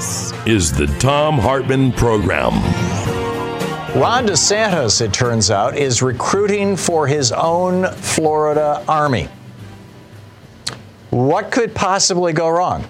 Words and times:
This 0.00 0.32
is 0.46 0.72
the 0.72 0.86
Thom 0.98 1.36
Hartmann 1.36 1.92
Program. 1.92 2.54
Ron 4.00 4.26
DeSantis, 4.26 5.02
it 5.02 5.12
turns 5.12 5.50
out, 5.50 5.76
is 5.76 6.00
recruiting 6.00 6.74
for 6.74 7.06
his 7.06 7.32
own 7.32 7.86
Florida 7.92 8.82
Army. 8.88 9.28
What 11.10 11.50
could 11.50 11.74
possibly 11.74 12.32
go 12.32 12.48
wrong? 12.48 12.88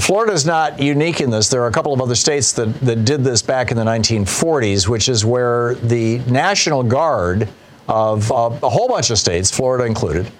Florida 0.00 0.32
is 0.32 0.44
not 0.44 0.82
unique 0.82 1.20
in 1.20 1.30
this. 1.30 1.48
There 1.48 1.62
are 1.62 1.68
a 1.68 1.72
couple 1.72 1.92
of 1.92 2.00
other 2.00 2.16
states 2.16 2.50
that, 2.54 2.80
that 2.80 3.04
did 3.04 3.22
this 3.22 3.42
back 3.42 3.70
in 3.70 3.76
the 3.76 3.84
1940s, 3.84 4.88
which 4.88 5.08
is 5.08 5.24
where 5.24 5.76
the 5.76 6.18
National 6.28 6.82
Guard 6.82 7.48
of 7.86 8.32
uh, 8.32 8.50
a 8.60 8.68
whole 8.68 8.88
bunch 8.88 9.10
of 9.10 9.20
states, 9.20 9.52
Florida 9.52 9.84
included, 9.84 10.32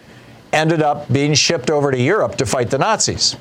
ended 0.53 0.83
up 0.83 1.13
being 1.13 1.35
shipped 1.35 1.71
over 1.71 1.93
to 1.93 1.99
Europe 2.01 2.35
to 2.35 2.47
fight 2.47 2.71
the 2.71 2.79
Nazis. 2.79 3.37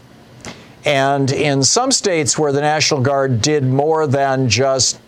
And 0.86 1.32
in 1.32 1.64
some 1.64 1.92
states 1.92 2.38
where 2.38 2.52
the 2.52 2.62
National 2.62 3.02
Guard 3.02 3.42
did 3.42 3.64
more 3.64 4.08
than 4.08 4.50
just, 4.50 5.00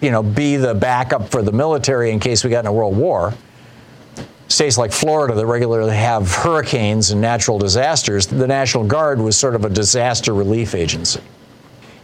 you 0.00 0.10
know, 0.10 0.22
be 0.22 0.56
the 0.56 0.74
backup 0.74 1.30
for 1.30 1.42
the 1.42 1.52
military 1.52 2.10
in 2.10 2.20
case 2.20 2.44
we 2.44 2.50
got 2.50 2.60
in 2.60 2.66
a 2.66 2.72
world 2.72 2.96
war, 2.96 3.32
states 4.48 4.76
like 4.76 4.92
Florida 4.92 5.34
that 5.34 5.46
regularly 5.46 5.96
have 5.96 6.30
hurricanes 6.30 7.10
and 7.10 7.20
natural 7.20 7.58
disasters, 7.58 8.26
the 8.26 8.46
National 8.46 8.84
Guard 8.84 9.18
was 9.20 9.36
sort 9.36 9.54
of 9.54 9.64
a 9.64 9.70
disaster 9.70 10.34
relief 10.34 10.74
agency. 10.74 11.20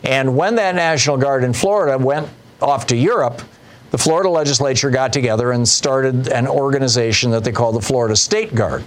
And 0.05 0.37
when 0.37 0.55
that 0.55 0.75
National 0.75 1.17
Guard 1.19 1.45
in 1.45 1.53
Florida 1.53 2.03
went 2.03 2.29
off 2.62 2.87
to 2.87 2.97
Europe, 2.97 3.43
the 3.91 3.99
Florida 3.99 4.29
legislature 4.29 4.91
got 4.91 5.12
together 5.12 5.53
and 5.53 5.69
started 5.69 6.29
an 6.29 6.47
organization 6.47 7.31
that 7.33 7.45
they 7.45 7.53
call 7.53 7.73
the 7.73 7.81
Florida 7.81 8.17
State 8.17 8.55
Guard, 8.55 8.84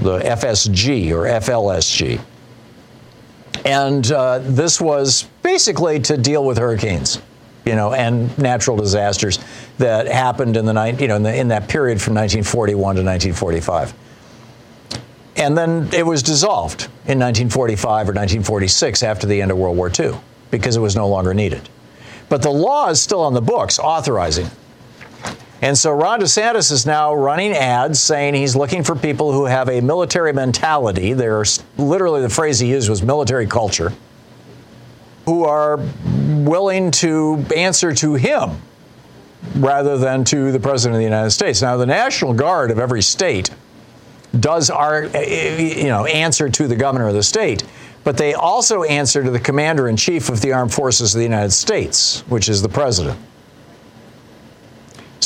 the 0.00 0.18
FSG 0.20 1.10
or 1.12 1.24
FLSG. 1.24 2.20
And 3.64 4.10
uh, 4.10 4.38
this 4.40 4.80
was 4.80 5.24
basically 5.42 6.00
to 6.00 6.16
deal 6.16 6.44
with 6.44 6.58
hurricanes 6.58 7.20
you 7.68 7.76
know, 7.76 7.92
and 7.92 8.36
natural 8.38 8.78
disasters 8.78 9.38
that 9.76 10.06
happened 10.06 10.56
in 10.56 10.64
the 10.64 10.72
night, 10.72 10.98
you 11.02 11.06
know, 11.06 11.16
in, 11.16 11.22
the, 11.22 11.36
in 11.36 11.48
that 11.48 11.68
period 11.68 12.00
from 12.00 12.14
1941 12.14 12.96
to 12.96 13.02
1945. 13.02 13.92
And 15.36 15.56
then 15.56 15.88
it 15.92 16.04
was 16.04 16.22
dissolved 16.22 16.84
in 17.04 17.18
1945 17.18 17.86
or 17.86 18.12
1946 18.12 19.02
after 19.02 19.26
the 19.26 19.42
end 19.42 19.50
of 19.50 19.58
World 19.58 19.76
War 19.76 19.90
II 19.96 20.14
because 20.50 20.76
it 20.76 20.80
was 20.80 20.96
no 20.96 21.08
longer 21.08 21.34
needed. 21.34 21.68
But 22.30 22.40
the 22.40 22.50
law 22.50 22.88
is 22.88 23.02
still 23.02 23.20
on 23.20 23.34
the 23.34 23.42
books 23.42 23.78
authorizing. 23.78 24.50
And 25.60 25.76
so 25.76 25.92
Ron 25.92 26.20
DeSantis 26.20 26.70
is 26.70 26.86
now 26.86 27.14
running 27.14 27.52
ads 27.52 28.00
saying 28.00 28.34
he's 28.34 28.54
looking 28.54 28.84
for 28.84 28.94
people 28.94 29.32
who 29.32 29.46
have 29.46 29.68
a 29.68 29.80
military 29.80 30.32
mentality. 30.32 31.14
There's 31.14 31.62
literally 31.76 32.22
the 32.22 32.28
phrase 32.28 32.60
he 32.60 32.70
used 32.70 32.88
was 32.88 33.02
military 33.02 33.46
culture 33.46 33.92
who 35.24 35.44
are 35.44 35.78
willing 36.16 36.90
to 36.90 37.44
answer 37.54 37.92
to 37.92 38.14
him 38.14 38.62
rather 39.56 39.98
than 39.98 40.24
to 40.24 40.52
the 40.52 40.60
President 40.60 40.94
of 40.94 41.00
the 41.00 41.04
United 41.04 41.30
States. 41.30 41.60
Now, 41.60 41.76
the 41.76 41.86
National 41.86 42.32
Guard 42.32 42.70
of 42.70 42.78
every 42.78 43.02
state 43.02 43.50
does 44.38 44.70
our, 44.70 45.04
eh, 45.04 45.10
eh, 45.14 45.80
you 45.82 45.88
know, 45.88 46.06
answer 46.06 46.48
to 46.48 46.68
the 46.68 46.76
governor 46.76 47.08
of 47.08 47.14
the 47.14 47.22
state, 47.22 47.64
but 48.04 48.16
they 48.16 48.34
also 48.34 48.84
answer 48.84 49.24
to 49.24 49.30
the 49.30 49.40
commander 49.40 49.88
in 49.88 49.96
chief 49.96 50.28
of 50.28 50.40
the 50.40 50.52
armed 50.52 50.72
forces 50.72 51.14
of 51.14 51.18
the 51.18 51.24
United 51.24 51.52
States, 51.52 52.22
which 52.28 52.48
is 52.48 52.62
the 52.62 52.68
president. 52.68 53.18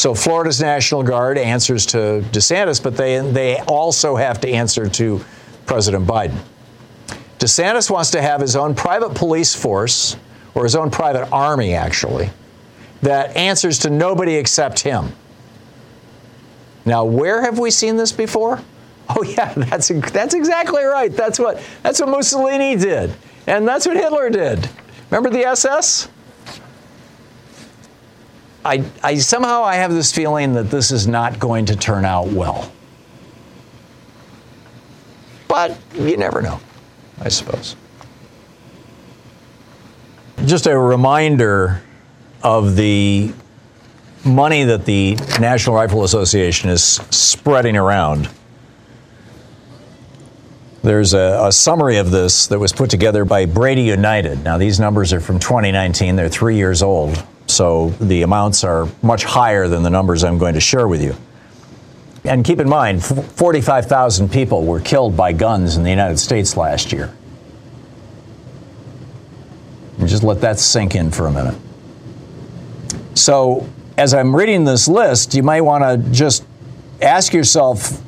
So 0.03 0.17
Florida's 0.17 0.61
National 0.61 1.05
Guard 1.05 1.39
answers 1.39 1.87
to 1.87 2.25
DeSantis, 2.33 2.83
but 2.83 2.97
they, 2.97 3.21
they 3.21 3.61
also 3.61 4.17
have 4.17 4.41
to 4.41 4.49
answer 4.49 4.89
to 4.89 5.25
President 5.65 6.09
Biden. 6.09 6.37
DeSantis 7.39 7.89
wants 7.89 8.11
to 8.11 8.21
have 8.21 8.41
his 8.41 8.57
own 8.57 8.75
private 8.75 9.15
police 9.15 9.55
force, 9.55 10.17
or 10.57 10.65
his 10.65 10.75
own 10.75 10.91
private 10.91 11.31
army, 11.31 11.75
actually, 11.75 12.31
that 13.03 13.37
answers 13.37 13.79
to 13.79 13.91
nobody 13.91 14.35
except 14.35 14.81
him. 14.81 15.13
Now, 16.85 17.05
where 17.05 17.41
have 17.43 17.61
we 17.61 17.71
seen 17.71 17.97
this 17.97 18.11
before? 18.11 18.59
Oh 19.09 19.23
yeah, 19.23 19.53
that's 19.55 19.89
that's 19.89 20.33
exactly 20.33 20.83
right. 20.85 21.13
That's 21.13 21.39
what 21.39 21.61
that's 21.83 22.01
what 22.01 22.09
Mussolini 22.09 22.77
did, 22.77 23.13
and 23.47 23.69
that's 23.69 23.85
what 23.85 23.97
Hitler 23.97 24.31
did. 24.31 24.69
Remember 25.11 25.29
the 25.29 25.45
SS? 25.45 26.09
I, 28.65 28.85
I 29.03 29.17
somehow 29.17 29.63
I 29.65 29.77
have 29.77 29.93
this 29.93 30.13
feeling 30.13 30.55
that 30.55 30.71
this 30.71 30.91
is 30.91 31.07
not 31.07 31.39
going 31.39 31.67
to 31.67 31.77
turn 31.77 32.05
out 32.05 32.29
well. 32.29 32.71
But 35.49 35.79
you 35.95 36.17
never 36.17 36.41
know. 36.41 36.61
I 37.21 37.29
suppose. 37.29 37.77
Just 40.45 40.67
a 40.67 40.77
reminder 40.77 41.83
of 42.43 42.75
the 42.75 43.33
money 44.25 44.65
that 44.65 44.85
the 44.85 45.15
National 45.41 45.77
Rifle 45.77 46.05
Association 46.05 46.71
is 46.71 46.83
spreading 46.83 47.77
around. 47.77 48.29
There's 50.83 51.15
a, 51.15 51.47
a, 51.47 51.53
summary 51.53 51.99
of 51.99 52.11
this 52.11 52.49
that 52.49 52.59
was 52.59 52.73
put 52.73 52.91
together 52.91 53.25
by 53.25 53.47
Brady 53.47 53.83
United. 53.83 54.43
Now, 54.43 54.59
these 54.59 54.81
numbers 54.81 55.13
are 55.13 55.21
from 55.21 55.39
2019, 55.39 56.17
they're 56.17 56.29
three 56.29 56.57
years 56.57 56.83
old, 56.83 57.25
so 57.53 57.91
the 58.01 58.23
amounts 58.23 58.65
are 58.65 58.89
much 59.03 59.25
higher 59.25 59.69
than 59.69 59.83
the 59.83 59.91
numbers 59.91 60.25
I'm 60.25 60.39
going 60.39 60.55
to 60.55 60.61
share 60.61 60.89
with 60.89 61.03
you. 61.03 61.15
And 62.25 62.45
keep 62.45 62.61
in 62.61 62.69
mind, 62.69 63.05
45,000 63.05 64.31
people 64.31 64.65
were 64.65 64.81
killed 64.81 65.17
by 65.17 65.33
guns 65.33 65.77
in 65.77 65.83
the 65.83 65.91
United 65.91 66.19
States 66.19 66.57
last 66.57 66.93
year. 66.93 67.13
And 69.99 70.09
just 70.09 70.23
let 70.23 70.41
that 70.41 70.59
sink 70.59 70.95
in 70.95 71.11
for 71.11 71.27
a 71.27 71.33
minute. 71.33 71.59
So, 73.15 73.69
as 73.99 74.15
I'm 74.15 74.35
reading 74.35 74.65
this 74.65 74.89
list, 74.89 75.35
you 75.35 75.43
might 75.43 75.61
want 75.61 75.85
to 75.85 76.11
just 76.11 76.45
ask 77.01 77.33
yourself 77.33 78.01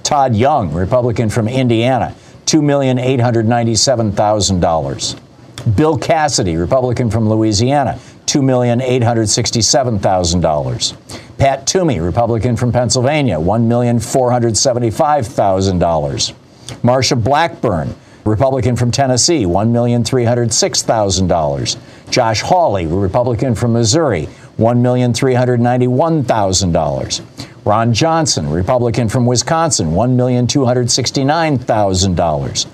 Todd 0.02 0.35
Young, 0.35 0.73
Republican 0.73 1.29
from 1.29 1.46
Indiana, 1.46 2.14
$2,897,000. 2.46 5.20
Bill 5.76 5.99
Cassidy, 5.99 6.56
Republican 6.56 7.11
from 7.11 7.29
Louisiana, 7.29 7.99
$2,867,000. 8.25 10.96
Pat 11.37 11.67
Toomey, 11.67 12.00
Republican 12.00 12.56
from 12.56 12.73
Pennsylvania, 12.73 13.37
$1,475,000. 13.37 16.32
Marsha 16.82 17.23
Blackburn, 17.23 17.94
Republican 18.25 18.75
from 18.76 18.91
Tennessee, 18.91 19.44
$1,306,000. 19.44 21.76
Josh 22.11 22.41
Hawley, 22.41 22.87
Republican 22.87 23.55
from 23.55 23.75
Missouri, 23.75 24.26
$1,391,000. 24.58 27.25
Ron 27.64 27.93
Johnson, 27.93 28.49
Republican 28.50 29.08
from 29.08 29.26
Wisconsin, 29.26 29.93
$1,269,000. 29.93 32.66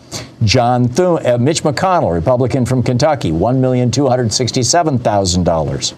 John 0.45 0.89
Thune, 0.89 1.27
uh, 1.27 1.37
Mitch 1.39 1.63
McConnell, 1.63 2.15
Republican 2.15 2.65
from 2.65 2.83
Kentucky, 2.83 3.33
$1,267,000. 3.33 5.95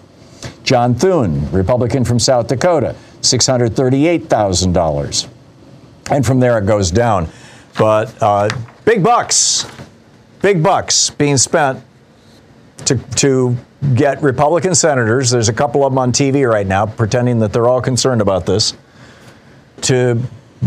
John 0.63 0.95
Thune, 0.95 1.51
Republican 1.51 2.03
from 2.03 2.19
South 2.19 2.47
Dakota, 2.47 2.95
$638,000. 3.21 5.27
And 6.09 6.25
from 6.25 6.39
there 6.39 6.57
it 6.57 6.65
goes 6.65 6.89
down. 6.89 7.27
But 7.77 8.15
uh, 8.21 8.47
big 8.83 9.03
bucks, 9.03 9.67
big 10.41 10.63
bucks 10.63 11.11
being 11.11 11.37
spent 11.37 11.83
to, 12.85 12.97
to 13.17 13.55
get 13.93 14.21
Republican 14.21 14.75
senators, 14.75 15.29
there's 15.29 15.49
a 15.49 15.53
couple 15.53 15.85
of 15.85 15.91
them 15.91 15.99
on 15.99 16.11
TV 16.11 16.49
right 16.49 16.67
now 16.67 16.85
pretending 16.85 17.39
that 17.39 17.53
they're 17.53 17.67
all 17.67 17.81
concerned 17.81 18.21
about 18.21 18.45
this, 18.45 18.75
to 19.81 20.21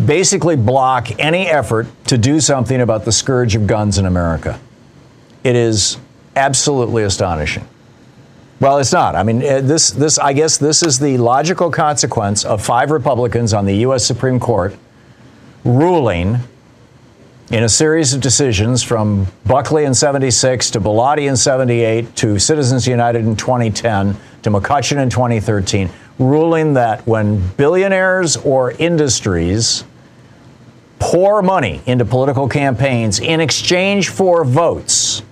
basically 0.06 0.56
block 0.56 1.18
any 1.18 1.46
effort 1.48 1.86
to 2.06 2.16
do 2.16 2.40
something 2.40 2.80
about 2.80 3.04
the 3.04 3.12
scourge 3.12 3.54
of 3.56 3.66
guns 3.66 3.98
in 3.98 4.06
America. 4.06 4.60
It 5.42 5.56
is 5.56 5.98
absolutely 6.36 7.02
astonishing. 7.02 7.66
Well, 8.60 8.78
it's 8.78 8.92
not. 8.92 9.16
I 9.16 9.22
mean, 9.22 9.42
uh, 9.42 9.62
this, 9.62 9.90
this, 9.90 10.18
I 10.18 10.34
guess 10.34 10.58
this 10.58 10.82
is 10.82 10.98
the 10.98 11.16
logical 11.16 11.70
consequence 11.70 12.44
of 12.44 12.62
five 12.62 12.90
Republicans 12.90 13.54
on 13.54 13.64
the 13.64 13.74
U.S. 13.78 14.04
Supreme 14.04 14.38
Court 14.38 14.76
ruling 15.64 16.38
in 17.50 17.64
a 17.64 17.68
series 17.68 18.14
of 18.14 18.20
decisions 18.20 18.80
from 18.80 19.26
Buckley 19.44 19.84
in 19.84 19.92
76 19.92 20.70
to 20.70 20.80
Bellotti 20.80 21.28
in 21.28 21.36
78 21.36 22.14
to 22.16 22.38
Citizens 22.38 22.86
United 22.86 23.24
in 23.24 23.34
2010 23.34 24.16
to 24.42 24.50
McCutcheon 24.50 25.02
in 25.02 25.10
2013, 25.10 25.90
ruling 26.20 26.74
that 26.74 27.04
when 27.08 27.44
billionaires 27.56 28.36
or 28.36 28.70
industries 28.72 29.82
pour 31.00 31.42
money 31.42 31.82
into 31.86 32.04
political 32.04 32.48
campaigns 32.48 33.18
in 33.18 33.40
exchange 33.40 34.10
for 34.10 34.44
votes, 34.44 35.22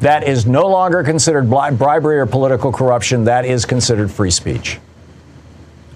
that 0.00 0.26
is 0.26 0.44
no 0.44 0.66
longer 0.66 1.04
considered 1.04 1.48
bribery 1.48 2.18
or 2.18 2.26
political 2.26 2.72
corruption. 2.72 3.24
That 3.24 3.44
is 3.44 3.64
considered 3.64 4.10
free 4.10 4.30
speech. 4.32 4.78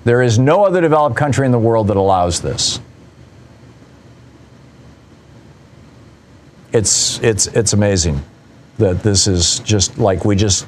There 0.05 0.23
is 0.23 0.39
no 0.39 0.65
other 0.65 0.81
developed 0.81 1.17
country 1.17 1.47
in 1.47 1.53
the 1.53 1.59
world 1.59 1.89
that 1.89 1.97
allows 1.97 2.41
this. 2.41 2.79
It's 6.73 7.19
it's 7.21 7.47
it's 7.49 7.73
amazing 7.73 8.23
that 8.79 9.03
this 9.03 9.27
is 9.27 9.61
just 9.61 9.99
like 9.99 10.25
we 10.25 10.37
just 10.37 10.67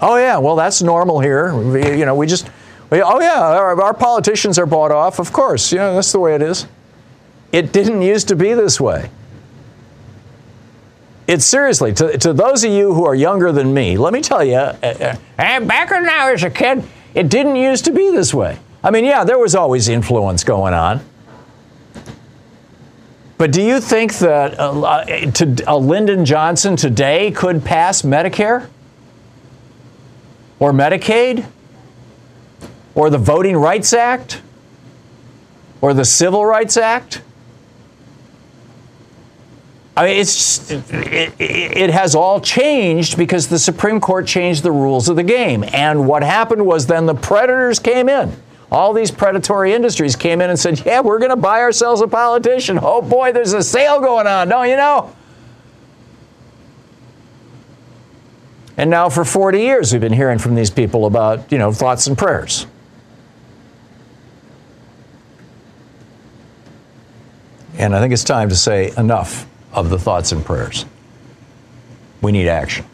oh 0.00 0.16
yeah 0.16 0.38
well 0.38 0.56
that's 0.56 0.82
normal 0.82 1.20
here. 1.20 1.52
You 1.96 2.04
know 2.04 2.14
we 2.14 2.26
just 2.26 2.50
we, 2.90 3.02
oh 3.02 3.20
yeah 3.20 3.40
our, 3.40 3.80
our, 3.80 3.94
politicians 3.94 4.58
are 4.58 4.66
bought 4.66 4.92
off 4.92 5.18
of 5.18 5.32
course. 5.32 5.72
You 5.72 5.78
know 5.78 5.94
that's 5.94 6.12
the 6.12 6.20
way 6.20 6.34
it 6.34 6.42
is. 6.42 6.66
It 7.52 7.72
didn't 7.72 8.02
used 8.02 8.28
to 8.28 8.36
be 8.36 8.54
this 8.54 8.80
way. 8.80 9.10
It's 11.26 11.44
seriously 11.44 11.92
to, 11.94 12.18
to 12.18 12.32
those 12.32 12.64
of 12.64 12.72
you 12.72 12.92
who 12.92 13.06
are 13.06 13.14
younger 13.14 13.50
than 13.50 13.72
me 13.72 13.96
let 13.96 14.12
me 14.12 14.20
tell 14.20 14.44
you 14.44 14.56
uh, 14.56 15.16
uh, 15.38 15.60
back 15.60 15.90
when 15.90 16.06
i 16.06 16.30
was 16.30 16.42
a 16.42 16.50
kid 16.50 16.84
it 17.14 17.30
didn't 17.30 17.56
used 17.56 17.86
to 17.86 17.92
be 17.92 18.10
this 18.10 18.34
way. 18.34 18.58
I 18.82 18.90
mean 18.90 19.04
yeah 19.04 19.24
there 19.24 19.38
was 19.38 19.54
always 19.54 19.88
influence 19.88 20.44
going 20.44 20.74
on 20.74 21.00
but 23.36 23.50
do 23.50 23.62
you 23.62 23.80
think 23.80 24.14
that 24.18 24.58
uh, 24.58 25.04
to, 25.04 25.64
uh, 25.66 25.76
Lyndon 25.76 26.24
Johnson 26.24 26.76
today 26.76 27.30
could 27.30 27.64
pass 27.64 28.02
Medicare? 28.02 28.68
Or 30.60 30.72
Medicaid? 30.72 31.46
Or 32.94 33.10
the 33.10 33.18
Voting 33.18 33.56
Rights 33.56 33.92
Act? 33.92 34.40
Or 35.80 35.92
the 35.94 36.04
Civil 36.04 36.46
Rights 36.46 36.76
Act? 36.76 37.22
I 39.96 40.06
mean, 40.06 40.18
it's 40.18 40.34
just, 40.34 40.70
it, 40.92 41.34
it, 41.38 41.90
has 41.90 42.16
all 42.16 42.40
changed 42.40 43.16
because 43.16 43.46
the 43.46 43.60
Supreme 43.60 44.00
Court 44.00 44.26
changed 44.26 44.64
the 44.64 44.72
rules 44.72 45.08
of 45.08 45.14
the 45.14 45.22
game. 45.22 45.64
And 45.72 46.08
what 46.08 46.24
happened 46.24 46.66
was 46.66 46.86
then 46.86 47.06
the 47.06 47.14
predators 47.14 47.78
came 47.78 48.08
in 48.08 48.34
all 48.74 48.92
these 48.92 49.12
predatory 49.12 49.72
industries 49.72 50.16
came 50.16 50.40
in 50.40 50.50
and 50.50 50.58
said, 50.58 50.84
Yeah, 50.84 51.00
we're 51.00 51.20
going 51.20 51.30
to 51.30 51.36
buy 51.36 51.60
ourselves 51.60 52.00
a 52.00 52.08
politician. 52.08 52.78
Oh 52.82 53.00
boy, 53.00 53.30
there's 53.32 53.52
a 53.52 53.62
sale 53.62 54.00
going 54.00 54.26
on, 54.26 54.48
don't 54.48 54.68
you 54.68 54.76
know? 54.76 55.14
And 58.76 58.90
now 58.90 59.08
for 59.08 59.24
40 59.24 59.60
years, 59.60 59.92
we've 59.92 60.00
been 60.00 60.12
hearing 60.12 60.40
from 60.40 60.56
these 60.56 60.70
people 60.70 61.06
about, 61.06 61.52
you 61.52 61.58
know, 61.58 61.70
thoughts 61.70 62.08
and 62.08 62.18
prayers. 62.18 62.66
And 67.78 67.94
I 67.94 68.00
think 68.00 68.12
it's 68.12 68.24
time 68.24 68.48
to 68.48 68.56
say 68.56 68.92
enough 68.96 69.48
of 69.72 69.88
the 69.88 69.98
thoughts 70.00 70.32
and 70.32 70.44
prayers. 70.44 70.84
We 72.22 72.32
need 72.32 72.48
action. 72.48 72.84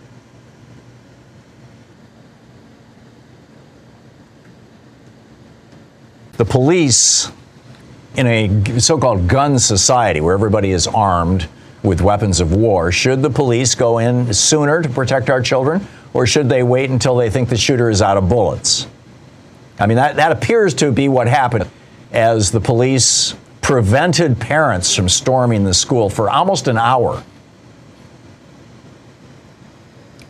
The 6.40 6.44
police 6.46 7.30
in 8.16 8.26
a 8.26 8.80
so 8.80 8.96
called 8.96 9.28
gun 9.28 9.58
society 9.58 10.22
where 10.22 10.32
everybody 10.32 10.70
is 10.70 10.86
armed 10.86 11.46
with 11.82 12.00
weapons 12.00 12.40
of 12.40 12.54
war, 12.54 12.90
should 12.90 13.20
the 13.20 13.28
police 13.28 13.74
go 13.74 13.98
in 13.98 14.32
sooner 14.32 14.80
to 14.80 14.88
protect 14.88 15.28
our 15.28 15.42
children, 15.42 15.86
or 16.14 16.26
should 16.26 16.48
they 16.48 16.62
wait 16.62 16.88
until 16.88 17.14
they 17.14 17.28
think 17.28 17.50
the 17.50 17.58
shooter 17.58 17.90
is 17.90 18.00
out 18.00 18.16
of 18.16 18.30
bullets? 18.30 18.86
I 19.78 19.86
mean, 19.86 19.96
that, 19.96 20.16
that 20.16 20.32
appears 20.32 20.72
to 20.76 20.90
be 20.90 21.10
what 21.10 21.28
happened 21.28 21.68
as 22.10 22.50
the 22.50 22.60
police 22.60 23.34
prevented 23.60 24.40
parents 24.40 24.96
from 24.96 25.10
storming 25.10 25.64
the 25.64 25.74
school 25.74 26.08
for 26.08 26.30
almost 26.30 26.68
an 26.68 26.78
hour. 26.78 27.22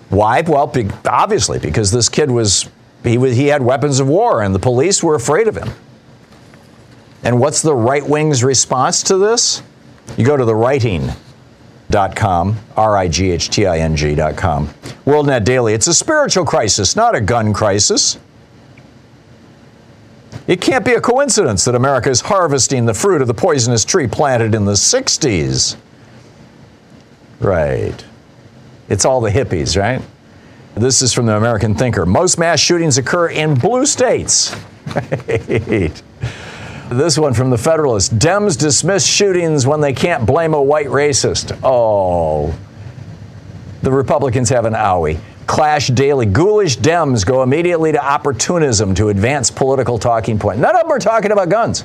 Why? 0.08 0.40
Well, 0.40 0.74
obviously, 1.06 1.60
because 1.60 1.92
this 1.92 2.08
kid 2.08 2.32
was 2.32 2.68
he, 3.04 3.16
was, 3.16 3.36
he 3.36 3.46
had 3.46 3.62
weapons 3.62 4.00
of 4.00 4.08
war 4.08 4.42
and 4.42 4.52
the 4.52 4.58
police 4.58 5.04
were 5.04 5.14
afraid 5.14 5.46
of 5.46 5.56
him. 5.56 5.70
And 7.22 7.38
what's 7.38 7.62
the 7.62 7.74
right 7.74 8.06
wing's 8.06 8.42
response 8.42 9.02
to 9.04 9.18
this? 9.18 9.62
You 10.16 10.24
go 10.24 10.36
to 10.36 10.44
the 10.44 10.54
righting.com, 10.54 12.56
R 12.76 12.96
I 12.96 13.08
G 13.08 13.30
H 13.30 13.50
T 13.50 13.66
I 13.66 13.78
N 13.78 13.96
G.com. 13.96 14.68
WorldNet 15.04 15.44
Daily. 15.44 15.74
It's 15.74 15.86
a 15.86 15.94
spiritual 15.94 16.44
crisis, 16.44 16.96
not 16.96 17.14
a 17.14 17.20
gun 17.20 17.52
crisis. 17.52 18.18
It 20.46 20.60
can't 20.60 20.84
be 20.84 20.94
a 20.94 21.00
coincidence 21.00 21.64
that 21.64 21.74
America 21.74 22.10
is 22.10 22.22
harvesting 22.22 22.86
the 22.86 22.94
fruit 22.94 23.22
of 23.22 23.28
the 23.28 23.34
poisonous 23.34 23.84
tree 23.84 24.06
planted 24.06 24.54
in 24.54 24.64
the 24.64 24.72
60s. 24.72 25.76
Right. 27.38 28.04
It's 28.88 29.04
all 29.04 29.20
the 29.20 29.30
hippies, 29.30 29.80
right? 29.80 30.02
This 30.74 31.02
is 31.02 31.12
from 31.12 31.26
the 31.26 31.36
American 31.36 31.74
Thinker. 31.74 32.06
Most 32.06 32.38
mass 32.38 32.58
shootings 32.58 32.98
occur 32.98 33.28
in 33.28 33.54
blue 33.54 33.86
states. 33.86 34.56
Right. 34.92 36.02
This 36.90 37.16
one 37.16 37.34
from 37.34 37.50
the 37.50 37.56
Federalist 37.56 38.18
Dems 38.18 38.58
dismiss 38.58 39.06
shootings 39.06 39.64
when 39.64 39.80
they 39.80 39.92
can't 39.92 40.26
blame 40.26 40.54
a 40.54 40.60
white 40.60 40.88
racist. 40.88 41.56
Oh, 41.62 42.52
the 43.82 43.92
Republicans 43.92 44.48
have 44.48 44.64
an 44.64 44.72
owie. 44.72 45.20
Clash 45.46 45.86
daily. 45.86 46.26
Ghoulish 46.26 46.78
Dems 46.78 47.24
go 47.24 47.44
immediately 47.44 47.92
to 47.92 48.04
opportunism 48.04 48.96
to 48.96 49.08
advance 49.08 49.52
political 49.52 50.00
talking 50.00 50.36
point. 50.36 50.58
None 50.58 50.74
of 50.74 50.82
them 50.82 50.90
are 50.90 50.98
talking 50.98 51.30
about 51.30 51.48
guns. 51.48 51.84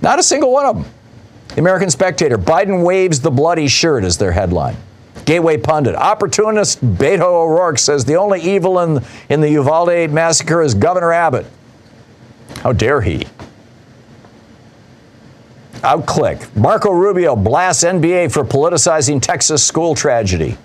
Not 0.00 0.18
a 0.18 0.22
single 0.22 0.50
one 0.50 0.64
of 0.64 0.76
them. 0.76 0.90
The 1.48 1.60
American 1.60 1.90
Spectator 1.90 2.38
Biden 2.38 2.82
waves 2.82 3.20
the 3.20 3.30
bloody 3.30 3.68
shirt 3.68 4.02
as 4.04 4.16
their 4.16 4.32
headline. 4.32 4.78
Gateway 5.26 5.58
Pundit. 5.58 5.94
Opportunist 5.94 6.82
Beto 6.82 7.20
O'Rourke 7.20 7.78
says 7.78 8.06
the 8.06 8.16
only 8.16 8.40
evil 8.40 8.78
in, 8.80 9.04
in 9.28 9.42
the 9.42 9.50
Uvalde 9.50 10.10
massacre 10.10 10.62
is 10.62 10.72
Governor 10.72 11.12
Abbott. 11.12 11.44
How 12.62 12.72
dare 12.72 13.02
he? 13.02 13.26
OutKick. 15.84 16.56
Marco 16.56 16.90
Rubio 16.90 17.36
blasts 17.36 17.84
NBA 17.84 18.32
for 18.32 18.42
politicizing 18.42 19.20
Texas 19.20 19.64
school 19.64 19.94
tragedy. 19.94 20.56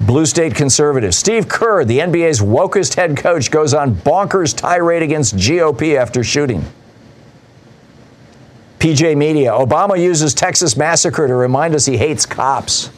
Blue 0.00 0.26
State 0.26 0.54
conservative 0.54 1.14
Steve 1.14 1.48
Kerr, 1.48 1.84
the 1.84 2.00
NBA's 2.00 2.40
wokest 2.40 2.94
head 2.94 3.16
coach, 3.16 3.50
goes 3.50 3.72
on 3.72 3.94
bonkers 3.94 4.54
tirade 4.54 5.02
against 5.02 5.36
GOP 5.36 5.96
after 5.96 6.22
shooting. 6.22 6.64
PJ 8.80 9.16
Media. 9.16 9.50
Obama 9.50 9.98
uses 9.98 10.34
Texas 10.34 10.76
massacre 10.76 11.26
to 11.26 11.34
remind 11.34 11.74
us 11.74 11.86
he 11.86 11.96
hates 11.96 12.26
cops. 12.26 12.90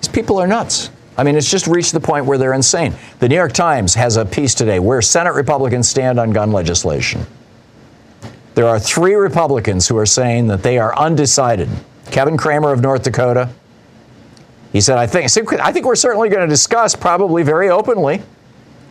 These 0.00 0.08
people 0.08 0.38
are 0.38 0.46
nuts. 0.46 0.90
I 1.16 1.24
mean, 1.24 1.36
it's 1.36 1.50
just 1.50 1.66
reached 1.66 1.92
the 1.92 2.00
point 2.00 2.26
where 2.26 2.38
they're 2.38 2.52
insane. 2.52 2.94
The 3.18 3.28
New 3.28 3.34
York 3.34 3.52
Times 3.52 3.94
has 3.94 4.16
a 4.16 4.24
piece 4.24 4.54
today 4.54 4.78
where 4.78 5.02
Senate 5.02 5.34
Republicans 5.34 5.88
stand 5.88 6.20
on 6.20 6.30
gun 6.30 6.52
legislation. 6.52 7.26
There 8.54 8.68
are 8.68 8.78
three 8.78 9.14
Republicans 9.14 9.88
who 9.88 9.96
are 9.96 10.06
saying 10.06 10.48
that 10.48 10.62
they 10.62 10.78
are 10.78 10.96
undecided. 10.98 11.68
Kevin 12.10 12.36
Cramer 12.36 12.72
of 12.72 12.82
North 12.82 13.02
Dakota. 13.02 13.48
He 14.72 14.80
said, 14.80 14.98
I 14.98 15.06
think, 15.06 15.30
I 15.60 15.72
think 15.72 15.86
we're 15.86 15.94
certainly 15.96 16.28
going 16.28 16.42
to 16.42 16.48
discuss, 16.48 16.94
probably 16.94 17.42
very 17.42 17.68
openly, 17.68 18.22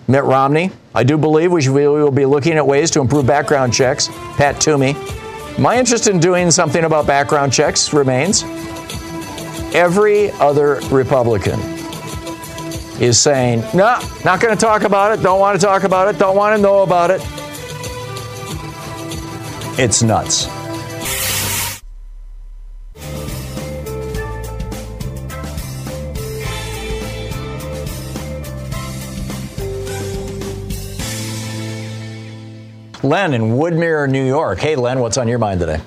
Mitt 0.08 0.24
Romney. 0.24 0.72
I 0.94 1.04
do 1.04 1.18
believe 1.18 1.52
we, 1.52 1.62
should, 1.62 1.74
we 1.74 1.88
will 1.88 2.12
be 2.12 2.26
looking 2.26 2.54
at 2.54 2.66
ways 2.66 2.92
to 2.92 3.02
improve 3.02 3.26
background 3.26 3.74
checks. 3.74 4.10
Pat 4.38 4.60
Toomey. 4.60 4.96
My 5.60 5.78
interest 5.78 6.08
in 6.08 6.20
doing 6.20 6.50
something 6.50 6.84
about 6.84 7.06
background 7.06 7.54
checks 7.54 7.94
remains. 7.94 8.44
Every 9.74 10.32
other 10.32 10.80
Republican 10.92 11.60
is 13.00 13.20
saying, 13.20 13.62
no, 13.74 13.86
nah, 13.86 14.02
not 14.24 14.40
going 14.40 14.56
to 14.56 14.60
talk 14.60 14.84
about 14.84 15.18
it, 15.18 15.24
don't 15.24 15.40
want 15.40 15.60
to 15.60 15.66
talk 15.66 15.84
about 15.84 16.14
it, 16.14 16.20
don't 16.20 16.36
want 16.36 16.56
to 16.56 16.62
know 16.62 16.84
about 16.84 17.10
it. 17.10 17.22
It's 19.78 20.04
nuts. 20.04 20.48
Len 33.04 33.34
in 33.34 33.42
Woodmere, 33.54 34.10
New 34.10 34.26
York. 34.26 34.60
Hey, 34.60 34.76
Len, 34.76 35.00
what's 35.00 35.18
on 35.18 35.28
your 35.28 35.40
mind 35.40 35.62
today? 35.62 35.80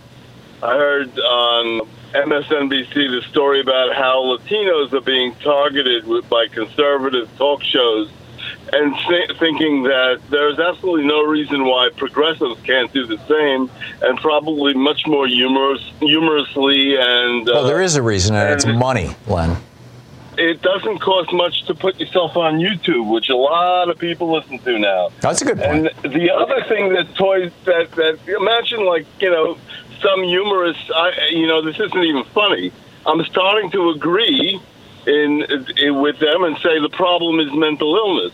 I 0.63 0.73
heard 0.77 1.19
on 1.19 1.87
MSNBC 2.15 2.95
the 2.95 3.23
story 3.29 3.61
about 3.61 3.95
how 3.95 4.23
Latinos 4.23 4.93
are 4.95 5.01
being 5.03 5.35
targeted 5.37 6.07
by 6.31 6.47
conservative 6.49 7.29
talk 7.37 7.63
shows 7.63 8.11
and 8.73 8.95
th- 9.09 9.39
thinking 9.39 9.85
that 9.85 10.21
there's 10.31 10.59
absolutely 10.59 11.07
no 11.07 11.23
reason 11.25 11.65
why 11.65 11.91
progressives 11.97 12.61
can't 12.63 12.93
do 12.93 13.07
the 13.07 13.19
same, 13.29 13.71
and 14.03 14.19
probably 14.19 14.75
much 14.75 15.07
more 15.07 15.27
humorous, 15.27 15.83
humorously 16.01 16.97
and. 16.97 17.49
Uh, 17.49 17.53
well, 17.55 17.65
there 17.65 17.83
is 17.83 17.97
a 17.97 18.03
reason, 18.03 18.35
and, 18.35 18.45
and 18.49 18.55
it's 18.55 18.67
money, 18.67 19.15
Len. 19.27 19.57
It 20.37 20.63
doesn't 20.63 20.99
cost 20.99 21.33
much 21.33 21.65
to 21.67 21.75
put 21.75 22.01
yourself 22.01 22.37
on 22.37 22.59
YouTube, 22.59 23.09
which 23.13 23.29
a 23.29 23.37
lot 23.37 23.89
of 23.89 23.99
people 23.99 24.33
listen 24.33 24.59
to 24.61 24.79
now. 24.81 25.11
That's 25.21 25.43
a 25.43 25.45
good 25.45 25.59
point. 25.59 25.89
And 26.03 26.13
the 26.13 26.31
other 26.33 26.65
thing 26.65 26.93
that 26.95 27.15
toys 27.15 27.53
that 27.67 27.93
that 27.93 28.19
imagine 28.27 28.85
like 28.85 29.07
you 29.21 29.31
know 29.31 29.57
some 30.01 30.23
humorous, 30.23 30.77
I, 30.95 31.29
you 31.31 31.47
know, 31.47 31.63
this 31.63 31.79
isn't 31.79 32.03
even 32.03 32.25
funny. 32.25 32.73
I'm 33.07 33.25
starting 33.25 33.71
to 33.71 33.91
agree 33.91 34.61
in, 35.07 35.47
in 35.77 36.01
with 36.01 36.19
them 36.19 36.45
and 36.45 36.57
say 36.59 36.81
the 36.81 36.91
problem 36.91 37.41
is 37.41 37.53
mental 37.53 37.95
illness. 37.97 38.33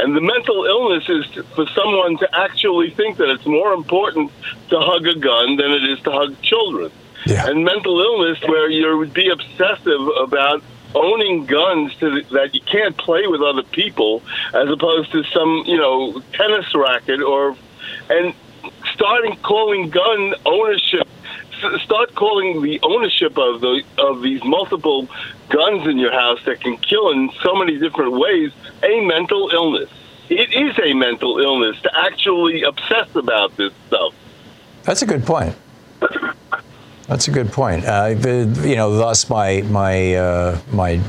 And 0.00 0.16
the 0.16 0.20
mental 0.20 0.64
illness 0.64 1.08
is 1.08 1.26
for 1.54 1.66
someone 1.68 2.16
to 2.18 2.28
actually 2.34 2.90
think 2.90 3.18
that 3.18 3.28
it's 3.28 3.44
more 3.44 3.74
important 3.74 4.32
to 4.70 4.80
hug 4.80 5.06
a 5.06 5.14
gun 5.14 5.56
than 5.56 5.70
it 5.72 5.84
is 5.84 6.00
to 6.00 6.10
hug 6.10 6.40
children. 6.40 6.90
Yeah. 7.26 7.48
And 7.48 7.64
mental 7.64 8.00
illness, 8.00 8.40
where 8.42 8.70
you 8.70 8.96
would 8.96 9.12
be 9.12 9.28
obsessive 9.28 10.00
about 10.22 10.62
owning 10.94 11.44
guns 11.44 11.94
to, 11.96 12.22
that 12.30 12.54
you 12.54 12.62
can't 12.62 12.96
play 12.96 13.26
with 13.26 13.42
other 13.42 13.62
people, 13.62 14.22
as 14.54 14.70
opposed 14.70 15.12
to 15.12 15.22
some, 15.24 15.64
you 15.66 15.76
know, 15.76 16.22
tennis 16.32 16.74
racket 16.74 17.20
or, 17.20 17.54
and 18.08 18.34
starting 18.94 19.36
calling 19.36 19.90
gun 19.90 20.34
ownership 20.46 21.06
start 21.82 22.14
calling 22.14 22.62
the 22.62 22.80
ownership 22.82 23.36
of 23.36 23.60
the 23.60 23.82
of 23.98 24.22
these 24.22 24.42
multiple 24.44 25.08
guns 25.50 25.86
in 25.86 25.98
your 25.98 26.12
house 26.12 26.42
that 26.44 26.60
can 26.60 26.76
kill 26.78 27.10
in 27.10 27.30
so 27.42 27.54
many 27.54 27.78
different 27.78 28.12
ways 28.12 28.52
a 28.82 29.00
mental 29.04 29.50
illness. 29.52 29.90
It 30.28 30.52
is 30.52 30.78
a 30.78 30.94
mental 30.94 31.38
illness 31.38 31.80
to 31.82 31.90
actually 31.98 32.62
obsess 32.62 33.14
about 33.14 33.56
this 33.56 33.72
stuff. 33.88 34.14
That's 34.84 35.02
a 35.02 35.06
good 35.06 35.24
point. 35.24 35.54
That's 37.08 37.26
a 37.26 37.32
good 37.32 37.52
point. 37.52 37.84
Uh, 37.84 38.14
you 38.16 38.76
know, 38.76 38.96
thus 38.96 39.28
my 39.28 39.62
my 39.62 40.14
uh, 40.14 40.58
my 40.72 41.00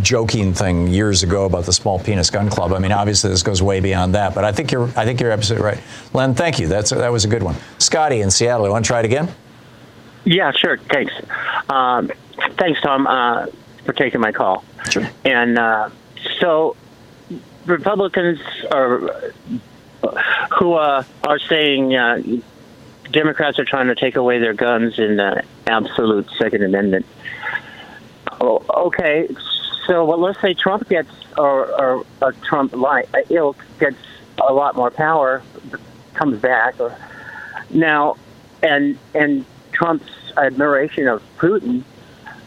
joking 0.00 0.54
thing 0.54 0.88
years 0.88 1.22
ago 1.22 1.44
about 1.44 1.66
the 1.66 1.72
small 1.72 1.98
penis 1.98 2.30
gun 2.30 2.48
club. 2.48 2.72
I 2.72 2.78
mean, 2.78 2.92
obviously 2.92 3.28
this 3.28 3.42
goes 3.42 3.62
way 3.62 3.80
beyond 3.80 4.14
that, 4.14 4.34
but 4.34 4.44
I 4.44 4.52
think 4.52 4.72
you're 4.72 4.88
I 4.96 5.04
think 5.04 5.20
you're 5.20 5.30
absolutely 5.30 5.66
right. 5.66 5.80
Len, 6.14 6.34
thank 6.34 6.58
you. 6.58 6.68
That's 6.68 6.90
that 6.90 7.12
was 7.12 7.26
a 7.26 7.28
good 7.28 7.42
one. 7.42 7.56
Scotty 7.78 8.22
in 8.22 8.30
Seattle, 8.30 8.64
you 8.66 8.72
want 8.72 8.84
to 8.84 8.88
try 8.88 9.00
it 9.00 9.04
again? 9.04 9.28
Yeah, 10.24 10.52
sure. 10.52 10.78
Thanks. 10.78 11.12
Um, 11.68 12.10
thanks, 12.58 12.80
Tom, 12.80 13.06
uh, 13.06 13.46
for 13.84 13.92
taking 13.92 14.20
my 14.20 14.32
call. 14.32 14.64
Sure. 14.90 15.08
And 15.24 15.58
uh, 15.58 15.90
so, 16.40 16.76
Republicans 17.66 18.40
are 18.70 19.32
who 20.58 20.74
uh, 20.74 21.04
are 21.24 21.38
saying 21.38 21.94
uh, 21.94 22.22
Democrats 23.10 23.58
are 23.58 23.64
trying 23.64 23.88
to 23.88 23.94
take 23.94 24.16
away 24.16 24.38
their 24.38 24.54
guns 24.54 24.98
in 24.98 25.16
the 25.16 25.42
absolute 25.66 26.28
Second 26.38 26.64
Amendment. 26.64 27.06
Oh, 28.40 28.64
okay, 28.86 29.28
so 29.86 30.04
well, 30.04 30.18
let's 30.18 30.40
say 30.40 30.54
Trump 30.54 30.88
gets 30.88 31.10
or, 31.36 31.66
or, 31.80 32.06
or 32.20 32.32
Trump 32.44 32.74
like 32.74 33.08
ilk 33.30 33.56
gets 33.78 33.96
a 34.38 34.52
lot 34.52 34.74
more 34.74 34.90
power, 34.90 35.42
comes 36.14 36.40
back, 36.40 36.80
or 36.80 36.96
now, 37.70 38.16
and 38.62 38.98
and 39.14 39.44
Trump's 39.72 40.10
admiration 40.36 41.08
of 41.08 41.22
Putin. 41.38 41.84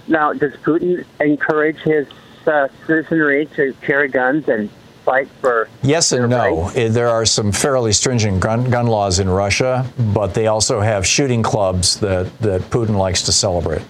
Now, 0.07 0.33
does 0.33 0.53
Putin 0.57 1.05
encourage 1.19 1.79
his 1.79 2.07
uh, 2.45 2.67
citizenry 2.85 3.47
to 3.55 3.73
carry 3.81 4.07
guns 4.07 4.47
and 4.47 4.69
fight 5.03 5.27
for? 5.41 5.67
Yes 5.81 6.11
and 6.11 6.29
no. 6.29 6.63
Rights? 6.63 6.93
There 6.93 7.09
are 7.09 7.25
some 7.25 7.51
fairly 7.51 7.91
stringent 7.91 8.39
gun, 8.39 8.69
gun 8.69 8.87
laws 8.87 9.19
in 9.19 9.29
Russia, 9.29 9.85
but 9.97 10.33
they 10.33 10.47
also 10.47 10.81
have 10.81 11.05
shooting 11.05 11.43
clubs 11.43 11.99
that, 11.99 12.37
that 12.39 12.61
Putin 12.63 12.97
likes 12.97 13.23
to 13.23 13.31
celebrate. 13.31 13.81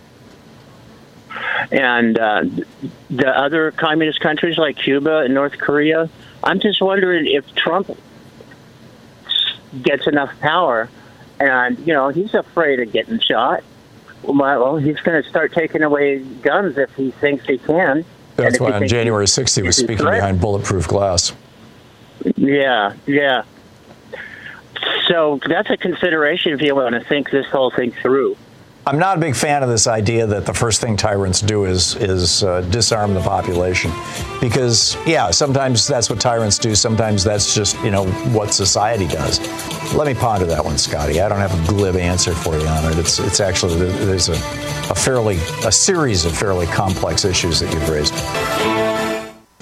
And 1.72 2.18
uh, 2.18 2.44
the 3.10 3.28
other 3.28 3.72
communist 3.72 4.20
countries 4.20 4.58
like 4.58 4.78
Cuba 4.78 5.20
and 5.20 5.34
North 5.34 5.58
Korea, 5.58 6.10
I'm 6.44 6.60
just 6.60 6.82
wondering 6.82 7.26
if 7.28 7.54
Trump 7.56 7.90
gets 9.82 10.08
enough 10.08 10.32
power 10.40 10.90
and 11.40 11.78
you 11.80 11.94
know 11.94 12.10
he's 12.10 12.34
afraid 12.34 12.80
of 12.80 12.92
getting 12.92 13.20
shot. 13.20 13.64
Well, 14.28 14.78
he's 14.78 15.00
going 15.02 15.22
to 15.22 15.30
start 15.30 15.54
taking 15.54 15.84
away 15.84 16.20
guns 16.20 16.78
if 16.78 16.94
he 16.96 17.12
thinks 17.12 17.46
he 17.46 17.58
can. 17.58 18.06
That's 18.36 18.60
why 18.60 18.74
on 18.74 18.88
January 18.88 19.26
6th 19.26 19.56
he 19.56 19.64
was 19.64 19.78
speaking 19.78 20.06
behind 20.06 20.42
bulletproof 20.42 20.88
glass. 20.88 21.34
Yeah, 22.36 22.94
yeah. 23.06 23.44
So 25.08 25.40
that's 25.48 25.70
a 25.70 25.78
consideration 25.78 26.54
if 26.54 26.62
you 26.62 26.76
want 26.76 26.96
to 26.96 27.02
think 27.02 27.30
this 27.30 27.46
whole 27.48 27.72
thing 27.72 27.92
through. 27.92 28.36
I'm 28.88 29.00
not 29.00 29.18
a 29.18 29.20
big 29.20 29.36
fan 29.36 29.64
of 29.64 29.70
this 29.70 29.88
idea 29.88 30.28
that 30.28 30.46
the 30.46 30.54
first 30.54 30.80
thing 30.80 30.96
tyrants 30.96 31.42
do 31.42 31.66
is 31.66 31.96
is 31.96 32.44
uh, 32.44 32.62
disarm 32.62 33.16
the 33.16 33.20
population, 33.20 33.92
because 34.40 34.96
yeah, 35.08 35.32
sometimes 35.32 35.88
that's 35.88 36.08
what 36.08 36.22
tyrants 36.22 36.60
do. 36.60 36.76
Sometimes 36.76 37.24
that's 37.24 37.56
just 37.56 37.82
you 37.84 37.90
know 37.90 38.06
what 38.06 38.54
society 38.54 39.08
does. 39.08 39.40
Let 39.96 40.06
me 40.06 40.14
ponder 40.14 40.46
that 40.46 40.64
one, 40.64 40.78
Scotty. 40.78 41.20
I 41.20 41.28
don't 41.28 41.40
have 41.40 41.52
a 41.52 41.68
glib 41.68 41.96
answer 41.96 42.36
for 42.36 42.60
you 42.60 42.68
on 42.68 42.92
it. 42.92 43.00
It's 43.00 43.18
it's 43.18 43.40
actually 43.40 43.90
there's 43.90 44.30
a, 44.30 44.34
a 44.34 44.96
fairly 44.96 45.38
a 45.66 45.72
series 45.72 46.24
of 46.26 46.38
fairly 46.38 46.68
complex 46.68 47.26
issues 47.26 47.60
that 47.62 47.74
you've 47.74 47.90
raised. 47.90 48.14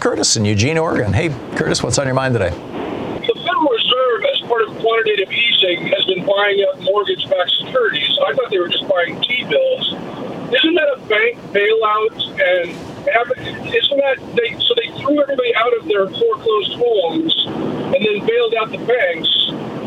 Curtis 0.02 0.36
in 0.36 0.44
Eugene, 0.44 0.78
Oregon. 0.78 1.14
Hey, 1.14 1.30
Curtis, 1.56 1.82
what's 1.82 1.98
on 1.98 2.08
your 2.08 2.16
mind 2.16 2.34
today? 2.34 2.50
The 2.50 3.34
Federal 3.36 3.70
Reserve, 3.72 4.26
as 4.34 4.42
part 4.50 4.64
of 4.64 4.78
quantitative 4.80 5.32
easing 5.32 5.88
has 5.88 6.04
been 6.04 6.26
buying 6.26 6.66
up 6.70 6.73
mortgage-backed 6.94 7.50
securities. 7.58 8.14
I 8.22 8.34
thought 8.34 8.52
they 8.52 8.60
were 8.60 8.70
just 8.70 8.88
buying 8.88 9.20
T-bills. 9.20 9.94
Isn't 10.54 10.76
that 10.78 10.90
a 10.94 11.00
bank 11.10 11.42
bailout? 11.50 12.14
And 12.38 12.70
isn't 13.74 13.98
that 13.98 14.18
they? 14.38 14.54
So 14.62 14.78
they 14.78 14.94
threw 15.02 15.18
everybody 15.20 15.56
out 15.56 15.74
of 15.82 15.88
their 15.90 16.06
foreclosed 16.06 16.74
homes 16.78 17.34
and 17.98 17.98
then 17.98 18.26
bailed 18.30 18.54
out 18.62 18.70
the 18.70 18.78
banks. 18.86 19.28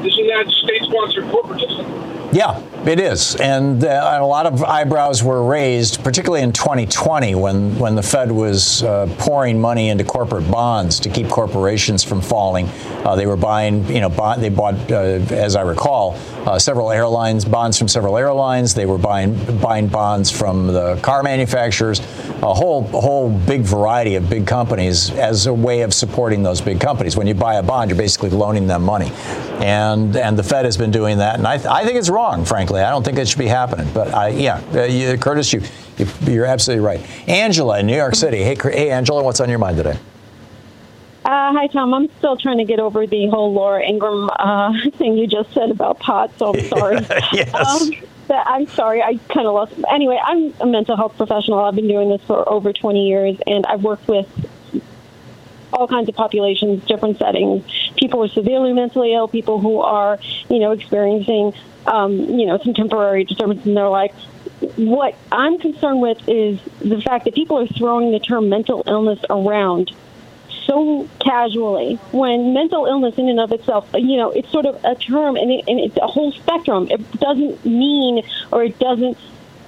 Isn't 0.03 0.27
that 0.35 0.51
state-sponsored 0.51 1.25
corporatism? 1.31 1.87
Yeah, 2.33 2.61
it 2.85 2.99
is, 2.99 3.37
and, 3.37 3.83
uh, 3.85 4.19
a 4.21 4.27
lot 4.27 4.47
of 4.47 4.63
eyebrows 4.63 5.23
were 5.23 5.45
raised, 5.45 6.03
particularly 6.03 6.43
in 6.43 6.53
2020 6.53 7.35
when 7.37 7.79
when 7.79 7.95
the 7.95 8.03
Fed 8.03 8.31
was 8.31 8.83
uh, 8.83 9.07
pouring 9.19 9.61
money 9.61 9.89
into 9.91 10.05
corporate 10.05 10.51
bonds 10.51 10.99
to 11.01 11.09
keep 11.09 11.29
corporations 11.29 12.03
from 12.03 12.21
falling. 12.21 12.69
Uh, 13.05 13.15
they 13.15 13.27
were 13.27 13.37
buying, 13.37 13.87
you 13.87 14.01
know, 14.01 14.09
bond, 14.09 14.43
they 14.43 14.49
bought, 14.49 14.75
uh, 14.91 14.97
as 15.31 15.55
I 15.55 15.63
recall, 15.63 16.19
uh, 16.47 16.59
several 16.59 16.91
airlines 16.91 17.45
bonds 17.45 17.79
from 17.79 17.87
several 17.89 18.19
airlines. 18.19 18.75
They 18.75 18.87
were 18.87 18.99
buying 18.99 19.35
buying 19.61 19.87
bonds 19.87 20.31
from 20.31 20.67
the 20.67 20.97
car 21.03 21.23
manufacturers, 21.23 22.01
a 22.43 22.53
whole 22.53 22.85
a 22.93 23.01
whole 23.01 23.31
big 23.31 23.63
variety 23.63 24.17
of 24.17 24.29
big 24.29 24.47
companies 24.47 25.11
as 25.13 25.47
a 25.47 25.55
way 25.55 25.83
of 25.83 25.95
supporting 25.95 26.43
those 26.43 26.61
big 26.61 26.81
companies. 26.81 27.17
When 27.17 27.29
you 27.29 27.35
buy 27.35 27.55
a 27.55 27.63
bond, 27.63 27.89
you're 27.91 27.99
basically 27.99 28.31
loaning 28.31 28.67
them 28.67 28.83
money, 28.83 29.11
and 29.61 30.17
and 30.17 30.37
the 30.37 30.43
Fed 30.43 30.65
has 30.65 30.77
been 30.77 30.91
doing 30.91 31.19
that, 31.19 31.37
and 31.39 31.47
I, 31.47 31.57
th- 31.57 31.69
I 31.69 31.85
think 31.85 31.97
it's 31.97 32.09
wrong, 32.11 32.26
frankly. 32.45 32.81
I 32.81 32.91
don't 32.91 33.05
think 33.05 33.19
it 33.19 33.29
should 33.29 33.39
be 33.39 33.47
happening. 33.47 33.89
But 33.93 34.15
I, 34.15 34.29
yeah, 34.29 34.63
uh, 34.75 34.85
you, 34.85 35.17
Curtis, 35.19 35.53
you, 35.53 35.63
you 36.23 36.43
are 36.43 36.47
absolutely 36.47 36.85
right. 36.85 37.01
Angela 37.29 37.79
in 37.81 37.87
New 37.87 37.97
York 37.97 38.15
City. 38.15 38.43
Hey, 38.43 38.57
hey, 38.57 38.91
Angela, 38.91 39.23
what's 39.23 39.41
on 39.41 39.49
your 39.49 39.59
mind 39.59 39.77
today? 39.77 39.99
Uh, 41.25 41.53
hi, 41.53 41.67
Tom. 41.67 41.93
I'm 41.93 42.09
still 42.19 42.37
trying 42.37 42.59
to 42.59 42.65
get 42.65 42.79
over 42.79 43.07
the 43.07 43.27
whole 43.29 43.53
Laura 43.53 43.83
Ingraham 43.83 44.31
uh, 44.39 44.73
thing 44.97 45.17
you 45.17 45.27
just 45.27 45.53
said 45.53 45.71
about 45.71 45.99
pot, 45.99 46.31
so 46.39 46.55
I'm 46.55 46.65
sorry. 46.67 46.97
yes. 47.33 47.53
Um, 47.55 47.91
I'm 48.31 48.67
sorry, 48.69 49.03
I 49.03 49.17
kind 49.29 49.47
of 49.47 49.55
lost. 49.55 49.75
Anyway, 49.91 50.21
I'm 50.23 50.53
a 50.61 50.67
mental 50.67 50.97
health 50.97 51.17
professional. 51.17 51.61
I've 51.61 51.75
been 51.75 51.89
doing 51.89 52.11
this 52.11 52.23
for 52.23 52.49
over 52.49 52.73
20 52.73 53.09
years, 53.09 53.37
and 53.47 53.67
I've 53.67 53.83
worked 53.83 54.09
with 54.09 54.29
all 55.77 55.87
kinds 55.87 56.09
of 56.09 56.15
populations, 56.15 56.85
different 56.85 57.19
settings. 57.19 57.65
People 57.97 58.21
who 58.21 58.25
are 58.25 58.29
severely 58.29 58.73
mentally 58.73 59.13
ill, 59.15 59.29
people 59.29 59.61
who 59.61 59.81
are, 59.81 60.19
you 60.49 60.59
know, 60.59 60.73
experiencing, 60.73 61.53
um, 61.87 62.19
you 62.19 62.47
know, 62.47 62.59
some 62.59 62.75
temporary 62.75 63.25
disturbance 63.25 63.65
in 63.67 63.75
their 63.75 63.89
life. 63.89 64.13
What 64.77 65.15
I'm 65.31 65.59
concerned 65.59 66.01
with 66.01 66.19
is 66.29 66.59
the 66.81 67.01
fact 67.03 67.27
that 67.27 67.35
people 67.35 67.59
are 67.59 67.67
throwing 67.67 68.11
the 68.11 68.19
term 68.19 68.49
mental 68.49 68.83
illness 68.87 69.21
around 69.29 69.93
so 70.67 71.09
casually 71.21 71.95
when 72.13 72.53
mental 72.53 72.87
illness 72.87 73.17
in 73.19 73.29
and 73.29 73.39
of 73.39 73.53
itself 73.53 73.89
you 73.95 74.17
know 74.17 74.31
it's 74.31 74.51
sort 74.51 74.67
of 74.67 74.83
a 74.85 74.95
term 74.97 75.37
and, 75.37 75.51
it, 75.53 75.65
and 75.69 75.79
it's 75.79 75.97
a 75.99 76.07
whole 76.07 76.33
spectrum 76.33 76.89
it 76.91 77.21
doesn't 77.21 77.65
mean 77.65 78.23
or 78.51 78.65
it 78.65 78.77
doesn't 78.79 79.17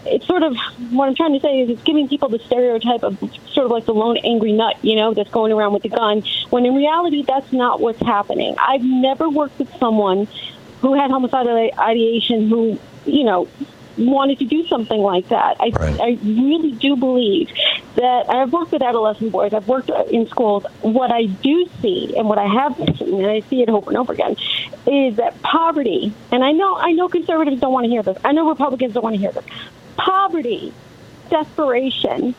it's 0.09 0.27
sort 0.27 0.43
of 0.43 0.57
what 0.91 1.09
I'm 1.09 1.15
trying 1.15 1.35
to 1.35 1.41
say 1.41 1.61
is 1.61 1.71
it's 1.71 1.83
giving 1.83 2.09
people 2.09 2.29
the 2.29 2.39
stereotype 2.41 3.03
of 3.03 3.19
sort 3.53 3.67
of 3.67 3.71
like 3.71 3.87
the 3.87 3.95
lone 3.95 4.17
angry 4.19 4.53
nut, 4.53 4.77
you 4.83 4.97
know, 4.97 5.15
that's 5.15 5.31
going 5.31 5.53
around 5.53 5.73
with 5.73 5.83
the 5.83 5.89
gun, 5.89 6.23
when 6.51 6.67
in 6.67 6.75
reality 6.75 7.23
that's 7.23 7.53
not 7.53 7.81
what's 7.81 8.01
happening. 8.01 8.57
I've 8.59 8.85
never 8.85 9.29
worked 9.29 9.59
with 9.59 9.73
someone 9.79 10.29
who 10.81 10.95
had 10.95 11.11
homicidal 11.11 11.71
ideation 11.79 12.49
who, 12.49 12.79
you 13.05 13.25
know, 13.25 13.49
wanted 13.97 14.39
to 14.39 14.45
do 14.45 14.67
something 14.67 15.01
like 15.01 15.29
that. 15.29 15.57
I, 15.61 15.71
right. 15.71 16.01
I 16.01 16.19
really 16.23 16.73
do 16.73 16.97
believe 16.97 17.51
that 17.97 18.31
I've 18.31 18.53
worked 18.53 18.71
with 18.71 18.83
adolescent 18.83 19.33
boys. 19.33 19.53
I've 19.53 19.67
worked 19.67 19.91
in 19.91 20.29
schools. 20.29 20.65
What 20.83 21.11
I 21.11 21.25
do 21.25 21.69
see, 21.83 22.15
and 22.17 22.29
what 22.29 22.39
I 22.39 22.47
have 22.47 22.77
seen, 22.77 23.15
and 23.15 23.27
I 23.27 23.41
see 23.41 23.63
it 23.63 23.69
over 23.69 23.91
and 23.91 23.99
over 23.99 24.13
again, 24.13 24.37
is 24.87 25.17
that 25.17 25.43
poverty. 25.43 26.15
And 26.31 26.45
I 26.45 26.53
know, 26.53 26.77
I 26.77 26.93
know 26.93 27.09
conservatives 27.09 27.61
don't 27.61 27.73
want 27.73 27.85
to 27.85 27.91
hear 27.91 28.05
this. 28.05 28.17
I 28.25 28.33
know 28.33 28.49
Republicans 28.49 28.95
don't 28.95 29.03
want 29.03 29.15
to 29.15 29.21
hear 29.21 29.33
this. 29.33 29.45
Poverty, 29.99 30.73
desperation, 31.29 32.35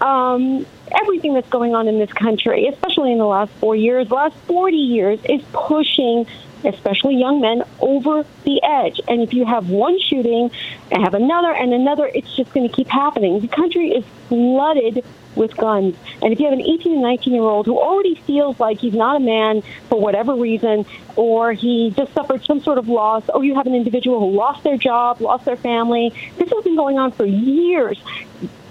um, 0.00 0.66
everything 0.92 1.34
that's 1.34 1.48
going 1.48 1.74
on 1.74 1.88
in 1.88 1.98
this 1.98 2.12
country, 2.12 2.68
especially 2.68 3.12
in 3.12 3.18
the 3.18 3.26
last 3.26 3.52
four 3.60 3.76
years, 3.76 4.10
last 4.10 4.36
40 4.46 4.76
years, 4.76 5.20
is 5.28 5.42
pushing 5.52 6.26
especially 6.64 7.16
young 7.16 7.40
men, 7.40 7.62
over 7.80 8.24
the 8.44 8.62
edge. 8.62 9.00
And 9.08 9.22
if 9.22 9.32
you 9.32 9.44
have 9.44 9.70
one 9.70 9.98
shooting 10.00 10.50
and 10.90 11.02
have 11.02 11.14
another 11.14 11.52
and 11.52 11.72
another, 11.72 12.10
it's 12.12 12.34
just 12.34 12.52
going 12.52 12.68
to 12.68 12.74
keep 12.74 12.88
happening. 12.88 13.40
The 13.40 13.48
country 13.48 13.90
is 13.90 14.04
flooded 14.28 15.04
with 15.34 15.56
guns. 15.56 15.94
And 16.22 16.32
if 16.32 16.40
you 16.40 16.46
have 16.46 16.54
an 16.54 16.62
18 16.62 16.92
and 16.92 17.02
19 17.02 17.32
year 17.34 17.42
old 17.42 17.66
who 17.66 17.78
already 17.78 18.14
feels 18.14 18.58
like 18.58 18.78
he's 18.78 18.94
not 18.94 19.16
a 19.16 19.20
man 19.20 19.62
for 19.88 20.00
whatever 20.00 20.34
reason, 20.34 20.86
or 21.14 21.52
he 21.52 21.90
just 21.90 22.12
suffered 22.14 22.44
some 22.44 22.60
sort 22.60 22.78
of 22.78 22.88
loss, 22.88 23.28
or 23.28 23.44
you 23.44 23.54
have 23.54 23.66
an 23.66 23.74
individual 23.74 24.18
who 24.18 24.34
lost 24.34 24.64
their 24.64 24.78
job, 24.78 25.20
lost 25.20 25.44
their 25.44 25.56
family, 25.56 26.12
this 26.38 26.50
has 26.50 26.64
been 26.64 26.76
going 26.76 26.98
on 26.98 27.12
for 27.12 27.26
years. 27.26 28.00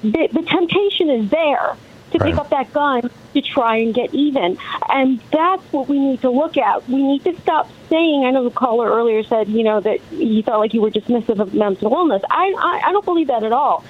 The, 0.01 0.27
the 0.31 0.41
temptation 0.41 1.09
is 1.09 1.29
there 1.29 1.77
to 2.17 2.23
right. 2.23 2.31
pick 2.31 2.39
up 2.39 2.49
that 2.49 2.71
gun 2.73 3.09
to 3.33 3.41
try 3.41 3.77
and 3.77 3.93
get 3.93 4.13
even. 4.13 4.57
And 4.89 5.19
that's 5.31 5.63
what 5.71 5.87
we 5.87 5.99
need 5.99 6.21
to 6.21 6.29
look 6.29 6.57
at. 6.57 6.87
We 6.87 7.03
need 7.03 7.23
to 7.25 7.39
stop 7.41 7.69
saying, 7.89 8.25
I 8.25 8.31
know 8.31 8.43
the 8.43 8.55
caller 8.55 8.89
earlier 8.89 9.23
said, 9.23 9.47
you 9.49 9.63
know, 9.63 9.79
that 9.81 9.99
you 10.11 10.43
felt 10.43 10.59
like 10.59 10.73
you 10.73 10.81
were 10.81 10.91
dismissive 10.91 11.39
of 11.39 11.53
mental 11.53 11.91
illness. 11.91 12.23
I, 12.29 12.53
I, 12.57 12.89
I 12.89 12.91
don't 12.91 13.05
believe 13.05 13.27
that 13.27 13.43
at 13.43 13.51
all. 13.51 13.83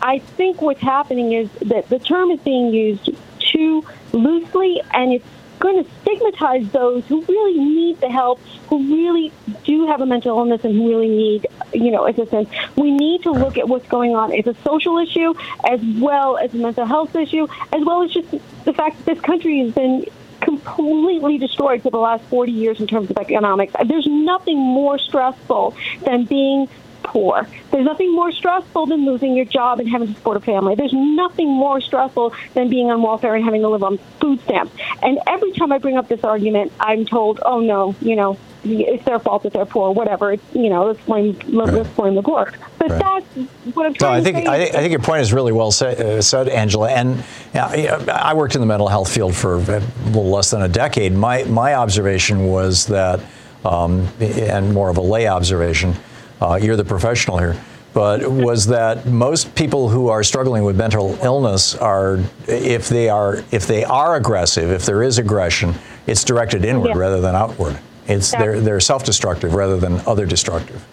I 0.00 0.20
think 0.20 0.62
what's 0.62 0.80
happening 0.80 1.32
is 1.32 1.50
that 1.62 1.88
the 1.88 1.98
term 1.98 2.30
is 2.30 2.40
being 2.40 2.72
used 2.72 3.10
too 3.38 3.84
loosely 4.12 4.80
and 4.92 5.12
it's 5.12 5.26
going 5.58 5.82
to 5.82 5.90
stigmatize 6.02 6.70
those 6.70 7.04
who 7.06 7.22
really 7.24 7.58
need 7.58 8.00
the 8.00 8.08
help, 8.08 8.40
who 8.68 8.94
really 8.94 9.32
do 9.64 9.86
have 9.86 10.00
a 10.00 10.06
mental 10.06 10.38
illness 10.38 10.64
and 10.64 10.74
who 10.74 10.88
really 10.88 11.08
need, 11.08 11.46
you 11.72 11.90
know, 11.90 12.06
assistance. 12.06 12.48
We 12.76 12.90
need 12.90 13.22
to 13.24 13.32
look 13.32 13.58
at 13.58 13.68
what's 13.68 13.88
going 13.88 14.14
on 14.14 14.32
as 14.32 14.46
a 14.46 14.54
social 14.62 14.98
issue 14.98 15.34
as 15.68 15.80
well 15.98 16.38
as 16.38 16.54
a 16.54 16.58
mental 16.58 16.86
health 16.86 17.14
issue, 17.16 17.46
as 17.72 17.84
well 17.84 18.02
as 18.02 18.12
just 18.12 18.30
the 18.64 18.72
fact 18.72 18.98
that 18.98 19.06
this 19.14 19.20
country 19.20 19.60
has 19.60 19.72
been 19.72 20.06
completely 20.40 21.38
destroyed 21.38 21.82
for 21.82 21.90
the 21.90 21.98
last 21.98 22.24
40 22.24 22.52
years 22.52 22.80
in 22.80 22.86
terms 22.86 23.10
of 23.10 23.18
economics. 23.18 23.74
There's 23.86 24.06
nothing 24.06 24.58
more 24.58 24.98
stressful 24.98 25.76
than 26.04 26.24
being 26.24 26.68
poor. 27.12 27.46
There's 27.70 27.84
nothing 27.84 28.14
more 28.14 28.32
stressful 28.32 28.86
than 28.86 29.04
losing 29.04 29.34
your 29.34 29.44
job 29.44 29.80
and 29.80 29.88
having 29.88 30.08
to 30.08 30.14
support 30.14 30.36
a 30.36 30.40
family. 30.40 30.74
There's 30.74 30.92
nothing 30.92 31.48
more 31.48 31.80
stressful 31.80 32.34
than 32.54 32.68
being 32.68 32.90
on 32.90 33.02
welfare 33.02 33.34
and 33.34 33.44
having 33.44 33.62
to 33.62 33.68
live 33.68 33.82
on 33.82 33.98
food 34.20 34.40
stamps. 34.42 34.72
And 35.02 35.18
every 35.26 35.52
time 35.52 35.72
I 35.72 35.78
bring 35.78 35.96
up 35.96 36.08
this 36.08 36.24
argument, 36.24 36.72
I'm 36.80 37.04
told, 37.04 37.40
"Oh 37.44 37.60
no, 37.60 37.94
you 38.00 38.16
know, 38.16 38.38
it's 38.64 39.04
their 39.04 39.18
fault 39.18 39.42
that 39.44 39.52
they're 39.52 39.66
poor, 39.66 39.92
whatever. 39.92 40.32
It's, 40.32 40.42
you 40.54 40.68
know, 40.68 40.86
let's 40.86 41.00
blame, 41.02 41.38
let's 41.46 41.72
right. 41.72 41.96
blame 41.96 42.14
the 42.14 42.22
poor. 42.22 42.52
But 42.78 42.90
right. 42.90 43.00
that's 43.00 43.74
what 43.74 43.86
I'm 43.86 43.94
trying 43.94 44.12
no, 44.12 44.18
I 44.18 44.22
think, 44.22 44.36
to 44.36 44.42
say. 44.42 44.48
I 44.48 44.58
think, 44.58 44.74
I 44.74 44.78
think 44.80 44.90
your 44.90 45.00
point 45.00 45.22
is 45.22 45.32
really 45.32 45.52
well 45.52 45.70
said, 45.70 46.00
uh, 46.00 46.22
said 46.22 46.48
Angela. 46.48 46.90
And 46.90 47.22
uh, 47.54 48.04
I 48.12 48.34
worked 48.34 48.54
in 48.54 48.60
the 48.60 48.66
mental 48.66 48.88
health 48.88 49.12
field 49.12 49.34
for 49.34 49.54
a 49.54 49.58
little 49.58 50.30
less 50.30 50.50
than 50.50 50.62
a 50.62 50.68
decade. 50.68 51.12
My, 51.12 51.44
my 51.44 51.74
observation 51.74 52.46
was 52.46 52.86
that, 52.86 53.20
um, 53.64 54.08
and 54.20 54.72
more 54.72 54.88
of 54.88 54.96
a 54.96 55.02
lay 55.02 55.26
observation, 55.26 55.94
uh, 56.40 56.58
you're 56.60 56.76
the 56.76 56.84
professional 56.84 57.38
here, 57.38 57.60
but 57.94 58.30
was 58.30 58.66
that 58.66 59.06
most 59.06 59.54
people 59.54 59.88
who 59.88 60.08
are 60.08 60.22
struggling 60.22 60.64
with 60.64 60.76
mental 60.76 61.18
illness 61.22 61.74
are, 61.74 62.20
if 62.46 62.88
they 62.88 63.08
are, 63.08 63.42
if 63.50 63.66
they 63.66 63.84
are 63.84 64.16
aggressive, 64.16 64.70
if 64.70 64.86
there 64.86 65.02
is 65.02 65.18
aggression, 65.18 65.74
it's 66.06 66.24
directed 66.24 66.64
inward 66.64 66.90
yeah. 66.90 66.98
rather 66.98 67.20
than 67.20 67.34
outward. 67.34 67.78
It's 68.06 68.32
yeah. 68.32 68.38
they're 68.38 68.60
they're 68.60 68.80
self-destructive 68.80 69.54
rather 69.54 69.76
than 69.76 70.00
other 70.06 70.26
destructive. 70.26 70.84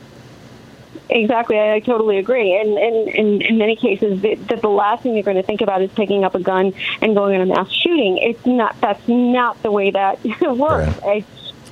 Exactly, 1.09 1.59
I, 1.59 1.75
I 1.75 1.79
totally 1.79 2.17
agree. 2.17 2.59
And, 2.59 2.77
and, 2.77 3.09
and 3.09 3.41
in 3.41 3.57
many 3.57 3.75
cases, 3.75 4.21
that 4.21 4.47
the, 4.47 4.55
the 4.55 4.69
last 4.69 5.03
thing 5.03 5.13
you're 5.13 5.23
going 5.23 5.37
to 5.37 5.43
think 5.43 5.61
about 5.61 5.81
is 5.81 5.91
picking 5.91 6.23
up 6.23 6.35
a 6.35 6.39
gun 6.39 6.73
and 7.01 7.15
going 7.15 7.39
on 7.39 7.41
a 7.41 7.45
mass 7.45 7.71
shooting. 7.71 8.17
It's 8.17 8.45
not. 8.45 8.75
That's 8.81 9.07
not 9.07 9.61
the 9.61 9.71
way 9.71 9.91
that 9.91 10.23
works. 10.41 11.01
Right. 11.01 11.25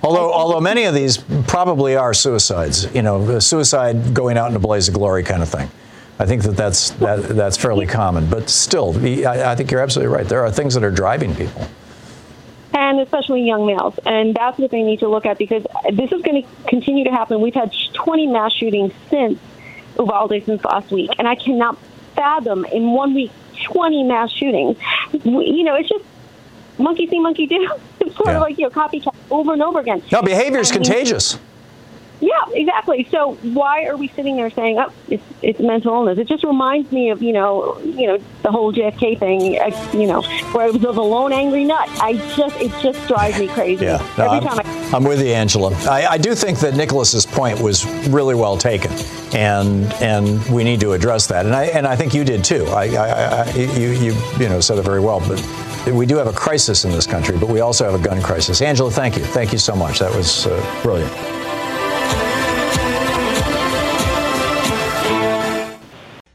Although, 0.04 0.32
oh, 0.32 0.34
oh, 0.34 0.40
although 0.40 0.60
many 0.60 0.84
of 0.84 0.94
these 0.94 1.18
probably 1.48 1.96
are 1.96 2.14
suicides, 2.14 2.94
you 2.94 3.02
know, 3.02 3.40
suicide 3.40 4.14
going 4.14 4.38
out 4.38 4.50
in 4.50 4.56
a 4.56 4.60
blaze 4.60 4.88
of 4.88 4.94
glory 4.94 5.24
kind 5.24 5.42
of 5.42 5.50
thing. 5.50 5.70
I 6.20 6.26
think 6.26 6.44
that 6.44 6.56
that's 6.56 6.92
that, 6.92 7.30
that's 7.30 7.58
fairly 7.58 7.88
common. 7.88 8.30
But 8.30 8.50
still, 8.50 8.96
I, 9.26 9.52
I 9.52 9.56
think 9.56 9.72
you're 9.72 9.82
absolutely 9.82 10.14
right. 10.14 10.28
There 10.28 10.46
are 10.46 10.52
things 10.52 10.74
that 10.76 10.84
are 10.84 10.92
driving 10.92 11.36
people 11.36 11.68
and 12.74 13.00
especially 13.00 13.44
young 13.44 13.66
males. 13.66 13.98
And 14.06 14.36
that's 14.36 14.58
what 14.58 14.72
they 14.72 14.84
need 14.84 15.00
to 15.00 15.08
look 15.08 15.26
at 15.26 15.38
because 15.38 15.66
this 15.92 16.12
is 16.12 16.22
going 16.22 16.44
to 16.44 16.50
continue 16.68 17.04
to 17.06 17.12
happen. 17.12 17.40
We've 17.42 17.54
had 17.54 17.74
20 17.94 18.28
mass 18.28 18.54
shootings 18.54 18.94
since 19.10 19.40
Uvalde 19.98 20.44
since 20.44 20.64
last 20.66 20.92
week, 20.92 21.12
and 21.20 21.28
I 21.28 21.36
cannot 21.36 21.78
fathom 22.16 22.66
in 22.66 22.92
one 22.92 23.14
week 23.14 23.32
20 23.64 24.04
mass 24.04 24.32
shootings. 24.32 24.78
You 25.12 25.64
know, 25.64 25.76
it's 25.76 25.90
just 25.90 26.04
monkey 26.78 27.08
see, 27.08 27.20
monkey 27.20 27.48
do. 27.48 27.70
It's 28.00 28.16
sort 28.18 28.28
yeah. 28.30 28.36
of 28.36 28.42
like 28.42 28.58
you 28.58 28.66
know 28.66 28.70
copycat 28.70 29.16
over 29.32 29.54
and 29.54 29.62
over 29.64 29.80
again. 29.80 30.04
No, 30.12 30.22
behavior 30.22 30.60
is 30.60 30.72
contagious. 30.72 31.40
Yeah, 32.24 32.30
exactly. 32.54 33.06
So 33.12 33.34
why 33.42 33.86
are 33.86 33.98
we 33.98 34.08
sitting 34.10 34.38
there 34.38 34.50
saying, 34.50 34.80
"Oh, 34.80 34.92
it's, 35.10 35.24
it's 35.42 35.60
mental 35.60 35.94
illness"? 35.94 36.18
It 36.18 36.28
just 36.28 36.46
reminds 36.46 36.90
me 36.92 37.10
of 37.10 37.22
you 37.22 37.34
know, 37.34 37.78
you 37.82 38.08
know, 38.08 38.18
the 38.44 38.52
whole 38.52 38.72
JFK 38.72 39.20
thing. 39.20 39.60
Uh, 39.60 39.92
you 39.92 40.08
know, 40.08 40.22
where 40.54 40.68
it 40.68 40.74
was 40.74 40.82
the 40.82 40.92
lone 40.92 41.34
angry 41.34 41.66
nut. 41.66 41.90
I 42.02 42.14
just, 42.36 42.56
it 42.62 42.72
just 42.82 43.06
drives 43.10 43.38
me 43.40 43.48
crazy. 43.50 43.86
Yeah, 43.86 43.98
no, 44.18 44.26
Every 44.26 44.38
I'm, 44.38 44.58
time 44.58 44.60
I- 44.66 44.96
I'm 44.96 45.04
with 45.04 45.20
you, 45.22 45.34
Angela. 45.34 45.74
I, 45.90 46.08
I 46.12 46.18
do 46.18 46.34
think 46.34 46.60
that 46.60 46.76
Nicholas's 46.76 47.26
point 47.26 47.60
was 47.60 47.86
really 48.08 48.36
well 48.36 48.58
taken, 48.58 48.92
and 49.34 49.92
and 49.96 50.46
we 50.46 50.64
need 50.64 50.80
to 50.80 50.94
address 50.94 51.28
that. 51.28 51.46
And 51.46 51.54
I 51.54 51.66
and 51.66 51.86
I 51.86 51.98
think 51.98 52.14
you 52.14 52.24
did 52.24 52.46
too. 52.46 52.66
I, 52.68 52.86
I, 52.96 53.08
I 53.44 53.50
you 53.54 53.90
you 53.90 54.14
you 54.40 54.48
know 54.48 54.62
said 54.62 54.78
it 54.78 54.84
very 54.84 55.02
well, 55.02 55.20
but 55.20 55.40
we 55.92 56.06
do 56.06 56.16
have 56.16 56.28
a 56.28 56.34
crisis 56.34 56.86
in 56.86 56.92
this 56.92 57.06
country, 57.06 57.38
but 57.38 57.50
we 57.50 57.60
also 57.60 57.90
have 57.90 58.00
a 58.00 58.04
gun 58.04 58.22
crisis. 58.22 58.62
Angela, 58.62 58.90
thank 58.90 59.18
you. 59.18 59.24
Thank 59.24 59.52
you 59.52 59.58
so 59.58 59.76
much. 59.76 60.00
That 60.00 60.16
was 60.16 60.48
uh, 60.48 60.80
brilliant. 60.82 61.12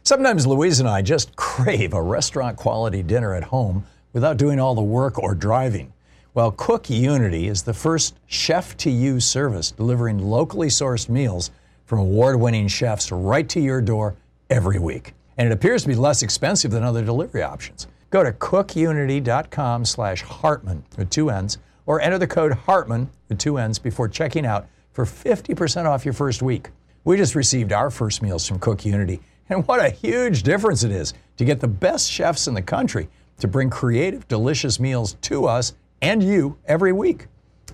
Sometimes 0.03 0.47
Louise 0.47 0.81
and 0.81 0.89
I 0.89 1.03
just 1.03 1.37
crave 1.37 1.93
a 1.93 2.03
restaurant 2.03 2.57
quality 2.57 3.03
dinner 3.03 3.35
at 3.35 3.45
home 3.45 3.85
without 4.13 4.39
doing 4.39 4.59
all 4.59 4.75
the 4.75 4.83
work 4.83 5.19
or 5.19 5.35
driving. 5.35 5.93
Well, 6.35 6.51
Cook 6.53 6.89
Unity 6.89 7.49
is 7.49 7.63
the 7.63 7.75
first 7.75 8.15
chef 8.27 8.77
to 8.79 8.91
you 8.91 9.21
service 9.21 9.71
delivering 9.71 10.19
locally 10.19 10.69
sourced 10.69 11.09
meals 11.09 11.51
from 11.85 11.99
award 11.99 12.41
winning 12.41 12.69
chefs 12.69 13.13
right 13.13 13.49
to 13.49 13.61
your 13.61 13.81
door 13.81 14.15
every 14.51 14.79
week. 14.79 15.15
And 15.37 15.47
it 15.47 15.53
appears 15.53 15.83
to 15.83 15.89
be 15.89 15.95
less 15.95 16.23
expensive 16.23 16.71
than 16.71 16.85
other 16.85 17.05
delivery 17.05 17.43
options. 17.43 17.87
Go 18.11 18.23
to 18.23 18.33
cookunity.com 18.33 19.85
slash 19.85 20.23
Hartmann 20.23 20.83
with 20.97 21.11
two 21.11 21.29
N's 21.29 21.59
or 21.85 22.01
enter 22.01 22.19
the 22.19 22.27
code 22.27 22.53
Hartmann 22.53 23.11
with 23.29 23.39
two 23.39 23.59
N's 23.59 23.79
before 23.79 24.09
checking 24.09 24.47
out 24.47 24.67
for 24.93 25.05
50% 25.05 25.85
off 25.85 26.07
your 26.07 26.15
first 26.15 26.41
week. 26.41 26.71
We 27.05 27.19
just 27.19 27.35
received 27.35 27.73
our 27.73 27.91
first 27.91 28.23
meals 28.23 28.47
from 28.47 28.59
Cook 28.59 28.85
Unity, 28.85 29.21
and 29.51 29.67
what 29.69 29.85
a 29.85 29.91
huge 29.91 30.43
difference 30.43 30.85
it 30.85 30.91
is 30.91 31.13
to 31.37 31.45
get 31.45 31.61
the 31.61 31.69
best 31.69 32.11
chefs 32.11 32.49
in 32.49 32.55
the 32.55 32.63
country 32.63 33.09
to 33.41 33.49
bring 33.49 33.71
creative, 33.71 34.27
delicious 34.27 34.81
meals 34.81 35.15
to 35.23 35.47
us 35.47 35.75
and 36.01 36.23
you 36.23 36.57
every 36.67 36.93
week. 36.93 37.27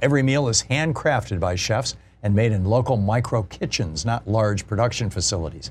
Every 0.02 0.22
meal 0.22 0.48
is 0.48 0.64
handcrafted 0.64 1.38
by 1.38 1.54
chefs 1.54 1.96
and 2.24 2.34
made 2.34 2.52
in 2.52 2.64
local 2.64 2.96
micro 2.96 3.44
kitchens, 3.44 4.04
not 4.04 4.26
large 4.26 4.66
production 4.66 5.10
facilities. 5.10 5.70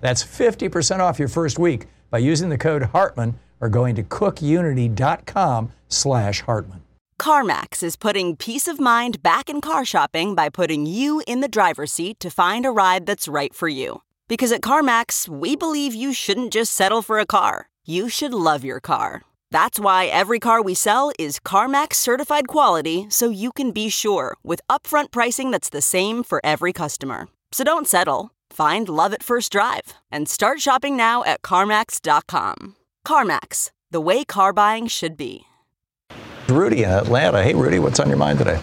That's 0.00 0.24
50% 0.24 1.00
off 1.00 1.18
your 1.18 1.28
first 1.28 1.58
week 1.58 1.86
by 2.10 2.18
using 2.18 2.48
the 2.48 2.58
code 2.58 2.82
Hartmann 2.82 3.38
or 3.60 3.68
going 3.68 3.94
to 3.96 4.02
cookunity.com 4.02 5.72
slash 5.88 6.40
Hartmann. 6.42 6.82
CarMax 7.18 7.82
is 7.82 7.96
putting 7.96 8.36
peace 8.36 8.66
of 8.66 8.80
mind 8.80 9.22
back 9.22 9.48
in 9.48 9.60
car 9.60 9.84
shopping 9.84 10.34
by 10.34 10.48
putting 10.48 10.84
you 10.84 11.22
in 11.26 11.40
the 11.40 11.48
driver's 11.48 11.92
seat 11.92 12.18
to 12.20 12.30
find 12.30 12.66
a 12.66 12.70
ride 12.70 13.06
that's 13.06 13.28
right 13.28 13.54
for 13.54 13.68
you. 13.68 14.02
Because 14.28 14.52
at 14.52 14.62
CarMax, 14.62 15.28
we 15.28 15.54
believe 15.54 15.94
you 15.94 16.12
shouldn't 16.12 16.52
just 16.52 16.72
settle 16.72 17.02
for 17.02 17.18
a 17.18 17.26
car, 17.26 17.68
you 17.86 18.08
should 18.08 18.34
love 18.34 18.64
your 18.64 18.80
car. 18.80 19.22
That's 19.50 19.78
why 19.78 20.06
every 20.06 20.40
car 20.40 20.60
we 20.60 20.74
sell 20.74 21.12
is 21.18 21.38
CarMax 21.38 21.94
certified 21.94 22.48
quality 22.48 23.06
so 23.08 23.30
you 23.30 23.52
can 23.52 23.70
be 23.70 23.88
sure 23.88 24.36
with 24.42 24.60
upfront 24.68 25.12
pricing 25.12 25.52
that's 25.52 25.70
the 25.70 25.82
same 25.82 26.24
for 26.24 26.40
every 26.42 26.72
customer. 26.72 27.28
So 27.52 27.62
don't 27.62 27.86
settle. 27.86 28.32
Find 28.54 28.88
love 28.88 29.12
at 29.12 29.24
first 29.24 29.50
drive 29.50 29.94
and 30.12 30.28
start 30.28 30.60
shopping 30.60 30.96
now 30.96 31.24
at 31.24 31.42
CarMax.com. 31.42 32.76
CarMax, 33.04 33.72
the 33.90 34.00
way 34.00 34.24
car 34.24 34.52
buying 34.52 34.86
should 34.86 35.16
be. 35.16 35.46
Rudy 36.48 36.84
in 36.84 36.90
Atlanta. 36.90 37.42
Hey, 37.42 37.54
Rudy, 37.54 37.80
what's 37.80 37.98
on 37.98 38.06
your 38.06 38.16
mind 38.16 38.38
today? 38.38 38.60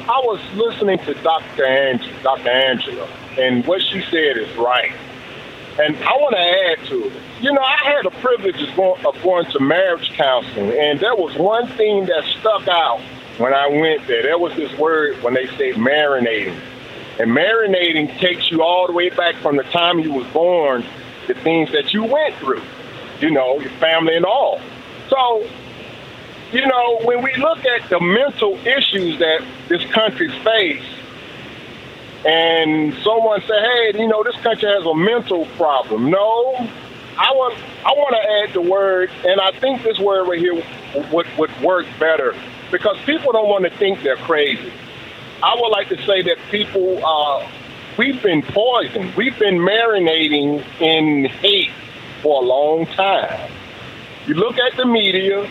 I 0.00 0.20
was 0.22 0.38
listening 0.52 0.98
to 0.98 1.14
Dr. 1.22 1.64
Ang- 1.64 2.22
Dr. 2.22 2.50
Angela, 2.50 3.08
and 3.38 3.66
what 3.66 3.80
she 3.80 4.02
said 4.02 4.36
is 4.36 4.54
right. 4.58 4.92
And 5.80 5.96
I 5.96 6.12
want 6.12 6.34
to 6.34 6.82
add 6.82 6.88
to 6.90 7.06
it. 7.06 7.22
You 7.40 7.54
know, 7.54 7.62
I 7.62 7.76
had 7.84 8.04
the 8.04 8.10
privilege 8.20 8.60
of 8.68 8.76
going, 8.76 9.06
of 9.06 9.22
going 9.22 9.46
to 9.46 9.60
marriage 9.60 10.12
counseling, 10.12 10.72
and 10.78 11.00
there 11.00 11.16
was 11.16 11.34
one 11.38 11.68
thing 11.68 12.04
that 12.04 12.22
stuck 12.38 12.68
out 12.68 13.00
when 13.38 13.54
I 13.54 13.66
went 13.68 14.06
there. 14.06 14.22
There 14.24 14.38
was 14.38 14.54
this 14.56 14.76
word 14.78 15.22
when 15.22 15.32
they 15.32 15.46
say 15.56 15.72
marinating. 15.72 16.60
And 17.18 17.30
marinating 17.30 18.18
takes 18.18 18.50
you 18.50 18.62
all 18.62 18.86
the 18.86 18.92
way 18.92 19.08
back 19.08 19.36
from 19.36 19.56
the 19.56 19.64
time 19.64 19.98
you 19.98 20.12
was 20.12 20.26
born, 20.28 20.84
the 21.26 21.34
things 21.34 21.72
that 21.72 21.94
you 21.94 22.04
went 22.04 22.34
through, 22.36 22.62
you 23.20 23.30
know, 23.30 23.58
your 23.58 23.70
family 23.72 24.16
and 24.16 24.24
all. 24.24 24.60
So 25.08 25.46
you 26.52 26.66
know, 26.66 27.00
when 27.02 27.22
we 27.22 27.34
look 27.36 27.64
at 27.64 27.88
the 27.90 28.00
mental 28.00 28.54
issues 28.66 29.18
that 29.18 29.44
this 29.68 29.84
country 29.90 30.28
face, 30.42 30.84
and 32.24 32.94
someone 33.02 33.40
say, 33.42 33.60
"Hey, 33.60 33.98
you 33.98 34.08
know, 34.08 34.22
this 34.22 34.36
country 34.36 34.68
has 34.68 34.84
a 34.86 34.94
mental 34.94 35.46
problem," 35.56 36.10
no, 36.10 36.68
I 37.18 37.32
want 37.32 37.54
I 37.84 37.92
want 37.92 38.14
to 38.14 38.30
add 38.42 38.52
the 38.52 38.60
word, 38.60 39.10
and 39.24 39.40
I 39.40 39.50
think 39.52 39.82
this 39.82 39.98
word 39.98 40.28
right 40.28 40.38
here 40.38 40.62
would 41.12 41.26
would 41.36 41.60
work 41.60 41.86
better 41.98 42.34
because 42.70 42.96
people 43.04 43.32
don't 43.32 43.48
want 43.48 43.64
to 43.64 43.70
think 43.70 44.02
they're 44.02 44.16
crazy. 44.16 44.72
I 45.42 45.54
would 45.60 45.68
like 45.68 45.88
to 45.90 45.96
say 46.06 46.22
that 46.22 46.38
people, 46.50 47.04
uh, 47.04 47.48
we've 47.98 48.22
been 48.22 48.42
poisoned. 48.42 49.14
We've 49.14 49.38
been 49.38 49.58
marinating 49.58 50.64
in 50.80 51.26
hate 51.26 51.70
for 52.22 52.42
a 52.42 52.46
long 52.46 52.86
time. 52.86 53.50
You 54.26 54.34
look 54.34 54.58
at 54.58 54.76
the 54.76 54.86
media, 54.86 55.48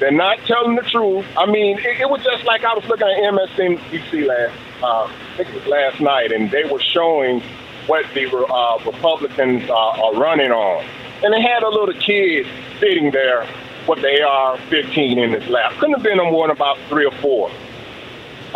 they're 0.00 0.10
not 0.10 0.38
telling 0.46 0.76
the 0.76 0.82
truth. 0.82 1.26
I 1.36 1.46
mean, 1.46 1.78
it, 1.78 2.00
it 2.00 2.10
was 2.10 2.22
just 2.22 2.44
like 2.44 2.64
I 2.64 2.74
was 2.74 2.84
looking 2.86 3.06
at 3.06 3.16
MSNBC 3.32 4.26
last, 4.26 4.82
uh, 4.82 5.68
last 5.68 6.00
night, 6.00 6.32
and 6.32 6.50
they 6.50 6.64
were 6.64 6.80
showing 6.80 7.40
what 7.86 8.04
the 8.14 8.26
uh, 8.28 8.78
Republicans 8.84 9.68
uh, 9.68 9.74
are 9.74 10.14
running 10.14 10.50
on. 10.50 10.84
And 11.22 11.32
they 11.32 11.40
had 11.40 11.62
a 11.62 11.68
little 11.68 11.94
kid 11.94 12.46
sitting 12.80 13.10
there 13.10 13.46
with 13.88 14.00
the 14.02 14.22
AR-15 14.22 15.16
in 15.16 15.40
his 15.40 15.48
lap. 15.48 15.72
Couldn't 15.78 15.94
have 15.94 16.02
been 16.02 16.18
more 16.18 16.48
than 16.48 16.56
about 16.56 16.78
three 16.88 17.06
or 17.06 17.12
four. 17.22 17.50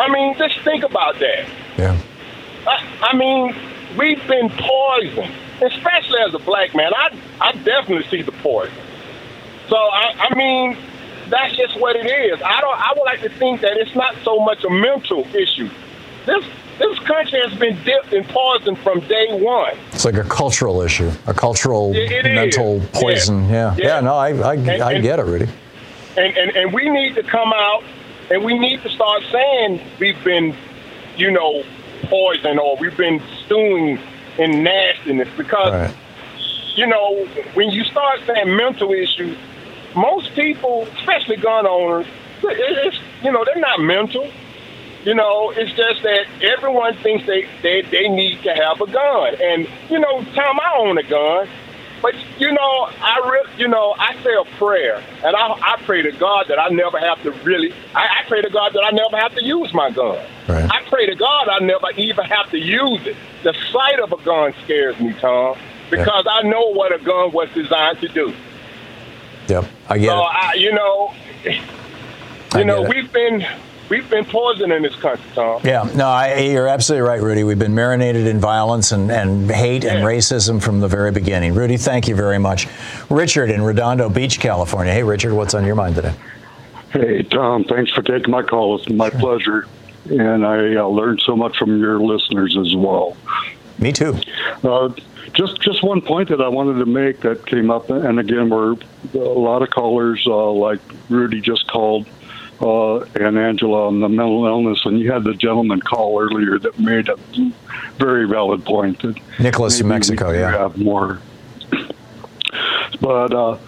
I 0.01 0.09
mean, 0.09 0.37
just 0.39 0.59
think 0.61 0.83
about 0.85 1.19
that. 1.19 1.47
Yeah. 1.79 1.99
I, 2.67 3.09
I 3.13 3.17
mean, 3.17 3.55
we've 3.99 4.25
been 4.27 4.51
poisoned, 4.51 5.33
especially 5.63 6.21
as 6.27 6.35
a 6.35 6.39
black 6.39 6.75
man. 6.75 6.93
I 6.95 7.17
I 7.41 7.53
definitely 7.53 8.07
see 8.11 8.23
the 8.23 8.33
poison. 8.33 8.73
So 9.69 9.77
I, 9.77 10.29
I 10.31 10.35
mean, 10.35 10.77
that's 11.29 11.55
just 11.57 11.79
what 11.81 11.97
it 11.97 12.07
is. 12.07 12.41
I 12.43 12.61
don't. 12.61 12.79
I 12.79 12.93
would 12.97 13.05
like 13.05 13.21
to 13.23 13.29
think 13.39 13.61
that 13.61 13.77
it's 13.77 13.95
not 13.95 14.15
so 14.25 14.41
much 14.41 14.65
a 14.65 14.71
mental 14.71 15.27
issue. 15.35 15.69
This 16.27 16.45
this 16.79 16.99
country 17.01 17.41
has 17.47 17.55
been 17.59 17.77
dipped 17.85 18.13
in 18.15 18.25
poison 18.25 18.75
from 18.77 19.01
day 19.01 19.27
one. 19.41 19.77
It's 19.93 20.05
like 20.07 20.17
a 20.17 20.25
cultural 20.25 20.81
issue, 20.81 21.11
a 21.27 21.35
cultural 21.35 21.95
It- 21.95 22.11
it 22.11 22.25
mental 22.35 22.77
is. 22.77 22.87
poison. 22.93 23.49
Yeah. 23.51 23.75
Yeah. 23.77 23.87
yeah. 23.87 24.01
no, 24.01 24.15
I, 24.15 24.31
I, 24.31 24.55
And- 24.55 24.71
I 24.83 24.99
get 25.01 25.19
it, 25.19 25.27
Rudy. 25.27 25.47
and, 26.17 26.37
and 26.39 26.57
and 26.57 26.73
we 26.73 26.89
need 26.89 27.15
to 27.17 27.23
come 27.23 27.53
out 27.55 27.85
and 28.31 28.45
we 28.45 28.59
need 28.59 28.83
to 28.83 28.89
start 28.91 29.23
saying 29.31 29.81
we've 29.99 30.23
been, 30.25 30.55
you 31.17 31.31
know, 31.31 31.63
poisoned 32.05 32.59
or 32.59 32.77
we've 32.77 32.97
been 32.97 33.21
stewing 33.45 33.99
in 34.39 34.63
nastiness 34.63 35.29
because 35.37 35.73
Right. 35.73 35.95
you 36.77 36.87
know 36.87 37.27
when 37.55 37.71
you 37.71 37.85
start 37.85 38.21
saying 38.27 38.57
mental 38.57 38.93
issues, 38.93 39.37
most 39.95 40.35
people, 40.35 40.87
especially 40.99 41.37
gun 41.37 41.67
owners, 41.67 42.07
it's 42.43 42.97
you 43.23 43.31
know 43.33 43.45
they're 43.45 43.61
not 43.61 43.81
mental. 43.81 44.31
You 45.05 45.15
know, 45.15 45.51
it's 45.57 45.73
just 45.73 46.03
that 46.03 46.27
everyone 46.43 46.95
thinks 46.99 47.27
they, 47.27 47.49
they, 47.63 47.81
they 47.81 48.07
need 48.09 48.43
to 48.43 48.53
have 48.55 48.83
a 48.83 48.87
gun. 48.87 49.35
And, 49.41 49.67
you 49.89 49.99
know, 49.99 50.23
Tom, 50.35 50.61
I 50.61 50.75
own 50.77 50.99
a 50.99 51.03
gun. 51.03 51.49
But, 52.03 52.15
you 52.39 52.51
know, 52.51 52.89
I 53.01 53.21
re- 53.31 53.53
you 53.59 53.69
know, 53.69 53.95
I 53.99 54.15
say 54.23 54.31
a 54.35 54.45
prayer. 54.57 55.03
And 55.25 55.37
I, 55.37 55.49
I 55.53 55.77
pray 55.85 56.03
to 56.03 56.13
God 56.13 56.47
that 56.49 56.59
I 56.59 56.69
never 56.69 56.99
have 56.99 57.23
to 57.25 57.31
really, 57.45 57.73
I, 57.95 58.21
I 58.21 58.25
pray 58.27 58.41
to 58.43 58.49
God 58.51 58.73
that 58.73 58.83
I 58.85 58.91
never 58.91 59.17
have 59.19 59.35
to 59.35 59.45
use 59.45 59.73
my 59.75 59.91
gun. 59.91 60.19
Right. 60.49 60.71
I 60.71 60.83
pray 60.89 61.07
to 61.07 61.15
God 61.15 61.49
I 61.49 61.59
never 61.59 61.91
even 61.97 62.25
have 62.25 62.51
to 62.51 62.59
use 62.59 63.07
it. 63.07 63.17
The 63.43 63.55
sight 63.73 64.01
of 64.01 64.13
a 64.13 64.17
gun 64.25 64.55
scares 64.65 64.99
me, 64.99 65.13
Tom, 65.15 65.59
because 65.91 66.27
I 66.31 66.43
know 66.43 66.73
what 66.73 66.93
a 66.95 66.99
gun 67.05 67.33
was 67.33 67.49
designed 67.55 68.01
to 68.01 68.09
do. 68.09 68.35
Yep. 69.49 69.65
I 69.89 69.99
get 69.99 70.07
So, 70.09 70.19
it. 70.21 70.23
I, 70.23 70.55
you 70.55 70.73
know, 70.73 71.13
you 72.57 72.65
know, 72.65 72.85
it. 72.85 72.89
we've 72.89 73.13
been 73.13 73.47
we've 73.91 74.09
been 74.09 74.25
poisoned 74.25 74.73
in 74.73 74.83
this 74.83 74.97
country, 74.97 75.29
Tom. 75.35 75.61
Yeah, 75.65 75.91
no, 75.95 76.07
I, 76.07 76.39
you're 76.39 76.69
absolutely 76.69 77.07
right, 77.07 77.21
Rudy. 77.21 77.45
We've 77.45 77.59
been 77.59 77.75
marinated 77.75 78.27
in 78.27 78.39
violence 78.41 78.93
and, 78.93 79.11
and 79.11 79.51
hate 79.51 79.85
and 79.85 80.05
racism 80.05 80.63
from 80.63 80.81
the 80.81 80.89
very 80.89 81.13
beginning. 81.13 81.55
Rudy, 81.55 81.77
thank 81.77 82.09
you 82.09 82.15
very 82.15 82.39
much. 82.39 82.69
Richard 83.11 83.51
in 83.51 83.63
Redondo 83.63 84.09
Beach, 84.09 84.41
California. 84.41 84.93
Hey, 84.93 85.03
Richard, 85.03 85.35
what's 85.35 85.55
on 85.55 85.67
your 85.67 85.75
mind 85.75 85.97
today? 85.97 86.15
Hey, 86.93 87.23
Tom, 87.23 87.65
thanks 87.65 87.93
for 87.93 88.03
taking 88.03 88.31
my 88.31 88.43
call. 88.43 88.77
It's 88.77 88.89
my 88.89 89.11
pleasure. 89.11 89.67
And 90.09 90.47
I 90.47 90.77
uh, 90.77 90.87
learned 90.87 91.21
so 91.21 91.37
much 91.37 91.57
from 91.59 91.79
your 91.79 92.01
listeners 92.01 92.57
as 92.57 92.75
well. 92.75 93.17
Me 93.79 93.93
too. 93.93 94.17
Uh, 94.65 94.89
just 95.33 95.61
just 95.61 95.83
one 95.83 96.01
point 96.01 96.29
that 96.31 96.41
I 96.41 96.49
wanted 96.49 96.79
to 96.81 96.87
make 96.87 97.21
that 97.21 97.47
came 97.47 97.71
up, 97.71 97.89
and 97.91 98.19
again, 98.19 98.51
we're 98.51 98.75
a 99.15 99.19
lot 99.19 99.63
of 99.63 99.71
callers 99.71 100.23
uh, 100.27 100.51
like 100.51 100.81
Rudy 101.09 101.41
just 101.41 101.67
called, 101.69 102.09
uh, 102.61 103.01
and 103.15 103.39
Angela 103.39 103.87
on 103.87 104.01
the 104.01 104.09
mental 104.09 104.47
illness, 104.47 104.85
and 104.85 104.99
you 104.99 105.11
had 105.11 105.25
the 105.25 105.35
gentleman 105.35 105.81
call 105.81 106.21
earlier 106.21 106.59
that 106.59 106.79
made 106.79 107.09
a 107.09 107.17
very 107.97 108.29
valid 108.29 108.65
point. 108.65 109.01
That 109.03 109.19
Nicholas, 109.39 109.81
New 109.81 109.89
Mexico, 109.89 110.31
yeah. 110.31 110.51
Have 110.51 110.77
more 110.77 111.21
but 113.01 113.33
uh, 113.33 113.59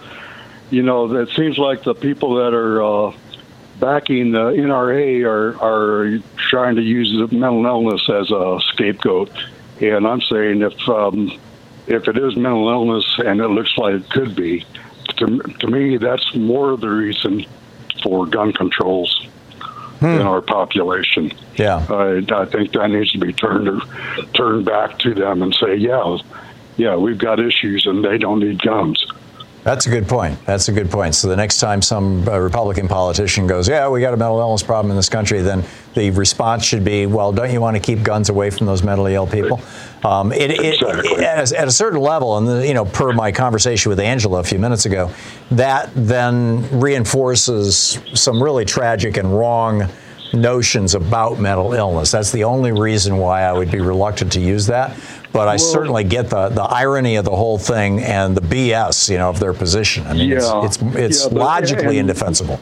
you 0.69 0.83
know, 0.83 1.15
it 1.15 1.29
seems 1.29 1.57
like 1.57 1.83
the 1.83 1.95
people 1.95 2.35
that 2.35 2.53
are 2.53 2.83
uh, 2.83 3.13
backing 3.79 4.31
the 4.31 4.51
NRA 4.51 5.25
are 5.25 5.57
are 5.61 6.19
trying 6.37 6.75
to 6.75 6.81
use 6.81 7.11
the 7.11 7.35
mental 7.35 7.65
illness 7.65 8.07
as 8.09 8.31
a 8.31 8.59
scapegoat. 8.67 9.31
And 9.81 10.07
I'm 10.07 10.21
saying 10.21 10.61
if 10.61 10.89
um, 10.89 11.31
if 11.87 12.07
it 12.07 12.17
is 12.17 12.35
mental 12.35 12.69
illness 12.69 13.05
and 13.17 13.39
it 13.39 13.47
looks 13.47 13.75
like 13.77 13.95
it 13.95 14.09
could 14.09 14.35
be, 14.35 14.65
to, 15.17 15.39
to 15.39 15.67
me 15.67 15.97
that's 15.97 16.35
more 16.35 16.77
the 16.77 16.89
reason 16.89 17.45
for 18.03 18.25
gun 18.27 18.51
controls 18.53 19.27
Hmm. 19.99 20.05
in 20.19 20.21
our 20.23 20.41
population. 20.41 21.31
Yeah. 21.55 21.85
I, 21.89 22.21
I 22.29 22.45
think 22.45 22.73
that 22.73 22.89
needs 22.89 23.13
to 23.13 23.19
be 23.19 23.31
turned 23.31 23.81
turned 24.33 24.65
back 24.65 24.99
to 24.99 25.13
them 25.13 25.41
and 25.41 25.55
say, 25.55 25.75
yeah, 25.77 26.17
yeah, 26.75 26.97
we've 26.97 27.17
got 27.17 27.39
issues 27.39 27.85
and 27.85 28.03
they 28.03 28.17
don't 28.17 28.39
need 28.41 28.61
guns. 28.61 29.05
That's 29.63 29.87
a 29.87 29.89
good 29.89 30.09
point. 30.09 30.45
That's 30.45 30.67
a 30.67 30.73
good 30.73 30.91
point. 30.91 31.15
So 31.15 31.29
the 31.29 31.37
next 31.37 31.59
time 31.59 31.81
some 31.81 32.27
uh, 32.27 32.37
Republican 32.37 32.89
politician 32.89 33.47
goes, 33.47 33.69
"Yeah, 33.69 33.87
we 33.87 34.01
got 34.01 34.13
a 34.13 34.17
mental 34.17 34.39
illness 34.39 34.61
problem 34.61 34.91
in 34.91 34.97
this 34.97 35.07
country," 35.07 35.41
then 35.41 35.63
the 35.93 36.09
response 36.11 36.65
should 36.65 36.83
be, 36.83 37.05
"Well, 37.05 37.31
don't 37.31 37.51
you 37.51 37.61
want 37.61 37.77
to 37.77 37.81
keep 37.81 38.03
guns 38.03 38.29
away 38.29 38.49
from 38.49 38.67
those 38.67 38.83
mentally 38.83 39.15
ill 39.15 39.27
people?" 39.27 39.61
Um, 40.03 40.33
it, 40.33 40.51
it, 40.51 40.81
Exactly. 40.81 41.23
at, 41.23 41.51
a, 41.51 41.59
at 41.61 41.67
a 41.69 41.71
certain 41.71 42.01
level, 42.01 42.37
and 42.37 42.45
the, 42.45 42.67
you 42.67 42.73
know, 42.73 42.83
per 42.83 43.13
my 43.13 43.31
conversation 43.31 43.89
with 43.89 44.01
Angela 44.01 44.41
a 44.41 44.43
few 44.43 44.59
minutes 44.59 44.85
ago, 44.85 45.09
that 45.51 45.89
then 45.95 46.67
reinforces 46.79 47.99
some 48.13 48.43
really 48.43 48.65
tragic 48.65 49.15
and 49.15 49.37
wrong 49.37 49.87
notions 50.33 50.95
about 50.95 51.39
mental 51.39 51.73
illness. 51.73 52.11
That's 52.11 52.31
the 52.31 52.43
only 52.43 52.71
reason 52.71 53.17
why 53.17 53.43
I 53.43 53.53
would 53.53 53.71
be 53.71 53.79
reluctant 53.79 54.31
to 54.33 54.41
use 54.41 54.65
that. 54.65 54.97
But 55.33 55.47
I 55.47 55.57
certainly 55.57 56.03
get 56.03 56.29
the, 56.29 56.49
the 56.49 56.61
irony 56.61 57.15
of 57.15 57.25
the 57.25 57.35
whole 57.35 57.57
thing 57.57 57.99
and 58.01 58.37
the 58.37 58.41
BS, 58.41 59.09
you 59.09 59.17
know, 59.17 59.29
of 59.29 59.39
their 59.39 59.53
position. 59.53 60.05
I 60.07 60.13
mean, 60.13 60.29
Yeah. 60.29 60.63
it's 60.65 60.77
it's, 60.77 60.95
it's 60.95 61.25
Yeah, 61.33 61.39
logically 61.39 61.97
and- 61.97 62.09
indefensible. 62.09 62.59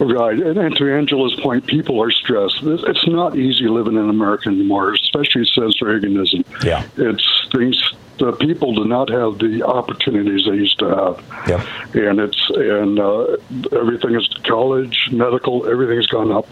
Right, 0.00 0.38
and, 0.38 0.56
and 0.56 0.76
to 0.76 0.94
Angela's 0.96 1.34
point, 1.40 1.66
people 1.66 2.00
are 2.00 2.12
stressed. 2.12 2.62
It's 2.62 2.84
it's 2.86 3.08
not 3.08 3.36
easy 3.36 3.66
living 3.66 3.96
in 3.96 4.08
America 4.08 4.48
anymore, 4.48 4.94
especially 4.94 5.44
since 5.44 5.80
Reaganism. 5.82 6.44
Yeah. 6.64 6.84
it's 6.96 7.48
things. 7.52 7.92
The 8.18 8.32
people 8.32 8.74
do 8.74 8.84
not 8.84 9.10
have 9.10 9.38
the 9.38 9.64
opportunities 9.64 10.44
they 10.46 10.54
used 10.56 10.78
to 10.80 10.88
have. 10.88 11.48
Yep. 11.48 11.60
and 12.06 12.20
it's 12.20 12.50
and 12.50 12.98
uh, 13.00 13.36
everything 13.72 14.14
is 14.14 14.28
college, 14.44 15.08
medical, 15.10 15.66
everything's 15.66 16.06
gone 16.06 16.30
up, 16.30 16.46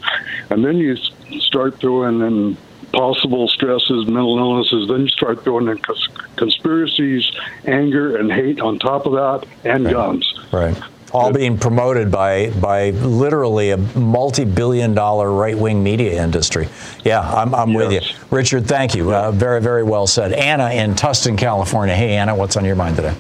and 0.51 0.65
then 0.65 0.77
you 0.79 0.97
start 1.41 1.79
throwing 1.79 2.21
in 2.23 2.57
possible 2.97 3.47
stresses, 3.49 4.07
mental 4.07 4.39
illnesses. 4.39 4.89
Then 4.89 5.03
you 5.03 5.09
start 5.09 5.45
throwing 5.45 5.69
in 5.69 5.79
cons- 5.79 6.09
conspiracies, 6.37 7.31
anger, 7.65 8.17
and 8.17 8.33
hate 8.33 8.61
on 8.61 8.79
top 8.79 9.07
of 9.07 9.13
that, 9.13 9.47
and 9.65 9.85
guns. 9.85 10.27
Right. 10.53 10.77
All 11.13 11.33
being 11.33 11.57
promoted 11.57 12.11
by 12.11 12.51
by 12.51 12.91
literally 12.91 13.71
a 13.71 13.77
multi-billion 13.77 14.93
dollar 14.93 15.31
right-wing 15.31 15.83
media 15.83 16.23
industry. 16.23 16.69
Yeah, 17.05 17.21
I'm, 17.21 17.55
I'm 17.55 17.73
with 17.73 17.93
you. 17.93 18.01
Richard, 18.31 18.67
thank 18.67 18.95
you. 18.95 19.15
Uh, 19.15 19.31
very, 19.31 19.63
very 19.63 19.83
well 19.83 20.07
said. 20.07 20.33
Anna 20.33 20.71
in 20.71 20.95
Tustin, 20.95 21.39
California. 21.39 21.95
Hey, 21.95 22.17
Anna, 22.17 22.35
what's 22.35 22.57
on 22.57 22.65
your 22.65 22.77
mind 22.77 22.97
today? 22.97 23.15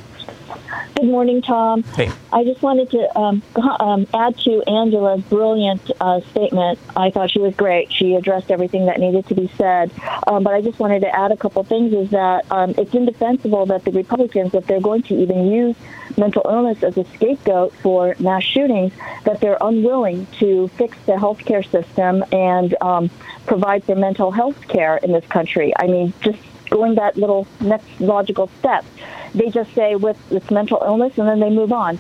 Good 0.96 1.10
morning, 1.10 1.42
Tom. 1.42 1.82
Hey. 1.82 2.10
I 2.32 2.42
just 2.44 2.62
wanted 2.62 2.90
to 2.92 3.18
um, 3.18 3.42
um, 3.80 4.06
add 4.14 4.38
to 4.38 4.62
Angela's 4.62 5.22
brilliant 5.24 5.90
uh, 6.00 6.22
statement. 6.30 6.78
I 6.96 7.10
thought 7.10 7.30
she 7.30 7.38
was 7.38 7.54
great. 7.54 7.92
She 7.92 8.14
addressed 8.14 8.50
everything 8.50 8.86
that 8.86 8.98
needed 8.98 9.26
to 9.26 9.34
be 9.34 9.50
said. 9.58 9.90
Um, 10.26 10.42
but 10.42 10.54
I 10.54 10.62
just 10.62 10.78
wanted 10.78 11.00
to 11.00 11.14
add 11.14 11.32
a 11.32 11.36
couple 11.36 11.62
things 11.64 11.92
is 11.92 12.08
that 12.12 12.50
um, 12.50 12.74
it's 12.78 12.94
indefensible 12.94 13.66
that 13.66 13.84
the 13.84 13.90
Republicans, 13.92 14.54
if 14.54 14.66
they're 14.66 14.80
going 14.80 15.02
to 15.02 15.14
even 15.14 15.48
use 15.52 15.76
mental 16.16 16.40
illness 16.48 16.82
as 16.82 16.96
a 16.96 17.04
scapegoat 17.04 17.74
for 17.82 18.16
mass 18.18 18.44
shootings, 18.44 18.94
that 19.24 19.42
they're 19.42 19.58
unwilling 19.60 20.26
to 20.38 20.68
fix 20.78 20.96
the 21.04 21.12
healthcare 21.12 21.70
system 21.70 22.24
and 22.32 22.74
um, 22.80 23.10
provide 23.44 23.84
for 23.84 23.96
mental 23.96 24.30
health 24.30 24.66
care 24.66 24.96
in 24.96 25.12
this 25.12 25.26
country. 25.26 25.74
I 25.78 25.88
mean, 25.88 26.14
just 26.22 26.38
going 26.70 26.94
that 26.94 27.18
little 27.18 27.46
next 27.60 28.00
logical 28.00 28.50
step. 28.60 28.84
They 29.36 29.50
just 29.50 29.72
say 29.74 29.94
with 29.94 30.18
it's 30.32 30.50
mental 30.50 30.82
illness 30.84 31.16
and 31.18 31.28
then 31.28 31.40
they 31.40 31.50
move 31.50 31.72
on. 31.72 31.98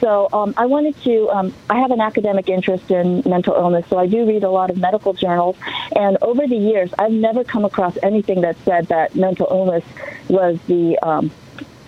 So 0.00 0.28
um, 0.32 0.54
I 0.56 0.66
wanted 0.66 1.00
to. 1.02 1.28
Um, 1.30 1.54
I 1.68 1.80
have 1.80 1.90
an 1.90 2.00
academic 2.00 2.48
interest 2.48 2.90
in 2.90 3.22
mental 3.26 3.54
illness, 3.54 3.86
so 3.88 3.98
I 3.98 4.06
do 4.06 4.26
read 4.26 4.44
a 4.44 4.50
lot 4.50 4.70
of 4.70 4.78
medical 4.78 5.12
journals. 5.12 5.56
And 5.94 6.18
over 6.22 6.46
the 6.46 6.56
years, 6.56 6.92
I've 6.98 7.12
never 7.12 7.44
come 7.44 7.64
across 7.64 7.98
anything 8.02 8.42
that 8.42 8.56
said 8.64 8.86
that 8.88 9.14
mental 9.16 9.48
illness 9.50 9.84
was 10.28 10.58
the 10.68 10.98
um, 10.98 11.30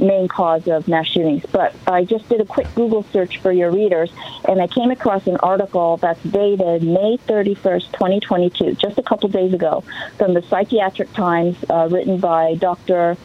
main 0.01 0.29
cause 0.29 0.67
of 0.67 0.89
mass 0.89 1.07
shootings. 1.07 1.45
But 1.53 1.75
I 1.87 2.05
just 2.05 2.29
did 2.29 2.41
a 2.41 2.45
quick 2.45 2.67
Google 2.75 3.05
search 3.13 3.39
for 3.39 3.53
your 3.53 3.71
readers, 3.71 4.11
and 4.49 4.61
I 4.61 4.67
came 4.67 4.91
across 4.91 5.27
an 5.27 5.37
article 5.37 5.99
that's 5.99 6.23
dated 6.23 6.83
May 6.83 7.19
31st, 7.29 7.93
2022, 7.93 8.75
just 8.75 8.99
a 8.99 9.03
couple 9.03 9.29
days 9.29 9.53
ago, 9.53 9.85
from 10.19 10.35
the 10.35 10.43
Psychiatric 10.43 11.13
Times, 11.13 11.57
uh, 11.69 11.89
written 11.91 12.19
by 12.19 12.55
Dr. 12.55 13.17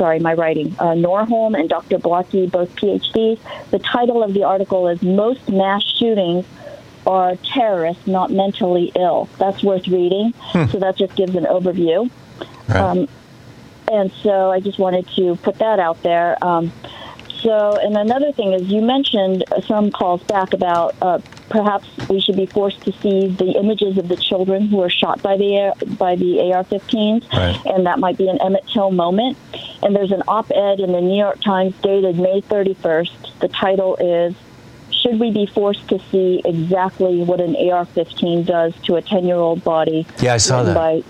Sorry, 0.00 0.18
my 0.18 0.32
writing. 0.32 0.74
Uh, 0.78 0.94
Norholm 0.94 1.54
and 1.54 1.68
Dr. 1.68 1.98
Blocky, 1.98 2.46
both 2.46 2.74
PhDs. 2.74 3.38
The 3.70 3.78
title 3.78 4.22
of 4.22 4.32
the 4.32 4.44
article 4.44 4.88
is 4.88 5.02
Most 5.02 5.46
Mass 5.50 5.82
Shootings 5.82 6.46
Are 7.06 7.36
Terrorists 7.36 8.06
Not 8.06 8.30
Mentally 8.30 8.92
Ill. 8.96 9.28
That's 9.36 9.62
worth 9.62 9.86
reading. 9.88 10.32
So 10.54 10.78
that 10.78 10.96
just 10.96 11.14
gives 11.16 11.34
an 11.34 11.44
overview. 11.44 12.10
Right. 12.66 12.76
Um, 12.76 13.08
and 13.92 14.10
so 14.22 14.50
I 14.50 14.60
just 14.60 14.78
wanted 14.78 15.06
to 15.16 15.36
put 15.36 15.58
that 15.58 15.78
out 15.78 16.02
there. 16.02 16.42
Um, 16.42 16.72
so, 17.42 17.78
and 17.82 17.96
another 17.96 18.32
thing 18.32 18.52
is, 18.52 18.62
you 18.68 18.80
mentioned 18.82 19.44
some 19.66 19.90
calls 19.90 20.22
back 20.24 20.52
about 20.52 20.94
uh, 21.02 21.18
perhaps 21.48 21.86
we 22.08 22.20
should 22.20 22.36
be 22.36 22.46
forced 22.46 22.82
to 22.82 22.92
see 23.00 23.28
the 23.28 23.52
images 23.58 23.98
of 23.98 24.08
the 24.08 24.16
children 24.16 24.66
who 24.68 24.76
were 24.78 24.90
shot 24.90 25.22
by 25.22 25.36
the 25.36 25.72
by 25.98 26.16
the 26.16 26.40
AR-15s, 26.52 27.32
Right. 27.32 27.58
and 27.66 27.86
that 27.86 27.98
might 27.98 28.16
be 28.18 28.28
an 28.28 28.38
Emmett 28.40 28.66
Till 28.72 28.90
moment. 28.90 29.36
And 29.82 29.96
there's 29.96 30.12
an 30.12 30.22
op-ed 30.28 30.80
in 30.80 30.92
the 30.92 31.00
New 31.00 31.18
York 31.18 31.40
Times 31.42 31.74
dated 31.82 32.18
May 32.18 32.40
31st. 32.42 33.40
The 33.40 33.48
title 33.48 33.96
is 33.96 34.34
should 34.90 35.18
we 35.18 35.30
be 35.30 35.46
forced 35.46 35.88
to 35.88 35.98
see 36.10 36.42
exactly 36.44 37.22
what 37.22 37.40
an 37.40 37.56
AR-15 37.56 38.44
does 38.44 38.74
to 38.82 38.96
a 38.96 39.02
10-year-old 39.02 39.64
body? 39.64 40.06
Yeah, 40.20 40.34
I 40.34 40.36
saw 40.36 40.62
that. 40.62 40.74
By, 40.74 41.02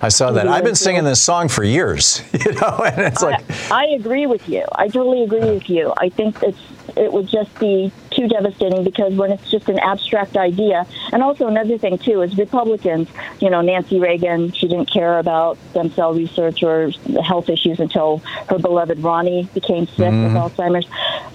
I 0.00 0.08
saw 0.08 0.30
that. 0.32 0.46
I've 0.46 0.64
been 0.64 0.74
singing 0.74 1.04
this 1.04 1.22
song 1.22 1.48
for 1.48 1.64
years, 1.64 2.22
you 2.32 2.52
know, 2.52 2.82
and 2.84 3.02
it's 3.02 3.22
like, 3.22 3.42
I, 3.70 3.84
I 3.84 3.86
agree 3.94 4.26
with 4.26 4.48
you. 4.48 4.64
I 4.72 4.88
totally 4.88 5.22
agree 5.22 5.40
with 5.40 5.70
you. 5.70 5.92
I 5.96 6.10
think 6.10 6.42
it's 6.42 6.60
it 6.96 7.12
would 7.12 7.28
just 7.28 7.56
be 7.58 7.92
too 8.10 8.28
devastating 8.28 8.84
because 8.84 9.12
when 9.14 9.32
it's 9.32 9.50
just 9.50 9.68
an 9.68 9.78
abstract 9.78 10.36
idea, 10.36 10.86
and 11.12 11.22
also 11.22 11.46
another 11.46 11.78
thing 11.78 11.98
too 11.98 12.22
is 12.22 12.36
Republicans. 12.38 13.08
You 13.40 13.50
know, 13.50 13.60
Nancy 13.60 13.98
Reagan, 13.98 14.52
she 14.52 14.68
didn't 14.68 14.90
care 14.90 15.18
about 15.18 15.58
stem 15.70 15.90
cell 15.90 16.14
research 16.14 16.62
or 16.62 16.90
the 17.06 17.22
health 17.22 17.48
issues 17.48 17.80
until 17.80 18.18
her 18.48 18.58
beloved 18.58 18.98
Ronnie 19.00 19.48
became 19.54 19.86
sick 19.86 20.12
with 20.12 20.32
Alzheimer's. 20.32 20.86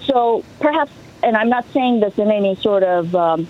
So 0.05 0.43
perhaps, 0.59 0.91
and 1.23 1.35
I'm 1.35 1.49
not 1.49 1.65
saying 1.73 1.99
this 1.99 2.17
in 2.17 2.31
any 2.31 2.55
sort 2.55 2.83
of 2.83 3.15
um, 3.15 3.47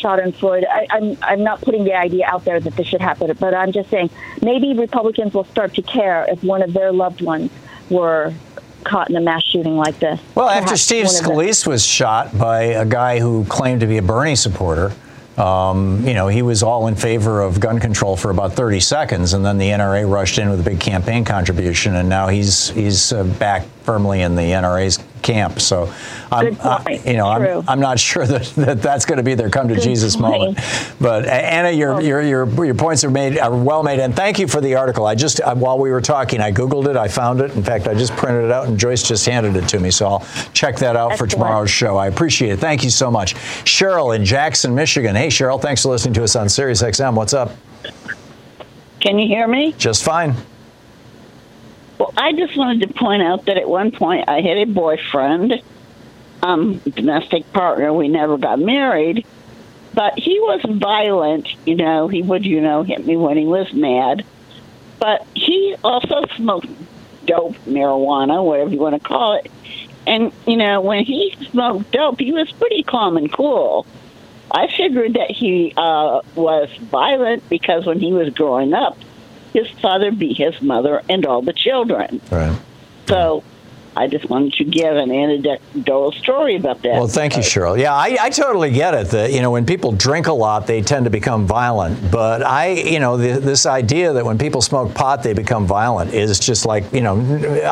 Schadenfreude. 0.00 0.64
I, 0.68 0.86
I'm 0.90 1.16
I'm 1.22 1.42
not 1.44 1.60
putting 1.60 1.84
the 1.84 1.94
idea 1.94 2.26
out 2.26 2.44
there 2.44 2.60
that 2.60 2.76
this 2.76 2.86
should 2.86 3.00
happen, 3.00 3.32
but 3.38 3.54
I'm 3.54 3.72
just 3.72 3.90
saying 3.90 4.10
maybe 4.42 4.74
Republicans 4.74 5.34
will 5.34 5.44
start 5.44 5.74
to 5.74 5.82
care 5.82 6.26
if 6.28 6.42
one 6.42 6.62
of 6.62 6.72
their 6.72 6.92
loved 6.92 7.20
ones 7.22 7.50
were 7.88 8.32
caught 8.84 9.10
in 9.10 9.16
a 9.16 9.20
mass 9.20 9.42
shooting 9.44 9.76
like 9.76 9.98
this. 9.98 10.18
Well, 10.34 10.48
after 10.48 10.76
Steve 10.76 11.06
one 11.06 11.14
of 11.16 11.22
the- 11.24 11.30
Scalise 11.30 11.66
was 11.66 11.84
shot 11.84 12.36
by 12.38 12.62
a 12.62 12.84
guy 12.86 13.18
who 13.20 13.44
claimed 13.44 13.80
to 13.82 13.86
be 13.86 13.98
a 13.98 14.02
Bernie 14.02 14.36
supporter, 14.36 14.92
um, 15.36 16.06
you 16.06 16.14
know, 16.14 16.28
he 16.28 16.42
was 16.42 16.62
all 16.62 16.86
in 16.86 16.94
favor 16.96 17.42
of 17.42 17.60
gun 17.60 17.78
control 17.78 18.16
for 18.16 18.30
about 18.30 18.52
30 18.54 18.80
seconds, 18.80 19.32
and 19.32 19.44
then 19.44 19.58
the 19.58 19.70
NRA 19.70 20.10
rushed 20.10 20.38
in 20.38 20.50
with 20.50 20.60
a 20.60 20.62
big 20.62 20.80
campaign 20.80 21.24
contribution, 21.24 21.94
and 21.96 22.08
now 22.08 22.28
he's 22.28 22.70
he's 22.70 23.12
uh, 23.12 23.24
back 23.24 23.64
firmly 23.90 24.20
in 24.20 24.36
the 24.36 24.42
NRA's 24.42 25.00
camp. 25.20 25.60
So, 25.60 25.92
I'm, 26.30 26.56
I- 26.60 27.02
you 27.04 27.14
know, 27.14 27.26
I'm, 27.26 27.68
I'm 27.68 27.80
not 27.80 27.98
sure 27.98 28.24
that, 28.24 28.42
that 28.54 28.80
that's 28.80 29.04
going 29.04 29.16
to 29.16 29.24
be 29.24 29.34
their 29.34 29.50
come 29.50 29.66
to 29.66 29.74
Good 29.74 29.82
Jesus 29.82 30.14
point. 30.14 30.40
moment. 30.56 30.58
But 31.00 31.26
Anna, 31.26 31.70
your, 31.72 32.00
your 32.00 32.22
your 32.22 32.64
your 32.64 32.74
points 32.76 33.02
are 33.02 33.10
made 33.10 33.36
are 33.36 33.52
well 33.52 33.82
made, 33.82 33.98
and 33.98 34.14
thank 34.14 34.38
you 34.38 34.46
for 34.46 34.60
the 34.60 34.76
article. 34.76 35.06
I 35.06 35.16
just 35.16 35.40
uh, 35.40 35.56
while 35.56 35.80
we 35.80 35.90
were 35.90 36.00
talking, 36.00 36.40
I 36.40 36.52
googled 36.52 36.86
it, 36.86 36.96
I 36.96 37.08
found 37.08 37.40
it. 37.40 37.50
In 37.56 37.64
fact, 37.64 37.88
I 37.88 37.94
just 37.94 38.12
printed 38.16 38.44
it 38.44 38.52
out, 38.52 38.68
and 38.68 38.78
Joyce 38.78 39.02
just 39.02 39.26
handed 39.26 39.56
it 39.56 39.66
to 39.70 39.80
me. 39.80 39.90
So 39.90 40.06
I'll 40.06 40.26
check 40.52 40.76
that 40.76 40.94
out 40.94 41.18
for 41.18 41.26
tomorrow's 41.26 41.70
show. 41.70 41.96
I 41.96 42.06
appreciate 42.06 42.52
it. 42.52 42.56
Thank 42.58 42.84
you 42.84 42.90
so 42.90 43.10
much, 43.10 43.34
Cheryl 43.64 44.14
in 44.14 44.24
Jackson, 44.24 44.72
Michigan. 44.72 45.16
Hey, 45.16 45.28
Cheryl, 45.28 45.60
thanks 45.60 45.82
for 45.82 45.88
listening 45.88 46.14
to 46.14 46.22
us 46.22 46.36
on 46.36 46.48
Sirius 46.48 46.80
XM. 46.80 47.14
What's 47.14 47.34
up? 47.34 47.50
Can 49.00 49.18
you 49.18 49.26
hear 49.26 49.48
me? 49.48 49.72
Just 49.72 50.04
fine. 50.04 50.34
Well, 52.00 52.14
I 52.16 52.32
just 52.32 52.56
wanted 52.56 52.88
to 52.88 52.94
point 52.94 53.22
out 53.22 53.44
that 53.44 53.58
at 53.58 53.68
one 53.68 53.90
point 53.90 54.26
I 54.26 54.40
had 54.40 54.56
a 54.56 54.64
boyfriend, 54.64 55.60
um, 56.42 56.78
domestic 56.78 57.52
partner. 57.52 57.92
We 57.92 58.08
never 58.08 58.38
got 58.38 58.58
married, 58.58 59.26
but 59.92 60.18
he 60.18 60.40
was 60.40 60.62
violent. 60.64 61.48
You 61.66 61.74
know, 61.74 62.08
he 62.08 62.22
would, 62.22 62.46
you 62.46 62.62
know, 62.62 62.84
hit 62.84 63.04
me 63.04 63.18
when 63.18 63.36
he 63.36 63.44
was 63.44 63.70
mad. 63.74 64.24
But 64.98 65.26
he 65.34 65.76
also 65.84 66.24
smoked 66.36 66.68
dope, 67.26 67.56
marijuana, 67.66 68.42
whatever 68.42 68.70
you 68.70 68.78
want 68.78 68.94
to 68.94 69.06
call 69.06 69.34
it. 69.34 69.52
And, 70.06 70.32
you 70.46 70.56
know, 70.56 70.80
when 70.80 71.04
he 71.04 71.36
smoked 71.50 71.90
dope, 71.90 72.18
he 72.18 72.32
was 72.32 72.50
pretty 72.52 72.82
calm 72.82 73.18
and 73.18 73.30
cool. 73.30 73.86
I 74.50 74.68
figured 74.74 75.14
that 75.14 75.30
he 75.30 75.74
uh, 75.76 76.22
was 76.34 76.70
violent 76.78 77.46
because 77.50 77.84
when 77.84 78.00
he 78.00 78.14
was 78.14 78.30
growing 78.30 78.72
up, 78.72 78.96
his 79.52 79.68
father 79.80 80.10
beat 80.10 80.36
his 80.36 80.60
mother 80.62 81.02
and 81.08 81.26
all 81.26 81.42
the 81.42 81.52
children. 81.52 82.20
Right. 82.30 82.58
So 83.06 83.42
I 83.96 84.06
just 84.06 84.30
wanted 84.30 84.52
to 84.54 84.64
give 84.64 84.96
an 84.96 85.10
anecdotal 85.10 86.12
story 86.12 86.54
about 86.54 86.80
that. 86.82 86.92
Well, 86.92 87.08
thank 87.08 87.36
you, 87.36 87.42
Cheryl. 87.42 87.76
Yeah, 87.78 87.92
I, 87.92 88.16
I 88.20 88.30
totally 88.30 88.70
get 88.70 88.94
it. 88.94 89.08
That 89.08 89.32
you 89.32 89.42
know, 89.42 89.50
when 89.50 89.66
people 89.66 89.90
drink 89.92 90.28
a 90.28 90.32
lot, 90.32 90.66
they 90.66 90.80
tend 90.80 91.04
to 91.04 91.10
become 91.10 91.46
violent. 91.46 92.10
But 92.10 92.42
I, 92.42 92.68
you 92.68 93.00
know, 93.00 93.16
the, 93.16 93.40
this 93.40 93.66
idea 93.66 94.12
that 94.12 94.24
when 94.24 94.38
people 94.38 94.62
smoke 94.62 94.94
pot, 94.94 95.24
they 95.24 95.32
become 95.32 95.66
violent 95.66 96.14
is 96.14 96.38
just 96.38 96.64
like, 96.64 96.92
you 96.92 97.00
know, 97.00 97.16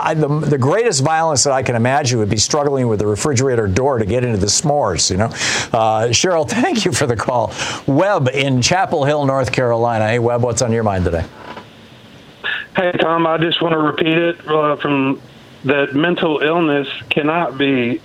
I, 0.02 0.14
the, 0.14 0.28
the 0.28 0.58
greatest 0.58 1.04
violence 1.04 1.44
that 1.44 1.52
I 1.52 1.62
can 1.62 1.76
imagine 1.76 2.18
would 2.18 2.30
be 2.30 2.36
struggling 2.36 2.88
with 2.88 2.98
the 2.98 3.06
refrigerator 3.06 3.68
door 3.68 3.98
to 3.98 4.04
get 4.04 4.24
into 4.24 4.38
the 4.38 4.46
s'mores. 4.46 5.10
You 5.10 5.18
know, 5.18 5.26
uh, 5.26 6.08
Cheryl, 6.08 6.48
thank 6.50 6.84
you 6.84 6.90
for 6.90 7.06
the 7.06 7.16
call. 7.16 7.54
Webb 7.86 8.28
in 8.34 8.60
Chapel 8.60 9.04
Hill, 9.04 9.24
North 9.24 9.52
Carolina. 9.52 10.08
Hey, 10.08 10.18
Webb, 10.18 10.42
what's 10.42 10.62
on 10.62 10.72
your 10.72 10.82
mind 10.82 11.04
today? 11.04 11.24
Hey, 12.78 12.92
Thom, 12.92 13.26
I 13.26 13.38
just 13.38 13.60
want 13.60 13.72
to 13.72 13.78
repeat 13.78 14.16
it 14.16 14.46
uh, 14.46 14.76
from 14.76 15.20
that 15.64 15.96
mental 15.96 16.38
illness 16.38 16.86
cannot 17.10 17.58
be 17.58 18.00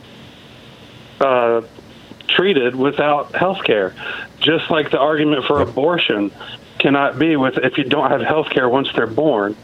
uh, 1.22 1.62
treated 2.28 2.76
without 2.76 3.36
health 3.36 3.64
care. 3.64 3.94
Just 4.40 4.72
like 4.72 4.90
the 4.90 4.98
argument 4.98 5.46
for 5.46 5.62
abortion 5.62 6.32
cannot 6.80 7.20
be 7.20 7.36
with 7.36 7.60
if 7.60 7.78
you 7.78 7.84
don't 7.84 8.10
have 8.10 8.22
health 8.22 8.50
care 8.50 8.68
once 8.68 8.92
they're 8.96 9.06
born. 9.06 9.56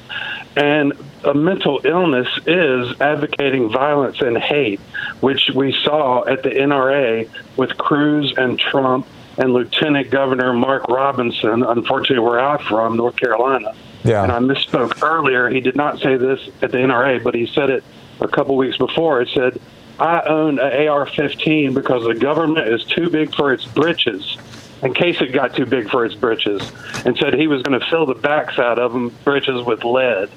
And 0.55 0.93
a 1.23 1.33
mental 1.33 1.81
illness 1.83 2.27
is 2.45 3.01
advocating 3.01 3.71
violence 3.71 4.21
and 4.21 4.37
hate, 4.37 4.79
which 5.21 5.49
we 5.55 5.71
saw 5.71 6.23
at 6.27 6.43
the 6.43 6.51
NRA 6.51 7.27
with 7.57 7.75
Cruz 7.79 8.31
and 8.37 8.59
Trump 8.59 9.07
and 9.39 9.53
Lieutenant 9.53 10.11
Governor 10.11 10.51
Mark 10.53 10.87
Robinson, 10.89 11.63
unfortunately, 11.63 12.19
where 12.19 12.39
I'm 12.39 12.59
from, 12.65 12.97
North 12.97 13.15
Carolina. 13.15 13.73
Yeah. 14.03 14.23
And 14.23 14.31
I 14.31 14.39
misspoke 14.39 15.01
earlier. 15.01 15.49
He 15.49 15.61
did 15.61 15.77
not 15.77 15.99
say 15.99 16.17
this 16.17 16.39
at 16.61 16.71
the 16.71 16.77
NRA, 16.77 17.23
but 17.23 17.33
he 17.33 17.47
said 17.47 17.69
it 17.69 17.83
a 18.19 18.27
couple 18.27 18.57
weeks 18.57 18.77
before. 18.77 19.21
It 19.21 19.29
said, 19.33 19.59
I 19.97 20.21
own 20.21 20.59
an 20.59 20.87
AR 20.87 21.05
15 21.05 21.73
because 21.73 22.03
the 22.03 22.15
government 22.15 22.67
is 22.67 22.83
too 22.83 23.09
big 23.09 23.33
for 23.33 23.53
its 23.53 23.65
britches, 23.65 24.37
in 24.83 24.93
case 24.93 25.21
it 25.21 25.31
got 25.33 25.55
too 25.55 25.65
big 25.65 25.89
for 25.89 26.05
its 26.05 26.15
britches, 26.15 26.61
and 27.05 27.17
said 27.17 27.33
he 27.33 27.47
was 27.47 27.63
going 27.63 27.79
to 27.79 27.85
fill 27.89 28.05
the 28.05 28.15
backside 28.15 28.77
of 28.77 28.91
them 28.91 29.15
britches 29.23 29.65
with 29.65 29.85
lead. 29.85 30.29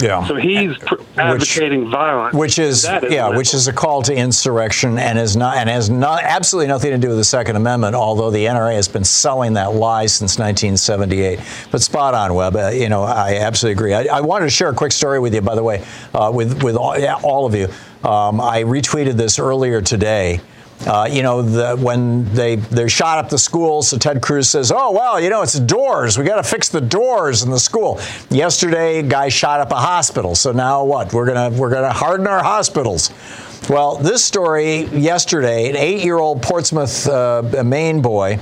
Yeah. 0.00 0.26
So 0.26 0.36
he's 0.36 0.76
pr- 0.78 0.96
advocating 1.16 1.90
violence, 1.90 2.34
which 2.34 2.58
is, 2.58 2.82
That 2.82 3.10
yeah, 3.10 3.28
which 3.34 3.54
is 3.54 3.66
a 3.66 3.72
call 3.72 4.02
to 4.02 4.14
insurrection 4.14 4.98
and 4.98 5.18
is 5.18 5.36
not 5.36 5.56
and 5.56 5.70
has 5.70 5.88
not 5.88 6.22
absolutely 6.22 6.68
nothing 6.68 6.90
to 6.90 6.98
do 6.98 7.08
with 7.08 7.16
the 7.16 7.24
Second 7.24 7.56
Amendment. 7.56 7.94
Although 7.94 8.30
the 8.30 8.44
NRA 8.44 8.74
has 8.74 8.88
been 8.88 9.04
selling 9.04 9.54
that 9.54 9.72
lie 9.74 10.06
since 10.06 10.38
1978. 10.38 11.40
But 11.70 11.82
spot 11.82 12.14
on, 12.14 12.34
Webb. 12.34 12.56
Uh, 12.56 12.68
you 12.68 12.88
know, 12.88 13.04
I 13.04 13.36
absolutely 13.36 13.72
agree. 13.72 13.94
I, 13.94 14.18
I 14.18 14.20
wanted 14.20 14.46
to 14.46 14.50
share 14.50 14.68
a 14.68 14.74
quick 14.74 14.92
story 14.92 15.18
with 15.18 15.34
you, 15.34 15.40
by 15.40 15.54
the 15.54 15.62
way, 15.62 15.84
uh, 16.14 16.30
with 16.34 16.62
with 16.62 16.76
all, 16.76 16.98
yeah, 16.98 17.14
all 17.22 17.46
of 17.46 17.54
you. 17.54 17.66
Um, 18.04 18.40
I 18.40 18.62
retweeted 18.64 19.14
this 19.14 19.38
earlier 19.38 19.80
today. 19.80 20.40
Uh, 20.84 21.08
you 21.10 21.22
know, 21.22 21.42
the, 21.42 21.74
when 21.76 22.32
they 22.34 22.56
they 22.56 22.86
shot 22.86 23.18
up 23.18 23.30
the 23.30 23.38
school, 23.38 23.82
so 23.82 23.96
Ted 23.96 24.20
Cruz 24.20 24.48
says, 24.48 24.70
"Oh 24.70 24.92
well, 24.92 25.20
you 25.20 25.30
know, 25.30 25.42
it's 25.42 25.58
doors. 25.58 26.18
We 26.18 26.24
got 26.24 26.36
to 26.36 26.42
fix 26.42 26.68
the 26.68 26.80
doors 26.80 27.42
in 27.42 27.50
the 27.50 27.58
school." 27.58 27.98
Yesterday, 28.30 28.98
a 28.98 29.02
guy 29.02 29.28
shot 29.28 29.60
up 29.60 29.72
a 29.72 29.76
hospital. 29.76 30.34
So 30.34 30.52
now 30.52 30.84
what? 30.84 31.12
We're 31.12 31.26
gonna 31.26 31.56
we're 31.56 31.70
gonna 31.70 31.92
harden 31.92 32.26
our 32.26 32.42
hospitals. 32.42 33.10
Well, 33.68 33.96
this 33.96 34.24
story 34.24 34.84
yesterday, 34.84 35.70
an 35.70 35.76
eight-year-old 35.76 36.42
Portsmouth, 36.42 37.08
uh, 37.08 37.62
Maine 37.64 38.00
boy 38.00 38.38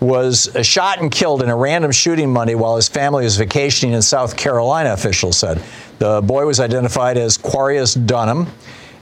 was 0.00 0.48
shot 0.62 1.00
and 1.00 1.10
killed 1.10 1.42
in 1.42 1.50
a 1.50 1.56
random 1.56 1.92
shooting 1.92 2.32
Monday 2.32 2.54
while 2.54 2.76
his 2.76 2.88
family 2.88 3.24
was 3.24 3.36
vacationing 3.36 3.94
in 3.94 4.02
South 4.02 4.36
Carolina, 4.36 4.92
officials 4.92 5.36
said. 5.36 5.62
The 5.98 6.22
boy 6.22 6.46
was 6.46 6.60
identified 6.60 7.18
as 7.18 7.36
Quarius 7.38 7.94
Dunham, 8.06 8.46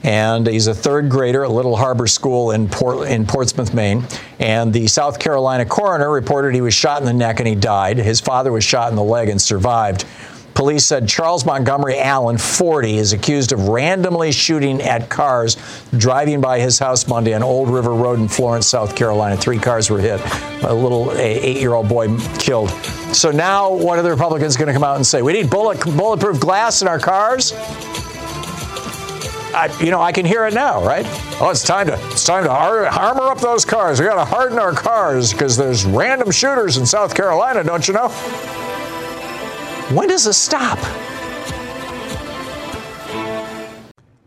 and 0.03 0.45
he's 0.45 0.67
a 0.67 0.73
third 0.73 1.09
grader 1.09 1.45
at 1.45 1.51
Little 1.51 1.75
Harbor 1.75 2.07
School 2.07 2.51
in, 2.51 2.67
Port, 2.67 3.07
in 3.07 3.25
Portsmouth, 3.25 3.73
Maine. 3.73 4.05
And 4.37 4.73
the 4.73 4.87
South 4.87 5.19
Carolina 5.19 5.65
coroner 5.65 6.11
reported 6.11 6.53
he 6.53 6.61
was 6.61 6.73
shot 6.73 6.99
in 7.01 7.05
the 7.05 7.13
neck 7.13 7.39
and 7.39 7.47
he 7.47 7.55
died. 7.55 7.97
His 7.97 8.19
father 8.19 8.51
was 8.51 8.63
shot 8.63 8.89
in 8.89 8.95
the 8.95 9.03
leg 9.03 9.29
and 9.29 9.41
survived. 9.41 10.05
Police 10.55 10.85
said 10.85 11.07
Charles 11.07 11.45
Montgomery 11.45 11.97
Allen, 11.97 12.37
40, 12.37 12.97
is 12.97 13.11
accused 13.11 13.53
of 13.53 13.69
randomly 13.69 14.31
shooting 14.31 14.81
at 14.81 15.09
cars 15.09 15.57
driving 15.97 16.41
by 16.41 16.59
his 16.59 16.77
house 16.77 17.07
Monday 17.07 17.33
on 17.33 17.41
Old 17.41 17.69
River 17.69 17.93
Road 17.93 18.19
in 18.19 18.27
Florence, 18.27 18.67
South 18.67 18.95
Carolina. 18.95 19.35
Three 19.35 19.57
cars 19.57 19.89
were 19.89 19.99
hit. 19.99 20.21
A 20.63 20.73
little 20.73 21.11
eight-year-old 21.13 21.89
boy 21.89 22.15
killed. 22.37 22.69
So 23.13 23.31
now, 23.31 23.73
what 23.73 23.97
are 23.97 24.03
the 24.03 24.11
Republicans 24.11 24.55
going 24.55 24.67
to 24.67 24.73
come 24.73 24.83
out 24.83 24.95
and 24.95 25.05
say? 25.05 25.23
We 25.23 25.33
need 25.33 25.49
bullet, 25.49 25.79
bulletproof 25.79 26.39
glass 26.39 26.83
in 26.83 26.87
our 26.87 26.99
cars. 26.99 27.51
I, 29.53 29.71
you 29.83 29.91
know, 29.91 30.01
I 30.01 30.11
can 30.11 30.25
hear 30.25 30.47
it 30.47 30.53
now, 30.53 30.83
right? 30.83 31.05
Oh, 31.39 31.49
it's 31.51 31.63
time 31.63 31.85
to 31.87 31.93
it's 32.11 32.25
time 32.25 32.43
to 32.43 32.49
ar- 32.49 32.87
armor 32.87 33.29
up 33.29 33.39
those 33.39 33.65
cars. 33.65 33.99
We 33.99 34.07
got 34.07 34.15
to 34.15 34.25
harden 34.25 34.57
our 34.57 34.73
cars 34.73 35.31
because 35.31 35.55
there's 35.55 35.85
random 35.85 36.31
shooters 36.31 36.77
in 36.77 36.85
South 36.85 37.13
Carolina, 37.15 37.63
don't 37.63 37.87
you 37.87 37.93
know? 37.93 38.09
When 39.95 40.07
does 40.07 40.25
this 40.25 40.37
stop? 40.37 40.79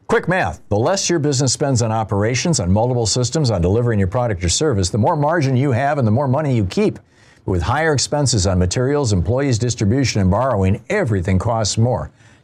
Quick 0.07 0.29
math. 0.29 0.61
The 0.69 0.77
less 0.79 1.11
your 1.11 1.19
business 1.19 1.53
spends 1.53 1.83
on 1.83 1.91
operations, 1.91 2.61
on 2.61 2.71
multiple 2.71 3.07
systems, 3.07 3.51
on 3.51 3.61
delivering 3.61 3.99
your 3.99 4.07
product 4.07 4.45
or 4.45 4.49
service, 4.49 4.91
the 4.91 4.99
more 4.99 5.17
margin 5.17 5.57
you 5.57 5.73
have 5.73 5.99
and 5.99 6.07
the 6.07 6.12
more 6.12 6.29
money 6.29 6.55
you 6.55 6.65
keep. 6.65 7.01
But 7.45 7.51
with 7.51 7.62
higher 7.62 7.93
expenses 7.93 8.47
on 8.47 8.61
materials, 8.61 9.12
employees, 9.12 9.59
distribution, 9.59 10.21
and 10.21 10.31
borrowing, 10.31 10.85
everything 10.89 11.41
costs 11.41 11.77
more. 11.77 12.12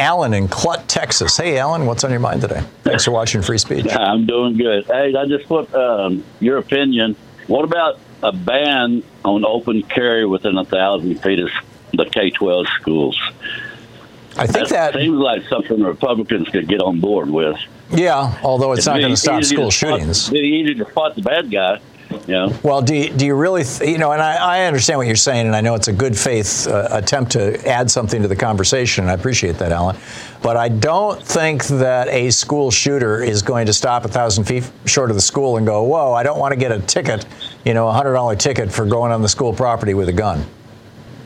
Alan 0.00 0.32
in 0.32 0.48
Clute, 0.48 0.86
Texas. 0.86 1.36
Hey, 1.36 1.58
Alan, 1.58 1.84
what's 1.84 2.04
on 2.04 2.10
your 2.10 2.20
mind 2.20 2.40
today? 2.40 2.62
Thanks 2.84 3.04
for 3.04 3.10
watching 3.10 3.42
Free 3.42 3.58
Speech. 3.58 3.86
I'm 3.92 4.24
doing 4.24 4.56
good. 4.56 4.86
Hey, 4.86 5.14
I 5.14 5.26
just 5.26 5.48
want 5.50 5.72
um, 5.74 6.24
your 6.40 6.56
opinion. 6.56 7.16
What 7.46 7.64
about 7.64 8.00
a 8.22 8.32
ban 8.32 9.02
on 9.26 9.44
open 9.44 9.82
carry 9.82 10.24
within 10.24 10.56
a 10.56 10.64
thousand 10.64 11.20
feet 11.22 11.40
of 11.40 11.50
the 11.92 12.06
K-12 12.06 12.66
schools? 12.80 13.20
I 14.38 14.46
think 14.46 14.68
that, 14.68 14.94
seems 14.94 15.18
like 15.18 15.46
something 15.48 15.82
Republicans 15.82 16.48
could 16.48 16.66
get 16.66 16.80
on 16.80 17.00
board 17.00 17.28
with. 17.28 17.58
Yeah, 17.90 18.38
although 18.42 18.72
it's, 18.72 18.86
not 18.86 19.00
going 19.00 19.10
to 19.10 19.16
stop 19.16 19.44
school 19.44 19.70
spot, 19.70 20.00
shootings. 20.00 20.28
It's 20.28 20.34
easy 20.34 20.74
to 20.76 20.88
spot 20.88 21.14
the 21.14 21.22
bad 21.22 21.50
guy. 21.50 21.80
Know? 22.26 22.52
Well, 22.62 22.82
do 22.82 22.94
you, 22.94 23.10
do 23.10 23.26
you 23.26 23.34
really, 23.34 23.64
th- 23.64 23.88
you 23.88 23.98
know, 23.98 24.12
and 24.12 24.20
I, 24.22 24.36
I 24.36 24.64
understand 24.66 24.98
what 24.98 25.06
you're 25.06 25.16
saying, 25.16 25.46
and 25.46 25.54
I 25.54 25.60
know 25.60 25.74
it's 25.74 25.88
a 25.88 25.92
good 25.92 26.16
faith 26.16 26.66
uh, 26.66 26.88
attempt 26.90 27.32
to 27.32 27.68
add 27.68 27.90
something 27.90 28.22
to 28.22 28.28
the 28.28 28.36
conversation, 28.36 29.04
and 29.04 29.10
I 29.10 29.14
appreciate 29.14 29.58
that, 29.58 29.72
Alan. 29.72 29.96
But 30.42 30.56
I 30.56 30.68
don't 30.68 31.22
think 31.22 31.64
that 31.66 32.08
a 32.08 32.30
school 32.30 32.70
shooter 32.70 33.22
is 33.22 33.42
going 33.42 33.66
to 33.66 33.72
stop 33.72 34.04
a 34.04 34.08
thousand 34.08 34.44
feet 34.44 34.70
short 34.86 35.10
of 35.10 35.16
the 35.16 35.22
school 35.22 35.56
and 35.56 35.66
go, 35.66 35.82
whoa, 35.84 36.12
I 36.12 36.22
don't 36.22 36.38
want 36.38 36.52
to 36.52 36.58
get 36.58 36.72
a 36.72 36.80
ticket, 36.80 37.26
you 37.64 37.74
know, 37.74 37.88
a 37.88 37.92
$100 37.92 38.38
ticket 38.38 38.72
for 38.72 38.86
going 38.86 39.12
on 39.12 39.22
the 39.22 39.28
school 39.28 39.52
property 39.52 39.94
with 39.94 40.08
a 40.08 40.12
gun. 40.12 40.44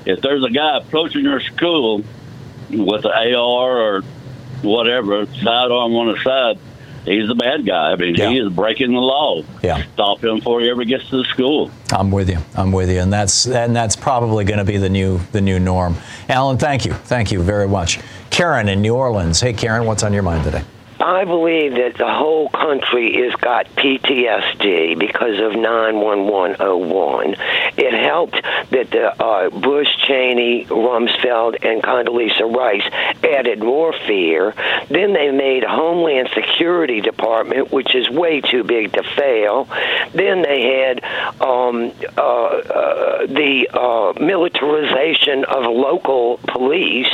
If 0.04 0.20
there's 0.20 0.44
a 0.44 0.50
guy 0.50 0.78
approaching 0.78 1.24
your 1.24 1.40
school 1.40 2.04
with 2.70 3.04
an 3.04 3.34
AR 3.34 3.78
or 3.78 4.02
whatever, 4.62 5.26
sidearm 5.26 5.94
on 5.94 6.12
the 6.12 6.22
side, 6.22 6.58
he's 7.04 7.28
the 7.28 7.34
bad 7.34 7.66
guy. 7.66 7.92
I 7.92 7.96
mean, 7.96 8.14
he 8.14 8.38
is 8.38 8.52
breaking 8.52 8.92
the 8.92 9.00
law. 9.00 9.42
Yeah. 9.62 9.84
Stop 9.94 10.22
him 10.22 10.36
before 10.36 10.60
he 10.60 10.70
ever 10.70 10.84
gets 10.84 11.08
to 11.10 11.18
the 11.18 11.24
school. 11.24 11.70
I'm 11.92 12.10
with 12.10 12.28
you. 12.28 12.38
I'm 12.54 12.72
with 12.72 12.90
you, 12.90 13.00
and 13.00 13.12
that's 13.12 13.46
and 13.46 13.74
that's 13.74 13.96
probably 13.96 14.44
going 14.44 14.58
to 14.58 14.64
be 14.64 14.76
the 14.76 14.88
new 14.88 15.18
the 15.32 15.40
new 15.40 15.58
norm. 15.58 15.96
Alan, 16.28 16.58
thank 16.58 16.84
you, 16.84 16.92
thank 16.92 17.32
you 17.32 17.42
very 17.42 17.68
much. 17.68 18.00
Karen 18.30 18.68
in 18.68 18.82
New 18.82 18.94
Orleans. 18.94 19.40
Hey, 19.40 19.52
Karen, 19.52 19.86
what's 19.86 20.02
on 20.02 20.12
your 20.12 20.22
mind 20.22 20.44
today? 20.44 20.62
I 21.04 21.26
believe 21.26 21.74
that 21.74 21.98
the 21.98 22.10
whole 22.10 22.48
country 22.48 23.22
has 23.24 23.34
got 23.34 23.66
PTSD 23.76 24.98
because 24.98 25.38
of 25.38 25.54
91101. 25.54 27.36
It 27.76 27.92
helped 27.92 28.40
that 28.70 28.90
the 28.90 29.22
uh, 29.22 29.50
Bush, 29.50 29.88
Cheney, 30.06 30.64
Rumsfeld, 30.64 31.62
and 31.62 31.82
Condoleezza 31.82 32.50
Rice 32.50 32.90
added 33.22 33.62
more 33.62 33.92
fear. 34.06 34.54
Then 34.88 35.12
they 35.12 35.30
made 35.30 35.62
Homeland 35.62 36.30
Security 36.34 37.02
Department, 37.02 37.70
which 37.70 37.94
is 37.94 38.08
way 38.08 38.40
too 38.40 38.64
big 38.64 38.94
to 38.94 39.02
fail. 39.02 39.68
Then 40.14 40.40
they 40.40 40.62
had 40.62 41.04
um, 41.42 41.92
uh, 42.16 42.20
uh, 42.20 43.26
the 43.26 43.68
uh, 43.74 44.18
militarization 44.18 45.44
of 45.44 45.64
local 45.64 46.38
police 46.48 47.12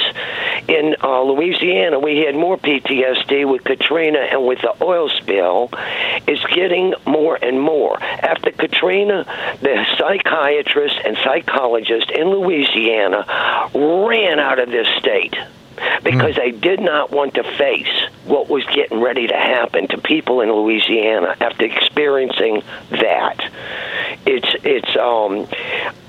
in 0.69 0.95
uh, 1.03 1.23
Louisiana. 1.23 1.99
We 1.99 2.19
had 2.19 2.37
more 2.37 2.57
PTSD 2.57 3.51
with 3.51 3.65
Katrina 3.81 4.19
and 4.19 4.47
with 4.47 4.61
the 4.61 4.75
oil 4.85 5.09
spill. 5.09 5.71
It's 6.27 6.45
getting 6.55 6.95
more 7.07 7.37
and 7.41 7.61
more. 7.61 8.01
After 8.03 8.51
Katrina, 8.53 9.25
the 9.61 9.87
psychiatrists 9.99 10.99
and 11.05 11.17
psychologists 11.25 12.11
in 12.15 12.29
Louisiana 12.29 13.25
ran 13.75 14.39
out 14.39 14.59
of 14.59 14.71
this 14.71 14.87
state 14.99 15.35
because 16.05 16.37
they 16.37 16.51
did 16.51 16.81
not 16.81 17.11
want 17.11 17.35
to 17.35 17.43
face 17.43 17.89
what 18.27 18.49
was 18.49 18.65
getting 18.67 19.01
ready 19.01 19.27
to 19.27 19.35
happen 19.35 19.89
to 19.89 19.99
people 19.99 20.41
in 20.43 20.53
Louisiana 20.53 21.35
after 21.41 21.65
experiencing 21.65 22.63
that. 22.91 23.51
It's 24.27 24.55
it's 24.63 24.97
um 24.97 25.49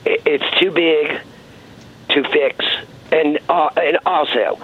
it's 0.05 0.59
too 0.59 0.71
big 0.71 1.21
to 2.09 2.23
fix 2.29 2.65
and 3.11 3.39
uh, 3.49 3.69
and 3.77 3.97
also, 4.05 4.59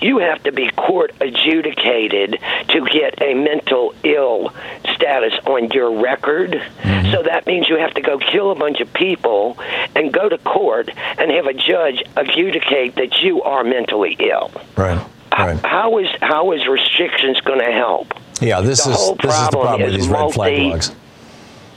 you 0.00 0.18
have 0.18 0.42
to 0.44 0.52
be 0.52 0.70
court 0.70 1.12
adjudicated 1.20 2.38
to 2.68 2.84
get 2.86 3.20
a 3.22 3.34
mental 3.34 3.94
ill 4.04 4.52
status 4.94 5.34
on 5.46 5.70
your 5.70 6.00
record. 6.00 6.62
So 7.12 7.22
that 7.22 7.46
means 7.46 7.68
you 7.68 7.76
have 7.78 7.94
to 7.94 8.00
go 8.00 8.18
kill 8.18 8.50
a 8.50 8.54
bunch 8.54 8.80
of 8.80 8.92
people 8.92 9.58
and 9.96 10.12
go 10.12 10.28
to 10.28 10.38
court 10.38 10.90
and 10.96 11.30
have 11.30 11.46
a 11.46 11.54
judge 11.54 12.02
adjudicate 12.16 12.96
that 12.96 13.22
you 13.22 13.42
are 13.42 13.64
mentally 13.64 14.16
ill. 14.20 14.50
Right. 14.76 14.98
Right. 15.32 15.58
How 15.64 15.98
is 15.98 16.08
how 16.20 16.52
is 16.52 16.66
restrictions 16.66 17.40
going 17.42 17.60
to 17.60 17.72
help? 17.72 18.12
Yeah, 18.40 18.60
this 18.60 18.84
The 18.84 18.90
is 18.90 18.96
whole 18.96 19.14
this 19.16 19.32
is 19.34 19.44
the 19.46 19.50
problem 19.50 19.82
with 19.82 19.94
these 19.94 20.08
red 20.08 20.32
flag 20.32 20.52
multi- 20.58 20.70
laws. 20.70 20.92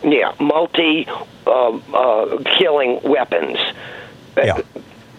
Yeah, 0.03 0.33
multi 0.39 1.07
uh, 1.45 1.77
uh, 1.93 2.43
killing 2.57 2.99
weapons. 3.03 3.57
Yeah. 4.35 4.61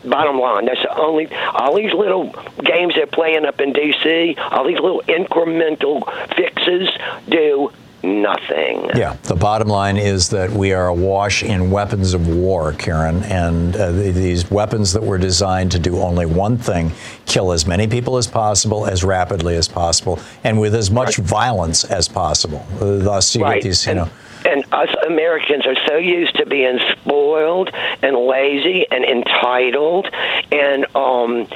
Bottom 0.04 0.38
line, 0.40 0.64
that's 0.66 0.82
the 0.82 0.96
only. 0.98 1.32
All 1.54 1.76
these 1.76 1.92
little 1.94 2.34
games 2.64 2.94
they're 2.94 3.06
playing 3.06 3.44
up 3.46 3.60
in 3.60 3.72
D.C., 3.72 4.36
all 4.38 4.66
these 4.66 4.80
little 4.80 5.02
incremental 5.02 6.02
fixes 6.34 6.88
do 7.28 7.70
nothing. 8.02 8.90
Yeah, 8.96 9.16
the 9.22 9.36
bottom 9.36 9.68
line 9.68 9.96
is 9.96 10.30
that 10.30 10.50
we 10.50 10.72
are 10.72 10.88
awash 10.88 11.44
in 11.44 11.70
weapons 11.70 12.14
of 12.14 12.26
war, 12.28 12.72
Karen, 12.72 13.22
and 13.24 13.76
uh, 13.76 13.92
these 13.92 14.50
weapons 14.50 14.92
that 14.94 15.02
were 15.04 15.18
designed 15.18 15.70
to 15.72 15.78
do 15.78 15.98
only 16.00 16.26
one 16.26 16.58
thing 16.58 16.90
kill 17.26 17.52
as 17.52 17.64
many 17.66 17.86
people 17.86 18.16
as 18.16 18.26
possible, 18.26 18.86
as 18.86 19.04
rapidly 19.04 19.54
as 19.56 19.68
possible, 19.68 20.18
and 20.42 20.60
with 20.60 20.74
as 20.74 20.90
much 20.90 21.16
violence 21.18 21.84
as 21.84 22.08
possible. 22.08 22.66
Uh, 22.80 22.98
thus, 22.98 23.34
you 23.36 23.42
Right. 23.44 23.54
get 23.62 23.68
these, 23.68 23.86
you 23.86 23.94
know. 23.94 24.08
And 24.44 24.64
us 24.72 24.88
Americans 25.06 25.66
are 25.66 25.76
so 25.86 25.96
used 25.96 26.36
to 26.36 26.46
being 26.46 26.78
spoiled 26.92 27.70
and 28.02 28.16
lazy 28.16 28.86
and 28.90 29.04
entitled 29.04 30.08
and 30.50 30.84
um, 30.96 31.46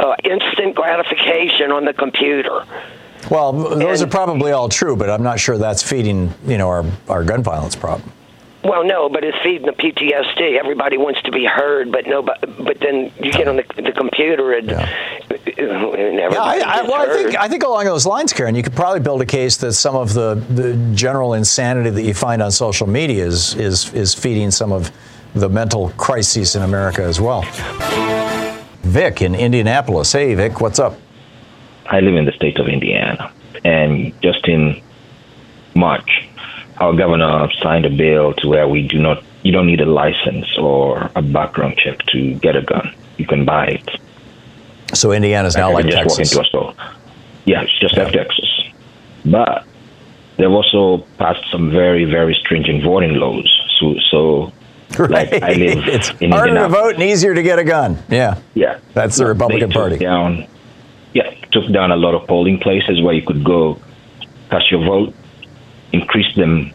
uh, 0.00 0.16
instant 0.24 0.74
gratification 0.74 1.70
on 1.70 1.84
the 1.84 1.92
computer. 1.92 2.64
Well, 3.30 3.52
those 3.52 4.02
are 4.02 4.06
probably 4.06 4.52
all 4.52 4.68
true, 4.68 4.96
but 4.96 5.08
I'm 5.08 5.22
not 5.22 5.38
sure 5.38 5.56
that's 5.56 5.82
feeding, 5.82 6.34
you 6.44 6.58
know, 6.58 6.68
our, 6.68 6.84
our 7.08 7.24
gun 7.24 7.42
violence 7.42 7.76
problem. 7.76 8.12
Well, 8.64 8.84
no, 8.84 9.08
but 9.08 9.24
it's 9.24 9.36
feeding 9.42 9.66
the 9.66 9.72
PTSD. 9.72 10.56
Everybody 10.56 10.96
wants 10.96 11.20
to 11.22 11.32
be 11.32 11.44
heard, 11.44 11.90
but 11.90 12.06
nobody. 12.06 12.46
But 12.62 12.78
then 12.78 13.12
you 13.20 13.32
get 13.32 13.48
on 13.48 13.56
the, 13.56 13.64
the 13.76 13.90
computer 13.90 14.52
and, 14.52 14.70
and 14.70 14.88
everybody 15.58 16.32
Yeah, 16.32 16.40
I, 16.40 16.52
I, 16.52 16.76
gets 16.76 16.88
well, 16.88 17.10
I 17.10 17.12
think 17.12 17.36
I 17.40 17.48
think 17.48 17.62
along 17.64 17.86
those 17.86 18.06
lines, 18.06 18.32
Karen, 18.32 18.54
you 18.54 18.62
could 18.62 18.76
probably 18.76 19.00
build 19.00 19.20
a 19.20 19.26
case 19.26 19.56
that 19.58 19.72
some 19.72 19.96
of 19.96 20.14
the, 20.14 20.34
the 20.50 20.76
general 20.94 21.34
insanity 21.34 21.90
that 21.90 22.02
you 22.02 22.14
find 22.14 22.40
on 22.40 22.52
social 22.52 22.86
media 22.86 23.26
is 23.26 23.54
is 23.56 23.92
is 23.94 24.14
feeding 24.14 24.52
some 24.52 24.70
of 24.70 24.92
the 25.34 25.48
mental 25.48 25.90
crises 25.96 26.54
in 26.54 26.62
America 26.62 27.02
as 27.02 27.20
well. 27.20 27.42
Vic 28.82 29.22
in 29.22 29.34
Indianapolis. 29.34 30.12
Hey, 30.12 30.34
Vic, 30.34 30.60
what's 30.60 30.78
up? 30.78 30.96
I 31.86 32.00
live 32.00 32.14
in 32.14 32.26
the 32.26 32.32
state 32.32 32.58
of 32.58 32.68
Indiana, 32.68 33.32
and 33.64 34.12
just 34.22 34.46
in 34.46 34.80
March, 35.74 36.28
our 36.82 36.92
governor 36.94 37.48
signed 37.62 37.86
a 37.86 37.90
bill 37.90 38.34
to 38.34 38.48
where 38.48 38.66
we 38.66 38.86
do 38.88 38.98
not, 38.98 39.22
you 39.44 39.52
don't 39.52 39.66
need 39.66 39.80
a 39.80 39.86
license 39.86 40.46
or 40.58 41.10
a 41.14 41.22
background 41.22 41.76
check 41.76 41.98
to 42.06 42.34
get 42.34 42.56
a 42.56 42.62
gun. 42.62 42.92
You 43.18 43.26
can 43.26 43.44
buy 43.44 43.66
it. 43.66 43.88
So 44.94 45.12
Indiana's 45.12 45.56
now 45.56 45.72
like 45.72 45.86
Texas. 45.86 46.18
walk 46.18 46.20
into 46.20 46.40
a 46.40 46.44
store. 46.44 46.74
Yeah, 47.44 47.62
it's 47.62 47.78
just 47.78 47.96
like 47.96 48.12
Texas. 48.12 48.50
But 49.24 49.64
they've 50.36 50.50
also 50.50 51.06
passed 51.18 51.48
some 51.52 51.70
very, 51.70 52.04
very 52.04 52.34
stringent 52.34 52.82
voting 52.82 53.14
laws. 53.14 53.48
So, 53.78 53.94
so 54.10 54.52
like 55.08 55.32
I 55.32 55.52
live 55.52 55.86
it's 55.96 56.10
in 56.20 56.32
harder 56.32 56.54
to 56.54 56.68
vote 56.68 56.94
and 56.94 57.02
easier 57.04 57.32
to 57.32 57.42
get 57.42 57.60
a 57.60 57.64
gun. 57.64 58.02
Yeah, 58.10 58.40
Yeah, 58.54 58.80
that's 58.92 59.16
the 59.16 59.26
Republican 59.26 59.70
Party. 59.70 59.98
Down, 59.98 60.46
yeah, 61.14 61.32
took 61.52 61.70
down 61.72 61.92
a 61.92 61.96
lot 61.96 62.14
of 62.14 62.26
polling 62.26 62.58
places 62.58 63.00
where 63.00 63.14
you 63.14 63.22
could 63.22 63.44
go 63.44 63.80
cast 64.50 64.70
your 64.70 64.84
vote, 64.84 65.14
increased 65.92 66.36
them, 66.36 66.72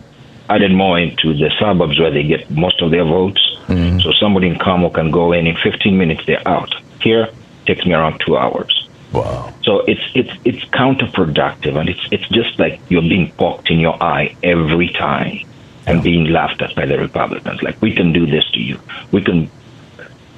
added 0.50 0.72
more 0.72 1.00
into 1.00 1.34
the 1.34 1.52
suburbs 1.60 2.00
where 2.00 2.12
they 2.12 2.24
get 2.24 2.50
most 2.50 2.82
of 2.82 2.92
their 2.92 3.04
votes. 3.04 3.42
Mm-hmm. 3.68 4.00
So 4.00 4.12
somebody 4.14 4.48
in 4.48 4.58
Carmel 4.58 4.90
can 4.90 5.12
go 5.12 5.34
in 5.34 5.48
in 5.48 5.56
15 5.58 5.98
minutes, 5.98 6.26
they're 6.26 6.48
out. 6.48 6.74
Here, 7.02 7.30
takes 7.66 7.86
me 7.86 7.94
around 7.94 8.22
two 8.26 8.38
hours. 8.38 8.88
Wow. 9.14 9.54
So 9.64 9.80
it's 9.82 10.02
it's 10.14 10.32
it's 10.44 10.64
counterproductive, 10.66 11.78
and 11.78 11.90
it's 11.90 12.08
it's 12.12 12.28
just 12.30 12.60
like 12.60 12.80
you're 12.90 13.02
being 13.02 13.32
poked 13.32 13.70
in 13.70 13.80
your 13.80 14.02
eye 14.02 14.36
every 14.44 14.90
time, 14.90 15.40
and 15.86 16.04
being 16.04 16.26
laughed 16.26 16.62
at 16.62 16.76
by 16.76 16.86
the 16.86 16.98
Republicans. 16.98 17.64
Like 17.64 17.82
we 17.82 17.94
can 17.94 18.12
do 18.12 18.26
this 18.26 18.50
to 18.52 18.60
you, 18.60 18.80
we 19.12 19.22
can 19.22 19.50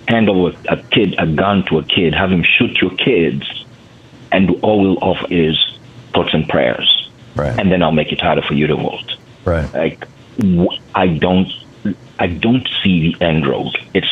handle 0.07 0.47
a 0.47 0.77
kid 0.91 1.15
a 1.17 1.27
gun 1.27 1.65
to 1.65 1.80
a 1.80 1.84
kid, 1.84 2.13
have 2.13 2.32
him 2.32 2.43
shoot 2.43 2.77
your 2.82 2.91
kids, 2.91 3.65
and 4.32 4.49
all 4.63 4.82
we'll 4.82 5.03
offer 5.03 5.27
is 5.30 5.57
thoughts 6.13 6.34
and 6.34 6.47
prayers, 6.47 6.99
right? 7.36 7.57
And 7.59 7.71
then 7.71 7.82
I'll 7.84 7.91
make 7.91 8.11
it 8.11 8.21
harder 8.21 8.41
for 8.41 8.53
you 8.53 8.67
to 8.67 8.75
vote, 8.75 9.17
right? 9.45 9.71
Like 9.73 10.07
w- 10.38 10.69
I 10.95 11.07
don't 11.07 11.51
I 12.19 12.27
don't 12.27 12.67
see 12.84 13.11
the 13.11 13.25
end 13.25 13.47
road. 13.47 13.77
It's 13.93 14.07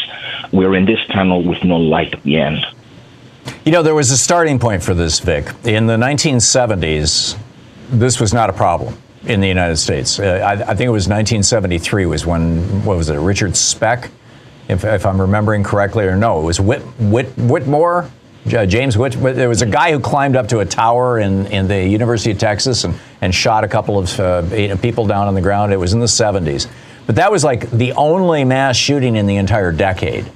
we're 0.51 0.75
in 0.75 0.85
this 0.85 1.05
tunnel 1.07 1.43
with 1.43 1.63
no 1.63 1.77
light 1.77 2.13
at 2.13 2.23
the 2.23 2.37
end. 2.37 2.65
You 3.65 3.71
know, 3.71 3.83
there 3.83 3.95
was 3.95 4.11
a 4.11 4.17
starting 4.17 4.59
point 4.59 4.83
for 4.83 4.93
this, 4.93 5.19
Vic. 5.19 5.45
In 5.65 5.87
the 5.87 5.97
1970s, 5.97 7.37
this 7.89 8.19
was 8.19 8.33
not 8.33 8.49
a 8.49 8.53
problem 8.53 8.97
in 9.25 9.41
the 9.41 9.47
United 9.47 9.77
States. 9.77 10.19
Uh, 10.19 10.41
I, 10.43 10.51
I 10.53 10.75
think 10.75 10.87
it 10.87 10.89
was 10.89 11.07
1973 11.07 12.05
was 12.05 12.25
when, 12.25 12.85
what 12.85 12.97
was 12.97 13.09
it, 13.09 13.17
Richard 13.17 13.55
Speck, 13.55 14.09
if, 14.69 14.83
if 14.83 15.05
I'm 15.05 15.19
remembering 15.19 15.63
correctly, 15.63 16.05
or 16.05 16.15
no, 16.15 16.41
it 16.41 16.43
was 16.43 16.59
Whit, 16.59 16.81
Whit, 16.99 17.27
Whitmore, 17.37 18.09
J- 18.47 18.65
James 18.67 18.97
Whit. 18.97 19.13
There 19.13 19.49
was 19.49 19.61
a 19.61 19.65
guy 19.65 19.91
who 19.91 19.99
climbed 19.99 20.35
up 20.35 20.47
to 20.49 20.59
a 20.59 20.65
tower 20.65 21.19
in, 21.19 21.47
in 21.47 21.67
the 21.67 21.87
University 21.87 22.31
of 22.31 22.37
Texas 22.37 22.83
and, 22.83 22.95
and 23.21 23.33
shot 23.33 23.63
a 23.63 23.67
couple 23.67 23.97
of 23.97 24.19
uh, 24.19 24.77
people 24.77 25.05
down 25.05 25.27
on 25.27 25.35
the 25.35 25.41
ground. 25.41 25.73
It 25.73 25.77
was 25.77 25.93
in 25.93 25.99
the 25.99 26.05
70s. 26.05 26.67
But 27.05 27.15
that 27.15 27.31
was 27.31 27.43
like 27.43 27.69
the 27.71 27.93
only 27.93 28.43
mass 28.43 28.75
shooting 28.75 29.15
in 29.15 29.27
the 29.27 29.37
entire 29.37 29.71
decade. 29.71 30.29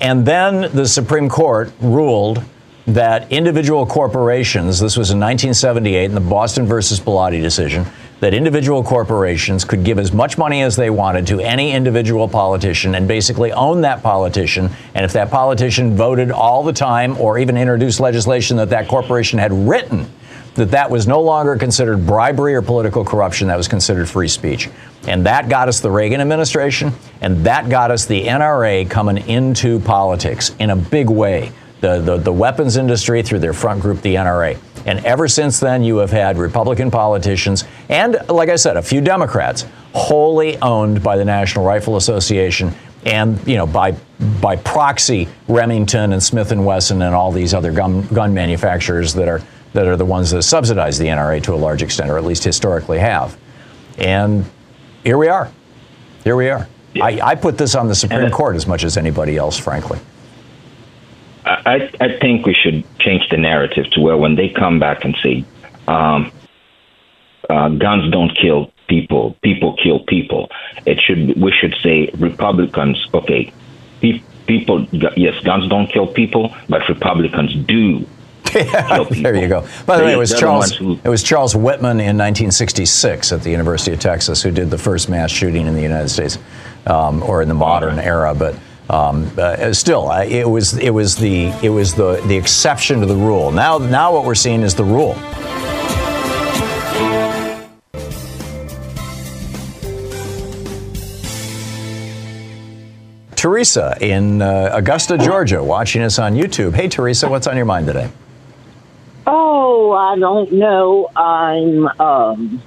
And 0.00 0.26
then 0.26 0.74
the 0.74 0.86
Supreme 0.86 1.28
Court 1.28 1.72
ruled 1.80 2.42
that 2.86 3.30
individual 3.30 3.86
corporations, 3.86 4.80
this 4.80 4.96
was 4.96 5.10
in 5.10 5.20
1978 5.20 6.04
in 6.06 6.14
the 6.14 6.20
Boston 6.20 6.66
versus 6.66 6.98
Bellotti 6.98 7.40
decision, 7.40 7.86
that 8.20 8.34
individual 8.34 8.84
corporations 8.84 9.64
could 9.64 9.82
give 9.82 9.98
as 9.98 10.12
much 10.12 10.38
money 10.38 10.62
as 10.62 10.76
they 10.76 10.90
wanted 10.90 11.26
to 11.26 11.40
any 11.40 11.72
individual 11.72 12.28
politician 12.28 12.94
and 12.94 13.08
basically 13.08 13.50
own 13.52 13.80
that 13.80 14.02
politician. 14.02 14.70
And 14.94 15.04
if 15.04 15.12
that 15.14 15.30
politician 15.30 15.96
voted 15.96 16.30
all 16.30 16.62
the 16.62 16.72
time 16.72 17.16
or 17.18 17.38
even 17.38 17.56
introduced 17.56 17.98
legislation 17.98 18.58
that 18.58 18.70
that 18.70 18.88
corporation 18.88 19.38
had 19.38 19.52
written, 19.52 20.06
that 20.54 20.72
that 20.72 20.90
was 20.90 21.06
no 21.06 21.22
longer 21.22 21.56
considered 21.56 22.06
bribery 22.06 22.54
or 22.54 22.60
political 22.60 23.04
corruption, 23.04 23.48
that 23.48 23.56
was 23.56 23.68
considered 23.68 24.08
free 24.08 24.28
speech. 24.28 24.68
And 25.06 25.24
that 25.24 25.48
got 25.48 25.68
us 25.68 25.80
the 25.80 25.90
Reagan 25.90 26.20
administration, 26.20 26.92
and 27.22 27.44
that 27.46 27.70
got 27.70 27.90
us 27.90 28.04
the 28.04 28.24
NRA 28.24 28.88
coming 28.90 29.16
into 29.28 29.80
politics 29.80 30.54
in 30.58 30.70
a 30.70 30.76
big 30.76 31.08
way. 31.08 31.52
The, 31.80 31.98
the, 32.00 32.18
the 32.18 32.32
weapons 32.32 32.76
industry 32.76 33.22
through 33.22 33.38
their 33.38 33.54
front 33.54 33.80
group, 33.80 34.02
the 34.02 34.16
NRA. 34.16 34.58
And 34.86 35.04
ever 35.04 35.28
since 35.28 35.60
then, 35.60 35.82
you 35.82 35.98
have 35.98 36.10
had 36.10 36.38
Republican 36.38 36.90
politicians 36.90 37.64
and, 37.88 38.16
like 38.28 38.48
I 38.48 38.56
said, 38.56 38.76
a 38.76 38.82
few 38.82 39.00
Democrats 39.00 39.66
wholly 39.94 40.56
owned 40.58 41.02
by 41.02 41.16
the 41.16 41.24
National 41.24 41.64
Rifle 41.64 41.96
Association 41.96 42.72
and, 43.04 43.44
you 43.46 43.56
know, 43.56 43.66
by 43.66 43.94
by 44.42 44.56
proxy, 44.56 45.28
Remington 45.48 46.12
and 46.12 46.22
Smith 46.22 46.52
and 46.52 46.66
Wesson 46.66 47.00
and 47.02 47.14
all 47.14 47.32
these 47.32 47.54
other 47.54 47.72
gun, 47.72 48.06
gun 48.08 48.34
manufacturers 48.34 49.14
that 49.14 49.28
are 49.28 49.40
that 49.72 49.86
are 49.86 49.96
the 49.96 50.04
ones 50.04 50.30
that 50.32 50.42
subsidize 50.42 50.98
the 50.98 51.06
NRA 51.06 51.42
to 51.44 51.54
a 51.54 51.56
large 51.56 51.82
extent, 51.82 52.10
or 52.10 52.18
at 52.18 52.24
least 52.24 52.44
historically 52.44 52.98
have. 52.98 53.36
And 53.98 54.44
here 55.04 55.16
we 55.16 55.28
are. 55.28 55.50
Here 56.24 56.36
we 56.36 56.48
are. 56.48 56.68
I, 57.00 57.20
I 57.22 57.34
put 57.36 57.56
this 57.56 57.74
on 57.74 57.86
the 57.86 57.94
Supreme 57.94 58.30
Court 58.30 58.56
as 58.56 58.66
much 58.66 58.82
as 58.82 58.96
anybody 58.96 59.36
else, 59.36 59.58
frankly. 59.58 60.00
I, 61.44 61.90
I 62.00 62.18
think 62.18 62.46
we 62.46 62.54
should 62.54 62.84
change 62.98 63.28
the 63.30 63.36
narrative 63.36 63.90
to 63.92 64.00
where 64.00 64.16
when 64.16 64.34
they 64.36 64.48
come 64.48 64.78
back 64.78 65.04
and 65.04 65.16
say, 65.22 65.44
um, 65.88 66.30
uh, 67.48 67.68
guns 67.70 68.10
don't 68.12 68.36
kill 68.36 68.70
people, 68.88 69.36
people 69.42 69.76
kill 69.82 70.00
people. 70.00 70.50
It 70.86 71.00
should 71.00 71.40
we 71.40 71.52
should 71.52 71.74
say 71.82 72.10
Republicans, 72.18 73.04
okay, 73.14 73.52
pe- 74.00 74.22
people, 74.46 74.84
yes, 74.92 75.42
guns 75.44 75.68
don't 75.68 75.86
kill 75.90 76.06
people, 76.06 76.54
but 76.68 76.88
Republicans 76.88 77.54
do. 77.66 78.06
there 78.52 79.36
you 79.36 79.46
go. 79.48 79.66
By 79.86 79.98
the 79.98 80.04
way, 80.04 80.12
it 80.14 80.18
was 80.18 80.34
Charles. 80.34 80.72
who- 80.74 80.98
It 81.04 81.08
was 81.08 81.22
Charles 81.22 81.54
Whitman 81.54 82.00
in 82.00 82.16
1966 82.18 83.32
at 83.32 83.42
the 83.42 83.50
University 83.50 83.92
of 83.92 84.00
Texas 84.00 84.42
who 84.42 84.50
did 84.50 84.70
the 84.70 84.78
first 84.78 85.08
mass 85.08 85.30
shooting 85.30 85.66
in 85.66 85.74
the 85.74 85.82
United 85.82 86.08
States, 86.08 86.36
um, 86.86 87.22
or 87.22 87.42
in 87.42 87.48
the 87.48 87.54
modern 87.54 87.98
era. 88.00 88.34
But 88.34 88.56
um, 88.90 89.30
uh, 89.38 89.72
still, 89.72 90.08
I- 90.08 90.24
it 90.24 90.48
was 90.48 90.76
it 90.78 90.90
was 90.90 91.16
the 91.16 91.46
it 91.62 91.70
was 91.70 91.94
the 91.94 92.20
the 92.26 92.36
exception 92.36 93.00
to 93.00 93.06
the 93.06 93.16
rule. 93.16 93.50
Now 93.50 93.78
now 93.78 94.12
what 94.12 94.24
we're 94.24 94.34
seeing 94.34 94.62
is 94.62 94.74
the 94.74 94.84
rule. 94.84 95.14
Teresa 103.36 103.96
in 104.00 104.42
uh, 104.42 104.70
Augusta, 104.72 105.16
Georgia, 105.16 105.62
watching 105.64 106.02
us 106.02 106.18
on 106.18 106.34
YouTube. 106.34 106.74
Hey, 106.74 106.88
Teresa, 106.88 107.28
what's 107.28 107.46
on 107.46 107.56
your 107.56 107.64
mind 107.64 107.86
today? 107.86 108.10
Oh, 109.26 109.92
I 109.92 110.18
don't 110.18 110.52
know. 110.52 111.08
I'm 111.16 111.86
um, 112.00 112.62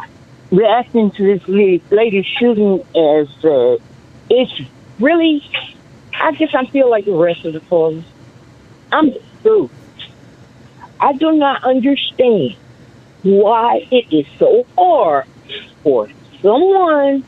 reacting 0.52 1.12
to 1.12 1.24
this 1.38 1.48
la- 1.48 1.96
latest 1.96 2.30
shooting 2.40 2.80
as 2.96 3.28
uh, 3.46 3.78
it's 4.30 4.62
really. 5.00 5.44
I 6.20 6.32
guess 6.34 6.54
I 6.54 6.66
feel 6.66 6.90
like 6.90 7.06
the 7.06 7.14
rest 7.14 7.46
of 7.46 7.54
the 7.54 7.60
callers. 7.62 8.04
I'm 8.92 9.12
through. 9.42 9.70
I 11.00 11.14
do 11.14 11.34
not 11.34 11.64
understand 11.64 12.56
why 13.24 13.88
it 13.92 14.14
is 14.14 14.26
so 14.38 14.66
hard 14.78 15.26
for 15.82 16.10
someone 16.42 17.24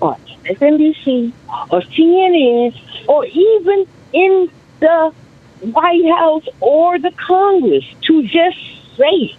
on 0.00 0.20
MSNBC 0.44 1.32
or 1.70 1.80
CNN 1.82 2.80
or 3.08 3.26
even 3.26 3.86
in 4.12 4.50
the 4.80 5.12
White 5.60 6.10
House 6.16 6.46
or 6.60 6.98
the 6.98 7.12
Congress 7.12 7.84
to 8.02 8.22
just 8.26 8.58
say 8.96 9.36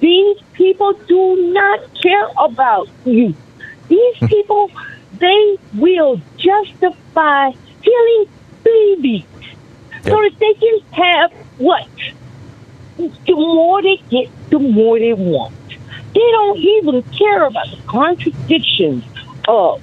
these 0.00 0.38
people 0.54 0.92
do 1.06 1.52
not 1.52 1.80
care 2.02 2.28
about 2.38 2.88
you. 3.04 3.34
These 3.88 4.16
people, 4.26 4.70
they 5.18 5.58
will 5.74 6.20
justify 6.38 7.52
killing 7.82 8.28
babies 8.64 9.24
so 10.04 10.10
that 10.10 10.32
they 10.38 10.54
can 10.54 10.80
have 10.92 11.32
what? 11.58 11.88
The 12.96 13.34
more 13.34 13.82
they 13.82 13.96
get, 14.10 14.28
the 14.50 14.58
more 14.58 14.98
they 14.98 15.12
want. 15.12 15.54
They 16.14 16.20
don't 16.20 16.58
even 16.58 17.02
care 17.04 17.44
about 17.46 17.70
the 17.70 17.78
contradictions 17.86 19.04
of 19.48 19.82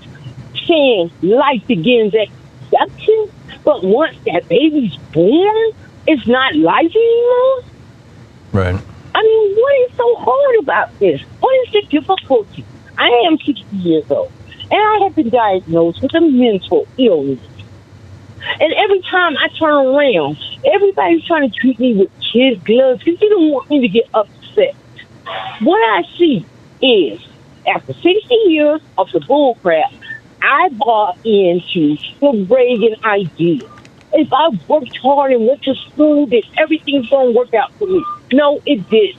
saying 0.67 1.11
life 1.21 1.65
begins 1.67 2.13
at 2.15 2.27
conception, 2.69 3.31
but 3.63 3.83
once 3.83 4.17
that 4.25 4.47
baby's 4.47 4.95
born, 5.13 5.71
it's 6.07 6.27
not 6.27 6.55
life 6.55 6.95
anymore. 6.95 7.63
Right. 8.51 8.81
I 9.15 9.21
mean, 9.23 9.55
what 9.55 9.89
is 9.89 9.97
so 9.97 10.15
hard 10.15 10.55
about 10.59 10.99
this? 10.99 11.21
What 11.39 11.67
is 11.67 11.73
the 11.73 11.81
difficulty? 11.89 12.65
I 12.97 13.07
am 13.27 13.37
60 13.37 13.75
years 13.77 14.09
old, 14.11 14.31
and 14.71 14.79
I 14.79 14.99
have 15.03 15.15
been 15.15 15.29
diagnosed 15.29 16.01
with 16.01 16.13
a 16.13 16.21
mental 16.21 16.87
illness. 16.97 17.39
And 18.59 18.73
every 18.73 19.01
time 19.01 19.37
I 19.37 19.47
turn 19.49 19.87
around, 19.87 20.37
everybody's 20.65 21.25
trying 21.25 21.49
to 21.49 21.55
treat 21.59 21.79
me 21.79 21.93
with 21.95 22.09
kid 22.19 22.63
gloves 22.63 23.03
because 23.03 23.19
they 23.19 23.29
don't 23.29 23.49
want 23.51 23.69
me 23.69 23.81
to 23.81 23.87
get 23.87 24.07
upset. 24.13 24.75
What 25.61 25.77
I 25.79 26.03
see 26.17 26.45
is, 26.81 27.19
after 27.67 27.93
60 27.93 28.33
years 28.47 28.81
of 28.97 29.11
the 29.11 29.19
bullcrap, 29.19 29.91
I 30.41 30.69
bought 30.69 31.17
into 31.25 31.97
the 32.19 32.45
Reagan 32.49 32.95
idea. 33.03 33.61
If 34.13 34.29
I 34.33 34.49
worked 34.67 34.97
hard 34.97 35.33
and 35.33 35.45
went 35.47 35.61
to 35.63 35.75
school, 35.75 36.25
then 36.25 36.41
everything's 36.57 37.09
going 37.09 37.33
to 37.33 37.37
work 37.37 37.53
out 37.53 37.71
for 37.73 37.85
me. 37.87 38.03
No, 38.31 38.59
it 38.65 38.89
didn't. 38.89 39.17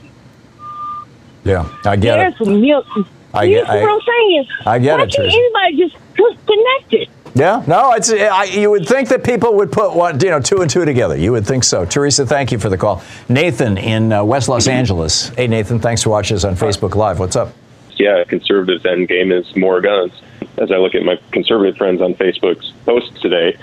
Yeah, 1.45 1.69
I 1.85 1.97
get 1.97 2.17
There's 2.17 2.41
it. 2.49 2.51
milk. 2.51 2.87
I 3.33 3.45
you 3.45 3.55
get- 3.57 3.67
see 3.67 3.73
what 3.73 3.85
I- 3.85 3.93
I'm 3.93 4.01
saying? 4.01 4.47
I 4.67 4.79
get 4.79 4.99
Why 4.99 5.05
it, 5.05 5.11
can't 5.13 5.13
Teresa. 5.31 5.37
anybody 5.39 5.77
just 5.77 5.95
c- 6.17 6.39
connect 6.47 6.95
it? 6.95 7.09
Yeah, 7.35 7.63
no, 7.67 7.93
it's 7.93 8.13
I, 8.13 8.45
you 8.45 8.71
would 8.71 8.87
think 8.87 9.09
that 9.11 9.23
people 9.23 9.55
would 9.57 9.71
put 9.71 9.95
one, 9.95 10.19
you 10.21 10.31
know, 10.31 10.41
two 10.41 10.63
and 10.63 10.71
two 10.71 10.85
together. 10.85 11.17
You 11.17 11.33
would 11.33 11.47
think 11.47 11.65
so. 11.65 11.85
Teresa, 11.85 12.27
thank 12.27 12.51
you 12.53 12.59
for 12.59 12.69
the 12.69 12.77
call. 12.77 13.03
Nathan 13.29 13.79
in 13.79 14.13
uh, 14.13 14.25
West 14.25 14.49
Los 14.49 14.67
Angeles. 14.67 15.29
Hey, 15.31 15.47
Nathan, 15.47 15.79
thanks 15.79 16.03
for 16.03 16.11
watching 16.11 16.37
us 16.37 16.45
on 16.45 16.55
Facebook 16.57 16.95
Live. 16.95 17.19
What's 17.19 17.37
up? 17.37 17.53
yeah, 17.97 18.25
conservatives' 18.25 18.85
end 18.87 19.09
game 19.09 19.31
is 19.31 19.55
more 19.57 19.81
guns. 19.83 20.13
As 20.57 20.73
I 20.73 20.77
look 20.77 20.95
at 20.95 21.03
my 21.03 21.21
conservative 21.33 21.77
friends 21.77 22.01
on 22.01 22.15
Facebook's 22.15 22.73
posts 22.87 23.21
today, 23.21 23.59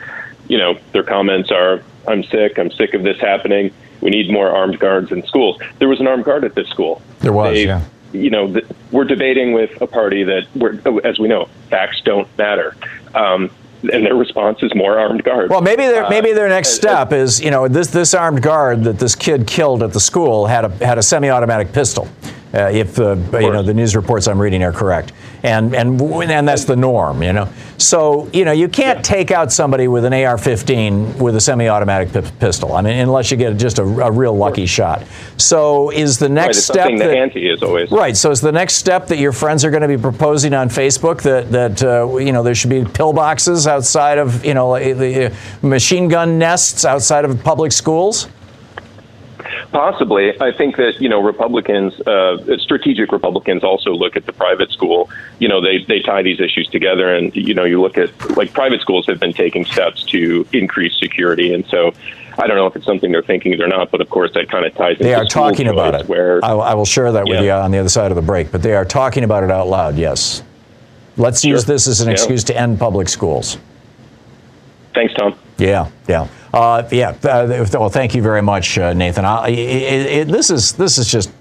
you 0.47 0.59
know, 0.59 0.77
their 0.91 1.01
comments 1.01 1.49
are, 1.49 1.81
I'm 2.07 2.23
sick, 2.23 2.59
I'm 2.59 2.69
sick 2.69 2.93
of 2.93 3.01
this 3.01 3.19
happening. 3.19 3.73
We 3.99 4.11
need 4.11 4.29
more 4.31 4.47
armed 4.51 4.77
guards 4.79 5.11
in 5.11 5.25
schools. 5.25 5.59
There 5.79 5.87
was 5.89 5.99
an 5.99 6.05
armed 6.07 6.23
guard 6.25 6.43
at 6.43 6.53
this 6.53 6.67
school. 6.69 7.01
There 7.19 7.33
was, 7.33 7.55
They- 7.55 7.65
yeah. 7.65 7.81
You 8.13 8.29
know, 8.29 8.53
th- 8.53 8.65
we're 8.91 9.03
debating 9.05 9.51
with 9.53 9.81
a 9.81 9.87
party 9.87 10.23
that, 10.23 10.47
we're, 10.55 10.79
as 11.03 11.19
we 11.19 11.27
know, 11.27 11.49
facts 11.69 11.99
don't 12.05 12.27
matter. 12.37 12.75
Um, 13.15 13.49
and 13.93 14.05
their 14.05 14.15
response 14.15 14.63
is 14.63 14.73
more 14.75 14.97
armed 14.99 15.23
guards. 15.23 15.51
Well, 15.51 15.61
maybe 15.61 15.83
their 15.83 16.05
Uh, 16.05 16.09
maybe 16.09 16.33
their 16.33 16.49
next 16.49 16.69
step 16.69 17.13
is 17.13 17.39
you 17.39 17.51
know 17.51 17.67
this 17.67 17.87
this 17.87 18.13
armed 18.13 18.41
guard 18.41 18.83
that 18.85 18.97
this 18.99 19.15
kid 19.15 19.45
killed 19.45 19.83
at 19.83 19.93
the 19.93 19.99
school 19.99 20.47
had 20.47 20.65
a 20.65 20.85
had 20.85 20.97
a 20.97 21.03
semi-automatic 21.03 21.71
pistol. 21.73 22.07
Uh, 22.53 22.69
if 22.71 22.97
uh, 22.97 23.15
you 23.33 23.51
know 23.51 23.61
the 23.61 23.73
news 23.73 23.95
reports 23.95 24.27
I'm 24.27 24.39
reading 24.39 24.63
are 24.63 24.71
correct, 24.71 25.11
and 25.43 25.75
and 25.75 26.01
and 26.01 26.47
that's 26.47 26.63
the 26.63 26.77
norm, 26.77 27.21
you 27.21 27.33
know. 27.33 27.49
So 27.77 28.29
you 28.31 28.45
know 28.45 28.53
you 28.53 28.69
can't 28.69 29.03
take 29.03 29.31
out 29.31 29.51
somebody 29.51 29.89
with 29.89 30.05
an 30.05 30.13
AR-15 30.13 31.17
with 31.17 31.35
a 31.35 31.41
semi-automatic 31.41 32.13
pi- 32.13 32.31
pistol. 32.39 32.73
I 32.73 32.81
mean, 32.81 32.97
unless 32.97 33.31
you 33.31 33.37
get 33.37 33.57
just 33.57 33.79
a, 33.79 33.83
a 33.83 34.11
real 34.11 34.35
lucky 34.35 34.65
shot. 34.65 35.05
So 35.37 35.89
is 35.91 36.17
the 36.19 36.27
Right, 36.27 36.33
next 36.35 36.57
it's 36.59 36.67
step 36.67 36.89
the 36.89 36.97
that, 36.99 37.17
ante 37.17 37.49
is 37.49 37.61
always. 37.61 37.91
Right. 37.91 38.15
So 38.15 38.31
is 38.31 38.39
the 38.41 38.51
next 38.51 38.75
step 38.75 39.07
that 39.07 39.17
your 39.17 39.33
friends 39.33 39.65
are 39.65 39.69
going 39.69 39.81
to 39.81 39.87
be 39.87 39.97
proposing 39.97 40.53
on 40.53 40.69
Facebook 40.69 41.21
that 41.23 41.51
that 41.51 41.83
uh, 41.83 42.15
you 42.17 42.31
know 42.31 42.43
there 42.43 42.55
should 42.55 42.69
be 42.69 42.83
pillboxes 42.83 43.67
outside 43.67 44.17
of 44.17 44.45
you 44.45 44.53
know 44.53 44.73
the 44.79 45.27
uh, 45.27 45.35
machine 45.61 46.07
gun 46.07 46.39
nests 46.39 46.85
outside 46.85 47.25
of 47.25 47.43
public 47.43 47.71
schools? 47.73 48.29
Possibly, 49.71 50.39
I 50.41 50.51
think 50.53 50.77
that 50.77 51.01
you 51.01 51.09
know 51.09 51.21
Republicans, 51.21 51.99
uh, 52.01 52.57
strategic 52.57 53.11
Republicans, 53.11 53.63
also 53.63 53.91
look 53.91 54.15
at 54.15 54.25
the 54.25 54.31
private 54.33 54.71
school. 54.71 55.09
You 55.39 55.49
know, 55.49 55.59
they 55.61 55.83
they 55.83 55.99
tie 55.99 56.21
these 56.23 56.39
issues 56.39 56.67
together, 56.69 57.13
and 57.13 57.35
you 57.35 57.53
know, 57.53 57.65
you 57.65 57.81
look 57.81 57.97
at 57.97 58.37
like 58.37 58.53
private 58.53 58.79
schools 58.81 59.05
have 59.07 59.19
been 59.19 59.33
taking 59.33 59.65
steps 59.65 60.03
to 60.05 60.47
increase 60.53 60.97
security, 60.97 61.53
and 61.53 61.65
so 61.67 61.93
I 62.37 62.47
don't 62.47 62.55
know 62.55 62.65
if 62.67 62.75
it's 62.77 62.85
something 62.85 63.11
they're 63.11 63.21
thinking 63.21 63.59
or 63.61 63.67
not, 63.67 63.91
but 63.91 63.99
of 63.99 64.09
course 64.09 64.31
that 64.35 64.49
kind 64.49 64.65
of 64.65 64.73
ties. 64.73 64.99
They 64.99 65.11
into 65.13 65.21
are 65.21 65.25
talking 65.25 65.67
about 65.67 65.95
it. 65.95 66.07
Where 66.07 66.43
I, 66.45 66.53
I 66.53 66.73
will 66.75 66.85
share 66.85 67.11
that 67.11 67.25
with 67.25 67.39
Yeah. 67.39 67.41
you 67.43 67.51
on 67.51 67.71
the 67.71 67.79
other 67.79 67.89
side 67.89 68.11
of 68.11 68.15
the 68.15 68.21
break. 68.21 68.51
But 68.51 68.63
they 68.63 68.73
are 68.73 68.85
talking 68.85 69.23
about 69.25 69.43
it 69.43 69.51
out 69.51 69.67
loud. 69.67 69.97
Yes. 69.97 70.43
Let's 71.17 71.43
use 71.43 71.65
this 71.65 71.87
as 71.87 71.99
an 71.99 72.07
Yeah. 72.07 72.13
excuse 72.13 72.43
to 72.45 72.57
end 72.57 72.79
public 72.79 73.09
schools. 73.09 73.57
thanks, 74.93 75.13
Thom. 75.15 75.35
Yeah, 75.57 75.89
yeah, 76.07 76.27
uh, 76.53 76.87
yeah. 76.91 77.09
Uh, 77.23 77.65
well, 77.73 77.89
thank 77.89 78.13
you 78.13 78.21
very 78.21 78.41
much, 78.41 78.77
uh, 78.77 78.93
Nathan. 78.93 79.25
I, 79.25 79.49
it, 79.49 80.05
it, 80.05 80.27
this 80.27 80.49
is 80.49 80.73
this 80.73 80.97
is 80.97 81.11
just 81.11 81.31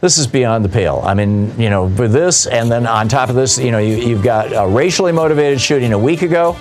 this 0.00 0.18
is 0.18 0.26
beyond 0.26 0.64
the 0.64 0.68
pale. 0.68 1.02
I 1.04 1.14
mean, 1.14 1.58
you 1.58 1.70
know, 1.70 1.84
with 1.84 2.12
this, 2.12 2.46
and 2.46 2.70
then 2.70 2.86
on 2.86 3.08
top 3.08 3.28
of 3.28 3.34
this, 3.34 3.58
you 3.58 3.70
know, 3.70 3.78
you, 3.78 3.96
you've 3.96 4.22
got 4.22 4.52
a 4.52 4.66
racially 4.68 5.12
motivated 5.12 5.60
shooting 5.60 5.92
a 5.92 5.98
week 5.98 6.22
ago, 6.22 6.52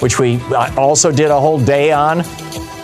which 0.00 0.18
we 0.18 0.36
uh, 0.52 0.74
also 0.76 1.12
did 1.12 1.30
a 1.30 1.38
whole 1.38 1.60
day 1.60 1.92
on. 1.92 2.22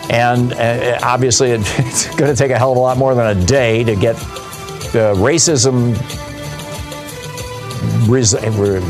And 0.09 0.53
uh, 0.53 0.99
obviously, 1.01 1.51
it, 1.51 1.61
it's 1.79 2.07
going 2.15 2.31
to 2.31 2.35
take 2.35 2.51
a 2.51 2.57
hell 2.57 2.71
of 2.71 2.77
a 2.77 2.81
lot 2.81 2.97
more 2.97 3.15
than 3.15 3.37
a 3.37 3.45
day 3.45 3.83
to 3.83 3.95
get 3.95 4.15
uh, 4.15 5.15
racism 5.15 5.93
res- 8.07 8.35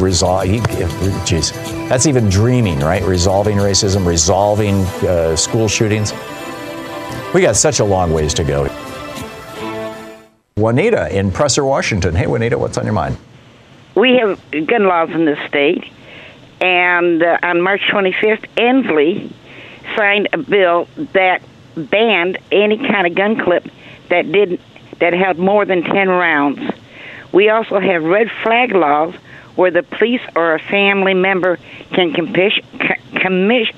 resolved. 0.01 0.49
Jeez, 1.25 1.72
that's 1.89 2.07
even 2.07 2.29
dreaming, 2.29 2.79
right? 2.79 3.03
Resolving 3.03 3.57
racism, 3.57 4.05
resolving 4.05 4.75
uh, 5.07 5.35
school 5.35 5.67
shootings. 5.67 6.13
We 7.33 7.41
got 7.41 7.55
such 7.55 7.79
a 7.79 7.83
long 7.83 8.13
ways 8.13 8.33
to 8.35 8.43
go. 8.43 8.65
Juanita 10.55 11.15
in 11.15 11.31
Prosser, 11.31 11.65
Washington. 11.65 12.15
Hey, 12.15 12.27
Juanita, 12.27 12.57
what's 12.57 12.77
on 12.77 12.85
your 12.85 12.93
mind? 12.93 13.17
We 13.95 14.17
have 14.17 14.39
gun 14.67 14.85
laws 14.85 15.09
in 15.11 15.25
this 15.25 15.39
state, 15.47 15.83
and 16.61 17.21
uh, 17.21 17.37
on 17.43 17.61
March 17.61 17.81
25th, 17.81 18.45
Inslee 18.55 19.31
signed 19.95 20.29
a 20.33 20.37
bill 20.37 20.87
that 21.13 21.41
banned 21.75 22.37
any 22.51 22.77
kind 22.77 23.07
of 23.07 23.15
gun 23.15 23.37
clip 23.39 23.67
that 24.09 24.31
didn't 24.31 24.61
that 24.99 25.13
held 25.13 25.37
more 25.37 25.65
than 25.65 25.83
10 25.83 26.07
rounds. 26.07 26.61
We 27.31 27.49
also 27.49 27.79
have 27.79 28.03
red 28.03 28.29
flag 28.43 28.73
laws 28.73 29.15
where 29.55 29.71
the 29.71 29.83
police 29.83 30.21
or 30.35 30.55
a 30.55 30.59
family 30.59 31.13
member 31.13 31.57
can 31.91 32.13
compish, 32.13 32.61
commish, 33.13 33.71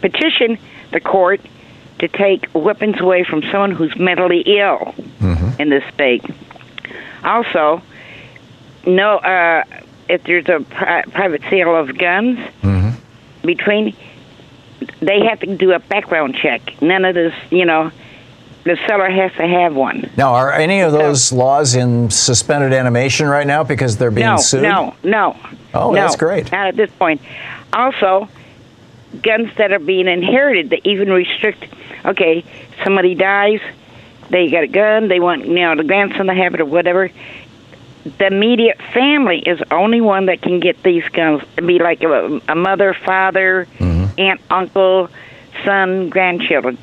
petition 0.00 0.58
the 0.90 1.00
court 1.00 1.40
to 2.00 2.08
take 2.08 2.48
weapons 2.54 3.00
away 3.00 3.24
from 3.24 3.42
someone 3.50 3.70
who's 3.70 3.94
mentally 3.96 4.40
ill 4.40 4.94
Mm-hmm. 5.20 5.60
in 5.62 5.68
this 5.68 5.84
state. 5.94 6.24
Also, 7.22 7.80
no, 8.84 9.18
uh, 9.18 9.62
if 10.08 10.24
there's 10.24 10.48
a 10.48 10.58
pri- 10.68 11.02
private 11.02 11.42
sale 11.48 11.76
of 11.76 11.96
guns 11.96 12.38
Mm-hmm. 12.62 13.46
between, 13.46 13.94
they 15.00 15.20
have 15.26 15.38
to 15.40 15.56
do 15.56 15.72
a 15.72 15.78
background 15.78 16.34
check. 16.34 16.82
None 16.82 17.04
of 17.04 17.14
this, 17.14 17.32
you 17.50 17.64
know, 17.64 17.92
the 18.64 18.78
seller 18.86 19.10
has 19.10 19.32
to 19.32 19.46
have 19.46 19.74
one. 19.74 20.10
Now, 20.16 20.34
are 20.34 20.52
any 20.52 20.80
of 20.80 20.92
those 20.92 21.32
laws 21.32 21.74
in 21.74 22.10
suspended 22.10 22.72
animation 22.72 23.26
right 23.26 23.46
now 23.46 23.64
because 23.64 23.96
they're 23.96 24.10
being 24.10 24.26
no, 24.26 24.36
sued? 24.36 24.62
No, 24.62 24.94
no. 25.02 25.36
Oh, 25.74 25.90
no, 25.90 25.94
that's 25.94 26.16
great. 26.16 26.52
Not 26.52 26.68
at 26.68 26.76
this 26.76 26.90
point. 26.90 27.20
Also, 27.72 28.28
guns 29.22 29.50
that 29.56 29.72
are 29.72 29.78
being 29.78 30.08
inherited, 30.08 30.70
they 30.70 30.80
even 30.84 31.10
restrict. 31.10 31.64
Okay, 32.04 32.44
somebody 32.84 33.14
dies, 33.14 33.60
they 34.30 34.50
got 34.50 34.64
a 34.64 34.68
gun, 34.68 35.08
they 35.08 35.20
want 35.20 35.46
you 35.46 35.54
know 35.54 35.76
the 35.76 35.84
grandson 35.84 36.26
to 36.26 36.34
have 36.34 36.54
it 36.54 36.60
or 36.60 36.64
whatever. 36.64 37.10
The 38.18 38.26
immediate 38.26 38.80
family 38.92 39.38
is 39.38 39.60
the 39.60 39.72
only 39.72 40.00
one 40.00 40.26
that 40.26 40.42
can 40.42 40.58
get 40.58 40.82
these 40.82 41.08
guns. 41.10 41.42
It'd 41.56 41.68
be 41.68 41.78
like 41.78 42.02
a, 42.02 42.40
a 42.48 42.54
mother, 42.56 42.94
father, 42.94 43.68
mm-hmm. 43.78 44.20
aunt, 44.20 44.40
uncle, 44.50 45.08
son, 45.64 46.08
grandchildren. 46.08 46.78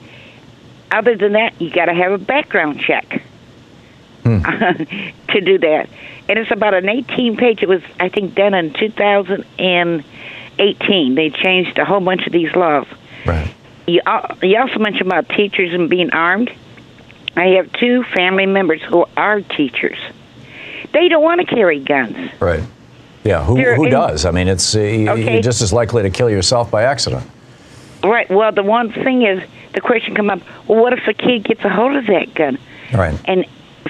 Other 0.92 1.16
than 1.16 1.34
that, 1.34 1.62
you 1.62 1.70
got 1.70 1.86
to 1.86 1.94
have 1.94 2.12
a 2.12 2.18
background 2.18 2.80
check 2.82 3.22
to 4.24 5.42
do 5.42 5.58
that. 5.60 5.88
And 6.28 6.38
it's 6.40 6.52
about 6.52 6.74
an 6.74 6.90
18 6.90 7.38
page. 7.38 7.62
It 7.64 7.70
was, 7.70 7.82
I 8.00 8.10
think, 8.10 8.36
done 8.36 8.54
in 8.54 8.74
2018. 8.74 11.16
They 11.16 11.30
changed 11.32 11.78
a 11.80 11.86
whole 11.86 12.00
bunch 12.02 12.28
of 12.28 12.34
these 12.34 12.54
laws. 12.56 12.86
Right. 13.26 13.52
You, 13.88 14.02
you 14.44 14.58
also 14.60 14.78
mentioned 14.80 15.08
about 15.08 15.30
teachers 15.30 15.74
and 15.74 15.90
being 15.90 16.12
armed. 16.12 16.52
I 17.36 17.48
have 17.58 17.72
two 17.74 18.04
family 18.04 18.46
members 18.46 18.82
who 18.84 19.06
are 19.18 19.42
teachers. 19.42 19.98
They 20.94 21.08
don't 21.08 21.24
want 21.24 21.42
to 21.42 21.48
carry 21.48 21.80
guns. 21.80 22.32
Right. 22.40 22.64
Yeah. 23.24 23.44
Who, 23.44 23.56
They're 23.56 23.76
who 23.76 23.86
in- 23.86 23.92
does? 23.92 24.26
I 24.26 24.32
mean, 24.32 24.48
it's 24.48 24.76
uh, 24.76 24.80
Okay. 24.80 25.34
you're 25.34 25.42
just 25.42 25.62
as 25.62 25.72
likely 25.74 26.04
to 26.04 26.10
kill 26.10 26.30
yourself 26.30 26.72
by 26.72 26.84
accident. 26.84 27.24
Right. 28.04 28.30
Well, 28.30 28.52
the 28.52 28.64
one 28.64 28.92
thing 28.92 29.24
is, 29.24 29.44
the 29.80 29.88
question 29.88 30.14
come 30.16 30.30
up. 30.30 30.42
Well, 30.68 30.82
what 30.82 30.94
if 30.94 31.08
a 31.08 31.14
kid 31.14 31.44
gets 31.46 31.64
a 31.64 31.70
hold 31.70 31.96
of 31.96 32.06
that 32.08 32.34
gun? 32.34 32.58
Right. 32.94 33.18
And 33.26 33.46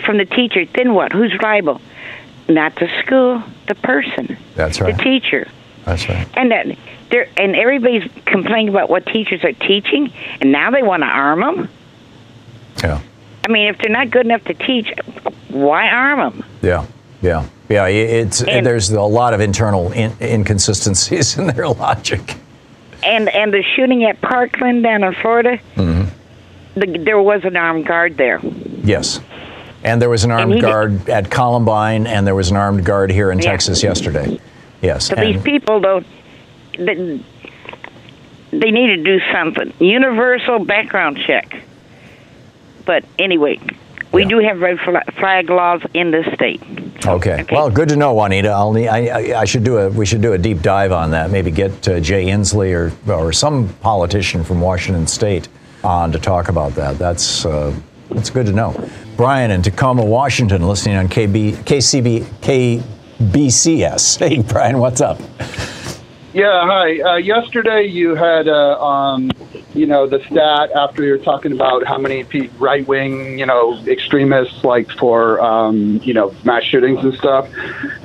from 0.05 0.17
the 0.17 0.25
teacher, 0.25 0.65
then 0.65 0.93
what? 0.93 1.11
Who's 1.11 1.33
liable? 1.41 1.81
Not 2.47 2.75
the 2.75 2.87
school, 3.03 3.43
the 3.67 3.75
person, 3.75 4.37
That's 4.55 4.81
right. 4.81 4.95
the 4.95 5.03
teacher. 5.03 5.47
That's 5.85 6.07
right. 6.09 6.27
And 6.35 6.51
that 6.51 6.67
there, 7.09 7.27
and 7.37 7.55
everybody's 7.55 8.09
complaining 8.25 8.69
about 8.69 8.89
what 8.89 9.05
teachers 9.07 9.43
are 9.43 9.53
teaching, 9.53 10.11
and 10.41 10.51
now 10.51 10.69
they 10.71 10.83
want 10.83 11.01
to 11.03 11.07
arm 11.07 11.39
them. 11.41 11.69
Yeah. 12.83 13.01
I 13.47 13.51
mean, 13.51 13.67
if 13.69 13.77
they're 13.79 13.91
not 13.91 14.11
good 14.11 14.25
enough 14.25 14.43
to 14.45 14.53
teach, 14.53 14.91
why 15.49 15.89
arm 15.89 16.19
them? 16.19 16.45
Yeah. 16.61 16.85
Yeah. 17.21 17.45
Yeah. 17.67 17.85
It's 17.87 18.41
And- 18.43 18.65
there's 18.65 18.91
a 18.91 19.01
lot 19.01 19.33
of 19.33 19.41
internal 19.41 19.91
in, 19.91 20.13
inconsistencies 20.21 21.37
in 21.39 21.47
their 21.47 21.67
logic. 21.67 22.35
And 23.03 23.29
and 23.29 23.53
the 23.53 23.63
shooting 23.75 24.03
at 24.03 24.19
Parkland 24.21 24.83
down 24.83 25.03
in 25.03 25.13
Florida, 25.15 25.57
hmm 25.75 26.03
the, 26.75 26.97
there 26.99 27.21
was 27.21 27.43
an 27.45 27.57
armed 27.57 27.85
guard 27.87 28.15
there. 28.17 28.39
Yes. 28.83 29.19
And 29.83 30.01
there 30.01 30.09
was 30.09 30.23
an 30.23 30.31
armed 30.31 30.53
he 30.53 30.59
did- 30.59 30.65
guard 30.67 31.09
at 31.09 31.29
Columbine, 31.31 32.05
and 32.07 32.27
there 32.27 32.35
was 32.35 32.51
an 32.51 32.57
armed 32.57 32.85
guard 32.85 33.11
here 33.11 33.31
in 33.31 33.39
Yeah. 33.39 33.51
Texas 33.51 33.81
yesterday. 33.83 34.39
Yes. 34.81 35.05
So 35.07 35.15
and- 35.15 35.35
these 35.35 35.41
people 35.43 35.79
don't. 35.79 36.05
They, 36.77 37.21
they 38.51 38.71
need 38.71 38.87
to 38.87 38.97
do 39.03 39.19
something. 39.33 39.73
Universal 39.79 40.65
background 40.65 41.19
check. 41.25 41.61
But 42.85 43.03
anyway, 43.17 43.59
we 44.11 44.25
do 44.25 44.39
have 44.39 44.59
red 44.59 44.79
flag 45.17 45.49
laws 45.49 45.81
in 45.93 46.11
this 46.11 46.25
state. 46.33 46.61
Okay. 47.05 47.45
Well, 47.51 47.69
good 47.69 47.89
to 47.89 47.95
know, 47.95 48.13
Juanita. 48.13 48.49
I'll 48.49 48.73
need, 48.73 48.87
I, 48.87 49.07
I, 49.07 49.41
I 49.41 49.45
should 49.45 49.63
do 49.63 49.77
a. 49.77 49.89
We 49.89 50.05
should 50.05 50.21
do 50.21 50.33
a 50.33 50.37
deep 50.37 50.61
dive 50.61 50.91
on 50.91 51.11
that. 51.11 51.31
Maybe 51.31 51.49
get 51.51 51.87
uh, 51.87 51.99
Jay 51.99 52.25
Inslee 52.25 52.73
or 52.73 52.91
or 53.11 53.31
some 53.31 53.69
politician 53.75 54.43
from 54.43 54.59
Washington 54.59 55.07
State 55.07 55.47
on 55.83 56.11
to 56.11 56.19
talk 56.19 56.49
about 56.49 56.73
that. 56.75 56.97
That's 56.97 57.45
that's 58.09 58.29
good 58.29 58.47
to 58.47 58.51
know. 58.51 58.89
Brian 59.15 59.51
in 59.51 59.61
Tacoma, 59.61 60.03
Washington, 60.03 60.67
listening 60.67 60.95
on 60.95 61.07
KB, 61.07 61.53
KCB, 61.53 62.23
KBCS. 63.21 64.19
Hey, 64.29 64.41
Brian, 64.41 64.79
what's 64.79 65.01
up? 65.01 65.19
Yeah, 66.39 66.65
hi. 66.65 67.01
Uh, 67.01 67.15
yesterday 67.17 67.83
you 67.87 68.15
had, 68.15 68.47
uh, 68.47 68.81
um, 68.81 69.29
you 69.73 69.85
know, 69.85 70.07
the 70.07 70.23
stat 70.23 70.71
after 70.71 71.03
you 71.03 71.11
were 71.11 71.17
talking 71.17 71.51
about 71.51 71.85
how 71.85 71.97
many 71.97 72.23
right 72.57 72.87
wing, 72.87 73.37
you 73.37 73.45
know, 73.45 73.77
extremists 73.85 74.63
like 74.63 74.89
for, 74.89 75.41
um, 75.41 75.99
you 76.01 76.13
know, 76.13 76.33
mass 76.45 76.63
shootings 76.63 77.03
and 77.03 77.13
stuff. 77.15 77.49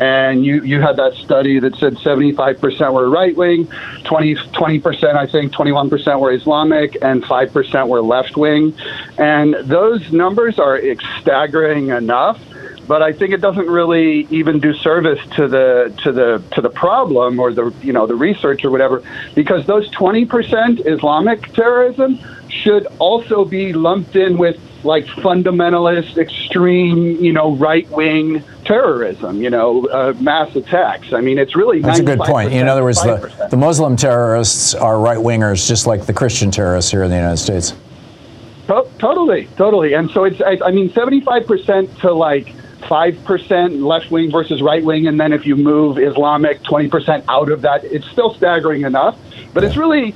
And 0.01 0.45
you, 0.45 0.65
you 0.65 0.81
had 0.81 0.97
that 0.97 1.15
study 1.15 1.61
that 1.61 1.77
said 1.77 1.95
75% 1.95 2.93
were 2.93 3.09
right 3.09 3.37
wing, 3.37 3.69
20, 4.03 4.35
20%, 4.35 5.15
I 5.15 5.29
think, 5.29 5.53
21% 5.53 6.19
were 6.19 6.33
Islamic, 6.33 6.97
and 7.03 7.23
5% 7.23 7.89
were 7.89 8.03
left 8.03 8.37
wing. 8.37 8.75
And 9.17 9.55
those 9.55 10.11
numbers 10.11 10.59
are 10.59 10.81
staggering 11.21 11.91
enough 11.91 12.41
but 12.87 13.03
I 13.03 13.13
think 13.13 13.33
it 13.33 13.41
doesn't 13.41 13.69
really 13.69 14.27
even 14.31 14.61
do 14.61 14.75
service 14.75 15.21
to 15.37 15.49
the 15.49 15.95
to 16.03 16.13
the 16.13 16.43
to 16.53 16.61
the 16.61 16.71
problem 16.71 17.41
or 17.41 17.53
the 17.53 17.73
you 17.83 17.93
know 17.93 18.07
the 18.07 18.15
research 18.15 18.65
or 18.65 18.71
whatever 18.71 19.03
because 19.35 19.67
those 19.67 19.89
20% 19.91 20.87
Islamic 20.87 21.53
terrorism 21.53 22.19
should 22.49 22.87
also 22.99 23.45
be 23.45 23.73
lumped 23.73 24.17
in 24.17 24.37
with 24.37 24.61
like 24.85 25.07
fundamentalist 25.07 26.19
extreme 26.19 27.17
you 27.17 27.33
know 27.33 27.57
right 27.57 27.89
wing 27.91 28.45
terrorism 28.67 29.41
you 29.41 29.49
know 29.49 29.87
uh, 29.87 30.13
mass 30.21 30.55
attacks 30.55 31.13
I 31.13 31.21
mean 31.23 31.39
it's 31.39 31.57
really 31.57 31.81
That's 31.81 32.01
a 32.01 32.03
good 32.03 32.19
point. 32.19 32.53
In 32.53 32.69
other 32.69 32.85
words, 32.85 33.03
the, 33.03 33.49
the 33.51 33.57
Muslim 33.57 33.97
terrorists 33.97 34.75
are 34.75 34.99
right 34.99 35.19
wingers, 35.19 35.67
just 35.67 35.87
like 35.87 36.07
the 36.07 36.13
Christian 36.13 36.51
terrorists 36.51 36.91
here 36.91 37.03
in 37.03 37.11
the 37.11 37.17
United 37.17 37.39
States. 37.39 37.75
To- 38.67 38.89
totally, 38.99 39.47
totally. 39.57 39.93
And 39.93 40.11
so 40.11 40.25
it's, 40.25 40.41
I, 40.41 40.59
I 40.65 40.71
mean, 40.71 40.89
75% 40.91 42.01
to 42.01 42.13
like 42.13 42.54
5% 42.85 43.85
left 43.85 44.11
wing 44.11 44.31
versus 44.31 44.63
right 44.63 44.85
wing. 44.85 45.07
And 45.07 45.19
then 45.19 45.33
if 45.33 45.47
you 45.47 45.57
move 45.57 45.99
Islamic 45.99 46.63
20% 46.63 47.25
out 47.29 47.51
of 47.51 47.63
that, 47.63 47.85
it's 47.85 48.07
still 48.09 48.35
staggering 48.35 48.83
enough. 48.83 49.19
But 49.53 49.65
it's 49.65 49.77
really 49.77 50.15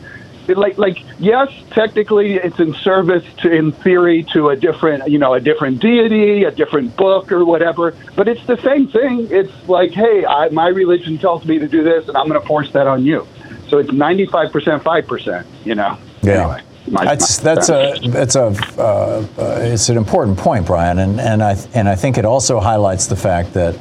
it 0.48 0.56
like, 0.56 0.78
like, 0.78 1.04
yes, 1.18 1.50
technically 1.70 2.34
it's 2.34 2.58
in 2.58 2.72
service 2.74 3.24
to, 3.38 3.52
in 3.52 3.72
theory, 3.72 4.22
to 4.32 4.48
a 4.48 4.56
different, 4.56 5.08
you 5.08 5.18
know, 5.18 5.34
a 5.34 5.40
different 5.40 5.80
deity, 5.80 6.44
a 6.44 6.50
different 6.50 6.96
book 6.96 7.30
or 7.30 7.44
whatever. 7.44 7.94
But 8.16 8.28
it's 8.28 8.44
the 8.46 8.56
same 8.56 8.88
thing. 8.88 9.28
It's 9.30 9.52
like, 9.68 9.90
hey, 9.90 10.24
I, 10.24 10.48
my 10.48 10.68
religion 10.68 11.18
tells 11.18 11.44
me 11.44 11.58
to 11.58 11.68
do 11.68 11.82
this 11.82 12.08
and 12.08 12.16
I'm 12.16 12.28
going 12.28 12.40
to 12.40 12.46
force 12.46 12.72
that 12.72 12.86
on 12.86 13.04
you. 13.04 13.26
So 13.68 13.76
it's 13.76 13.90
95%, 13.90 14.50
5%, 14.80 15.46
you 15.64 15.74
know. 15.74 15.98
Yeah. 16.22 16.32
Anyway. 16.32 16.62
My- 16.90 17.04
That's 17.04 17.42
my- 17.42 17.54
that's 17.54 17.68
a 17.68 17.94
that's 18.08 18.36
a 18.36 18.46
uh, 18.78 19.24
uh, 19.38 19.58
it's 19.60 19.88
an 19.88 19.96
important 19.96 20.38
point, 20.38 20.66
Brian, 20.66 20.98
and 20.98 21.20
and 21.20 21.42
I 21.42 21.56
and 21.74 21.88
I 21.88 21.94
think 21.94 22.18
it 22.18 22.24
also 22.24 22.60
highlights 22.60 23.06
the 23.06 23.16
fact 23.16 23.52
that 23.54 23.78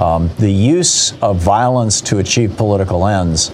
um, 0.00 0.30
the 0.38 0.50
use 0.50 1.12
of 1.22 1.38
violence 1.38 2.00
to 2.02 2.18
achieve 2.18 2.56
political 2.56 3.06
ends 3.06 3.52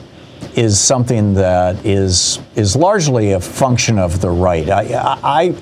is 0.56 0.78
something 0.78 1.34
that 1.34 1.84
is 1.84 2.40
is 2.56 2.74
largely 2.76 3.32
a 3.32 3.40
function 3.40 3.98
of 3.98 4.20
the 4.20 4.30
right. 4.30 4.68
I 4.68 5.18
I 5.22 5.54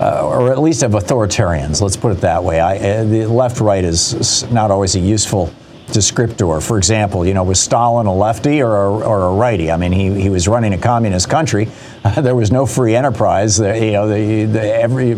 uh, 0.00 0.26
or 0.26 0.52
at 0.52 0.60
least 0.60 0.82
of 0.82 0.92
authoritarians. 0.92 1.80
Let's 1.80 1.96
put 1.96 2.12
it 2.12 2.20
that 2.20 2.44
way. 2.44 2.60
I, 2.60 2.76
uh, 2.76 3.04
the 3.04 3.26
left 3.26 3.60
right 3.60 3.84
is 3.84 4.48
not 4.52 4.70
always 4.70 4.94
a 4.94 5.00
useful 5.00 5.52
descriptor. 5.88 6.62
For 6.62 6.78
example, 6.78 7.26
you 7.26 7.34
know, 7.34 7.42
was 7.42 7.58
Stalin 7.58 8.06
a 8.06 8.14
lefty 8.14 8.62
or 8.62 8.76
a, 8.76 8.90
or 9.00 9.22
a 9.22 9.32
righty? 9.32 9.70
I 9.72 9.76
mean, 9.76 9.90
he, 9.90 10.20
he 10.20 10.28
was 10.28 10.46
running 10.46 10.72
a 10.74 10.78
communist 10.78 11.28
country. 11.28 11.68
There 12.22 12.34
was 12.34 12.50
no 12.50 12.66
free 12.66 12.94
enterprise. 12.94 13.56
The, 13.56 13.78
you 13.78 13.92
know, 13.92 14.08
the, 14.08 14.44
the, 14.44 14.74
every 14.74 15.16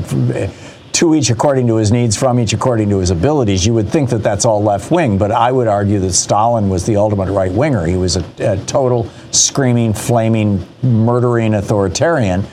to 0.92 1.14
each 1.14 1.30
according 1.30 1.66
to 1.68 1.76
his 1.76 1.90
needs, 1.90 2.16
from 2.16 2.38
each 2.38 2.52
according 2.52 2.90
to 2.90 2.98
his 2.98 3.10
abilities. 3.10 3.64
You 3.64 3.74
would 3.74 3.88
think 3.88 4.10
that 4.10 4.22
that's 4.22 4.44
all 4.44 4.62
left 4.62 4.90
wing, 4.90 5.16
but 5.18 5.30
I 5.30 5.50
would 5.50 5.66
argue 5.66 5.98
that 6.00 6.12
Stalin 6.12 6.68
was 6.68 6.84
the 6.84 6.96
ultimate 6.96 7.32
right 7.32 7.50
winger. 7.50 7.86
He 7.86 7.96
was 7.96 8.16
a, 8.16 8.24
a, 8.40 8.58
total 8.64 9.08
screaming, 9.30 9.94
flaming, 9.94 10.66
murdering 10.82 11.54
authoritarian. 11.54 12.44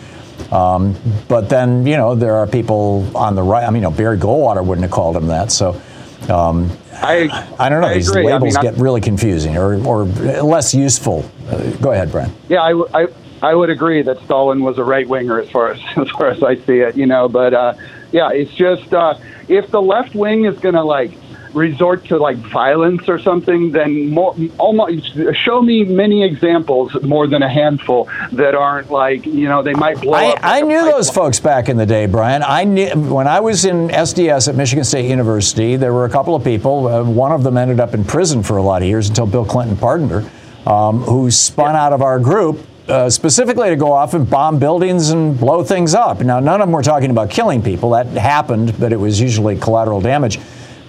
Um, 0.52 0.96
but 1.28 1.50
then, 1.50 1.86
you 1.86 1.98
know, 1.98 2.16
there 2.16 2.36
are 2.36 2.48
people 2.48 3.12
on 3.18 3.36
the 3.36 3.44
right. 3.44 3.66
I 3.66 3.70
mean, 3.70 3.82
you 3.82 3.90
know, 3.90 3.92
Barry 3.92 4.18
Goldwater 4.18 4.66
wouldn't 4.66 4.84
have 4.84 4.92
called 4.92 5.18
him 5.18 5.28
that. 5.28 5.52
So. 5.52 5.82
Um, 6.30 6.72
I, 6.94 7.30
I 7.60 7.70
don't 7.70 7.82
know. 7.82 7.88
I 7.88 7.94
These 7.94 8.10
agree. 8.10 8.26
labels 8.26 8.56
I 8.56 8.64
mean, 8.64 8.74
get 8.74 8.82
really 8.82 9.02
confusing 9.02 9.56
or, 9.56 9.76
or 9.86 10.06
less 10.06 10.74
useful. 10.74 11.30
Uh, 11.48 11.70
go 11.78 11.92
ahead, 11.92 12.12
Brian. 12.12 12.34
Yeah, 12.50 12.64
I, 12.64 13.04
I, 13.04 13.08
I 13.42 13.54
would 13.54 13.70
agree 13.70 14.02
that 14.02 14.24
Stalin 14.24 14.64
was 14.64 14.78
a 14.78 14.84
right 14.84 15.08
winger 15.08 15.40
as 15.40 15.50
far 15.50 15.72
as 15.72 15.80
as 15.98 16.10
far 16.10 16.28
as 16.28 16.44
I 16.44 16.56
see 16.56 16.80
it. 16.80 16.98
You 16.98 17.06
know, 17.06 17.28
but 17.30 17.54
uh, 17.54 17.74
yeah, 18.12 18.32
it's 18.32 18.54
just 18.54 18.94
uh, 18.94 19.16
if 19.48 19.70
the 19.70 19.82
left 19.82 20.16
wing 20.16 20.46
is 20.46 20.58
going 20.60 20.76
to 20.76 20.84
like 20.84 21.12
resort 21.54 22.06
to 22.06 22.18
like 22.18 22.38
violence 22.38 23.10
or 23.10 23.20
something, 23.20 23.72
then 23.72 24.10
more 24.10 24.36
almost 24.58 25.18
show 25.34 25.62
me 25.62 25.84
many 25.84 26.24
examples 26.24 26.96
more 27.04 27.28
than 27.28 27.42
a 27.42 27.50
handful 27.50 28.10
that 28.34 28.56
aren't 28.56 28.92
like 28.92 29.26
you 29.26 29.48
know 29.48 29.64
they 29.64 29.74
might 29.74 30.00
blow 30.00 30.14
I, 30.14 30.28
up. 30.28 30.40
I 30.42 30.62
knew 30.62 30.84
those 30.84 31.10
folks 31.10 31.40
back 31.40 31.70
in 31.70 31.78
the 31.78 31.86
day, 31.86 32.06
Brian. 32.06 32.44
I 32.44 32.64
knew 32.64 32.90
when 33.14 33.28
I 33.28 33.40
was 33.40 33.66
in 33.66 33.90
SDS 33.90 34.48
at 34.48 34.56
Michigan 34.56 34.86
State 34.86 35.10
University. 35.10 35.76
There 35.76 35.94
were 35.94 36.06
a 36.06 36.10
couple 36.10 36.36
of 36.36 36.44
people. 36.44 36.88
Uh, 36.88 37.04
one 37.04 37.32
of 37.32 37.44
them 37.44 37.58
ended 37.58 37.80
up 37.80 37.94
in 37.94 38.04
prison 38.04 38.44
for 38.44 38.58
a 38.58 38.64
lot 38.64 38.82
of 38.82 38.88
years 38.88 39.10
until 39.10 39.26
Bill 39.26 39.46
Clinton 39.46 39.78
pardoned 39.78 40.12
her, 40.12 40.72
um, 40.72 41.02
who 41.02 41.32
spun 41.32 41.76
out 41.76 41.94
of 41.94 42.02
our 42.02 42.20
group. 42.20 42.66
Uh, 42.88 43.10
specifically 43.10 43.68
to 43.68 43.76
go 43.76 43.92
off 43.92 44.14
and 44.14 44.30
bomb 44.30 44.60
buildings 44.60 45.10
and 45.10 45.38
blow 45.38 45.62
things 45.62 45.94
up. 45.94 46.22
Now, 46.22 46.40
none 46.40 46.62
of 46.62 46.68
them 46.68 46.72
were 46.72 46.82
talking 46.82 47.10
about 47.10 47.30
killing 47.30 47.62
people. 47.62 47.90
That 47.90 48.08
happened, 48.08 48.80
but 48.80 48.94
it 48.94 48.96
was 48.96 49.20
usually 49.20 49.58
collateral 49.58 50.00
damage. 50.00 50.40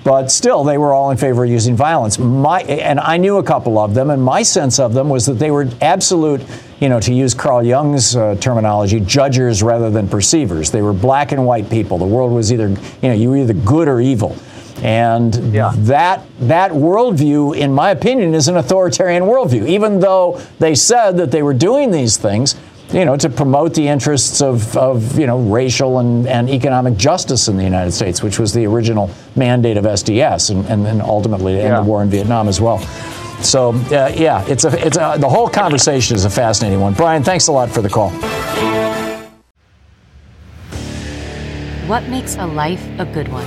But 0.05 0.31
still, 0.31 0.63
they 0.63 0.79
were 0.79 0.95
all 0.95 1.11
in 1.11 1.17
favor 1.17 1.43
of 1.43 1.51
using 1.51 1.75
violence. 1.75 2.17
My, 2.19 2.61
and 2.63 3.01
I 3.01 3.17
knew 3.17 3.39
a 3.39 3.43
couple 3.43 3.79
of 3.79 3.95
them, 3.95 4.11
and 4.11 4.23
my 4.23 4.43
sense 4.43 4.79
of 4.79 4.95
them 4.95 5.09
was 5.09 5.27
that 5.27 5.35
they 5.35 5.51
were 5.51 5.69
absolute, 5.83 6.41
you 6.79 6.89
know, 6.89 7.01
to 7.01 7.13
use 7.13 7.35
Carl 7.35 7.65
Jung's 7.65 8.15
uh, 8.15 8.37
terminology, 8.37 9.01
judgers 9.01 9.61
rather 9.61 9.91
than 9.91 10.09
perceivers. 10.09 10.71
They 10.71 10.83
were 10.83 10.93
black 10.93 11.33
and 11.33 11.45
white 11.45 11.69
people. 11.69 11.99
The 11.99 12.07
world 12.07 12.33
was 12.33 12.53
either, 12.53 12.69
you 12.69 13.09
know, 13.09 13.15
you 13.15 13.29
were 13.31 13.39
either 13.39 13.55
good 13.55 13.89
or 13.89 14.01
evil. 14.01 14.37
And 14.83 15.33
that 15.35 16.23
that 16.41 16.71
worldview, 16.71 17.57
in 17.57 17.73
my 17.75 17.91
opinion, 17.91 18.35
is 18.35 18.49
an 18.49 18.57
authoritarian 18.57 19.25
worldview. 19.25 19.67
Even 19.69 20.01
though 20.01 20.41
they 20.59 20.75
said 20.75 21.17
that 21.17 21.31
they 21.31 21.43
were 21.43 21.55
doing 21.55 21.91
these 21.91 22.17
things, 22.17 22.55
you 22.93 23.05
know, 23.05 23.17
to 23.17 23.29
promote 23.29 23.75
the 23.75 23.87
interests 23.89 24.41
of, 24.41 24.75
of 24.77 25.19
you 25.19 25.27
know, 25.27 25.41
racial 25.41 25.99
and, 25.99 26.27
and 26.27 26.49
economic 26.49 26.97
justice 26.97 27.49
in 27.49 27.57
the 27.57 27.65
United 27.65 27.93
States, 27.93 28.23
which 28.23 28.39
was 28.39 28.55
the 28.55 28.67
original 28.67 29.11
mandate 29.37 29.77
of 29.77 29.85
SDS, 29.85 30.51
and, 30.51 30.65
and 30.67 30.87
then 30.87 31.01
ultimately 31.03 31.53
to 31.55 31.61
end 31.61 31.69
Yeah. 31.71 31.81
the 31.81 31.87
war 31.87 32.03
in 32.03 32.09
Vietnam 32.09 32.49
as 32.49 32.61
well. 32.61 32.79
So 33.43 33.71
uh, 33.93 34.13
yeah, 34.17 34.45
it's 34.49 34.65
a 34.65 34.87
it's 34.87 34.97
a, 34.97 35.17
the 35.19 35.29
whole 35.29 35.49
conversation 35.49 36.17
is 36.17 36.25
a 36.25 36.31
fascinating 36.31 36.81
one. 36.81 36.95
Brian, 36.95 37.23
thanks 37.23 37.49
a 37.49 37.53
lot 37.53 37.69
for 37.71 37.83
the 37.83 37.89
call. 37.89 38.11
What 41.89 42.09
makes 42.09 42.37
a 42.37 42.47
life 42.47 42.85
a 42.99 43.05
good 43.07 43.29
one? 43.29 43.47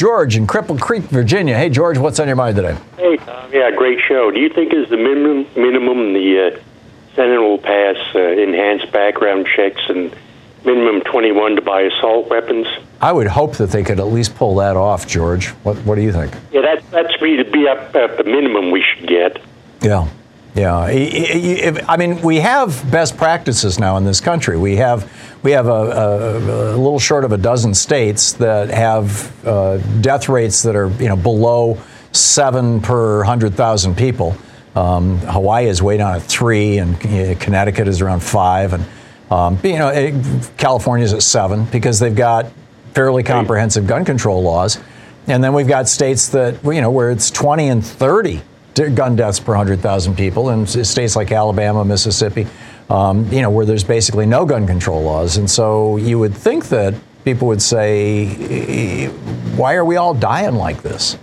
George 0.00 0.34
in 0.34 0.46
Cripple 0.46 0.80
Creek, 0.80 1.02
Virginia. 1.02 1.58
Hey, 1.58 1.68
George, 1.68 1.98
what's 1.98 2.18
on 2.20 2.26
your 2.26 2.34
mind 2.34 2.56
today? 2.56 2.74
Hey, 2.96 3.18
Thom. 3.18 3.52
Yeah, 3.52 3.70
great 3.70 3.98
show. 4.08 4.30
Do 4.30 4.40
you 4.40 4.48
think 4.48 4.72
is 4.72 4.88
the 4.88 4.96
minimum 4.96 5.46
minimum 5.54 6.14
the 6.14 6.54
uh, 6.56 7.14
Senate 7.14 7.38
will 7.38 7.58
pass 7.58 7.98
uh, 8.14 8.18
enhanced 8.18 8.90
background 8.92 9.46
checks 9.54 9.82
and 9.90 10.16
minimum 10.64 11.02
21 11.02 11.56
to 11.56 11.60
buy 11.60 11.82
assault 11.82 12.30
weapons? 12.30 12.66
I 13.02 13.12
would 13.12 13.26
hope 13.26 13.58
that 13.58 13.72
they 13.72 13.82
could 13.82 14.00
at 14.00 14.06
least 14.06 14.36
pull 14.36 14.54
that 14.54 14.74
off, 14.74 15.06
George. 15.06 15.48
What 15.64 15.76
What 15.84 15.96
do 15.96 16.00
you 16.00 16.12
think? 16.12 16.32
Yeah, 16.50 16.62
that 16.62 16.82
that's 16.90 17.20
me 17.20 17.36
to 17.36 17.44
be 17.44 17.68
up 17.68 17.94
at 17.94 18.16
the 18.16 18.24
minimum 18.24 18.70
we 18.70 18.82
should 18.82 19.06
get. 19.06 19.42
Yeah. 19.82 20.08
Yeah, 20.54 20.76
I- 20.76 21.96
mean, 21.96 22.20
we 22.22 22.36
have 22.40 22.90
best 22.90 23.16
practices 23.16 23.78
now 23.78 23.96
in 23.96 24.04
this 24.04 24.20
country. 24.20 24.56
We 24.58 24.76
have 24.76 25.10
we 25.42 25.52
have 25.52 25.68
a, 25.68 25.70
a, 25.70 26.74
a 26.74 26.76
little 26.76 26.98
short 26.98 27.24
of 27.24 27.32
a 27.32 27.38
dozen 27.38 27.72
states 27.74 28.32
that 28.34 28.68
have 28.68 29.46
uh, 29.46 29.78
death 30.00 30.28
rates 30.28 30.62
that 30.64 30.74
are 30.76 30.88
you 31.00 31.08
know 31.08 31.16
below 31.16 31.78
seven 32.12 32.80
per 32.80 33.22
hundred 33.22 33.54
thousand 33.54 33.96
people. 33.96 34.34
Um, 34.74 35.18
Hawaii 35.18 35.66
is 35.66 35.82
way 35.82 35.96
down 35.96 36.16
at 36.16 36.22
three, 36.22 36.78
and 36.78 37.00
Connecticut 37.40 37.86
is 37.88 38.00
around 38.00 38.20
five, 38.20 38.72
and 38.72 38.84
um, 39.30 39.58
you 39.62 39.78
know 39.78 40.22
California 40.56 41.04
is 41.04 41.12
at 41.12 41.22
seven 41.22 41.64
because 41.66 42.00
they've 42.00 42.14
got 42.14 42.46
fairly 42.94 43.22
comprehensive 43.22 43.86
gun 43.86 44.04
control 44.04 44.42
laws. 44.42 44.78
And 45.26 45.44
then 45.44 45.52
we've 45.52 45.68
got 45.68 45.86
states 45.88 46.30
that, 46.30 46.64
you 46.64 46.80
know, 46.80 46.90
where 46.90 47.10
it's 47.12 47.30
20 47.30 47.68
and 47.68 47.86
30 47.86 48.32
d- 48.36 48.42
gun 48.88 49.16
deaths 49.16 49.38
per 49.40 49.52
100,000 49.52 50.16
people, 50.16 50.48
and 50.48 50.66
s- 50.66 50.88
states 50.88 51.16
like 51.16 51.30
Alabama, 51.32 51.84
Mississippi, 51.84 52.46
um, 52.88 53.30
you 53.30 53.42
know, 53.42 53.50
where 53.50 53.66
there's 53.66 53.84
basically 53.84 54.24
no 54.26 54.46
gun 54.46 54.66
control 54.66 55.02
laws. 55.02 55.36
And 55.36 55.50
so 55.50 55.96
you 55.98 56.18
would 56.18 56.34
think 56.34 56.68
that 56.68 56.94
people 57.24 57.48
would 57.48 57.60
say, 57.60 58.26
"Eh, 58.50 59.08
why 59.56 59.74
are 59.74 59.84
we 59.84 59.96
all 59.96 60.14
dying 60.14 60.54
like 60.54 60.80
this? 60.82 61.18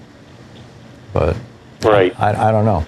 But 1.14 1.36
Right. 1.84 2.14
I, 2.20 2.50
I 2.50 2.52
don't 2.52 2.66
know. 2.66 2.84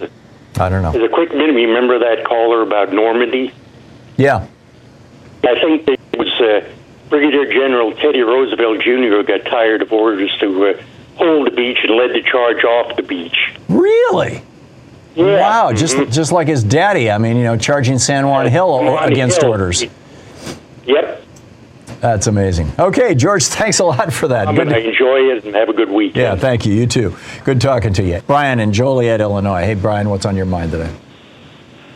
I 0.60 0.68
don't 0.70 0.82
know. 0.84 0.90
As 0.90 0.96
a 1.02 1.14
quick 1.14 1.32
minute, 1.32 1.56
you 1.60 1.68
remember 1.68 2.00
that 2.00 2.26
caller 2.26 2.62
about 2.62 2.92
Normandy? 2.92 3.52
Yeah. 4.18 4.46
I 5.44 5.56
think 5.62 5.88
it 5.88 6.00
was 6.18 6.28
uh, 6.42 6.68
Brigadier 7.10 7.46
General 7.46 7.94
Teddy 7.94 8.22
Roosevelt 8.22 8.80
Jr. 8.82 8.90
who 9.10 9.24
got 9.24 9.46
tired 9.46 9.82
of 9.82 9.92
orders 9.94 10.36
to 10.40 10.66
uh, 10.68 10.82
hold 11.18 11.48
the 11.48 11.52
beach 11.52 11.78
and 11.84 11.96
led 11.96 12.12
the 12.12 12.22
charge 12.24 12.64
off 12.66 12.96
the 12.98 13.04
beach. 13.04 13.54
Really? 13.70 14.42
Yeah. 15.20 15.42
Wow, 15.42 15.68
mm-hmm. 15.68 15.78
just 15.78 15.98
just 16.12 16.32
like 16.32 16.48
his 16.48 16.64
daddy. 16.64 17.12
I 17.12 17.18
mean, 17.18 17.36
you 17.36 17.44
know, 17.44 17.58
charging 17.58 18.00
San 18.00 18.28
Juan 18.28 18.48
Hill 18.48 18.70
Juan 18.70 19.12
against 19.12 19.42
Hill. 19.42 19.52
orders. 19.52 19.84
Yep. 20.86 21.24
That's 22.00 22.28
amazing. 22.28 22.72
Okay, 22.80 23.14
George, 23.14 23.44
thanks 23.48 23.80
a 23.80 23.84
lot 23.84 24.14
for 24.14 24.30
that. 24.30 24.48
I'm 24.48 24.56
Good 24.56 24.70
to 24.70 24.78
enjoy 24.80 25.36
it 25.36 25.44
and 25.44 25.54
have 25.56 25.68
a 25.68 25.74
good 25.74 25.90
week. 25.90 26.16
yeah, 26.16 26.36
thank 26.36 26.66
you. 26.66 26.74
You 26.74 26.88
too. 26.88 27.18
Good 27.44 27.60
talking 27.60 27.92
to 27.94 28.04
you. 28.04 28.22
Brian 28.28 28.62
in 28.62 28.72
Joliet, 28.72 29.20
Illinois. 29.20 29.64
Hey, 29.64 29.74
Brian, 29.74 30.10
what's 30.10 30.26
on 30.26 30.38
your 30.38 30.46
mind 30.46 30.72
today? 30.72 30.90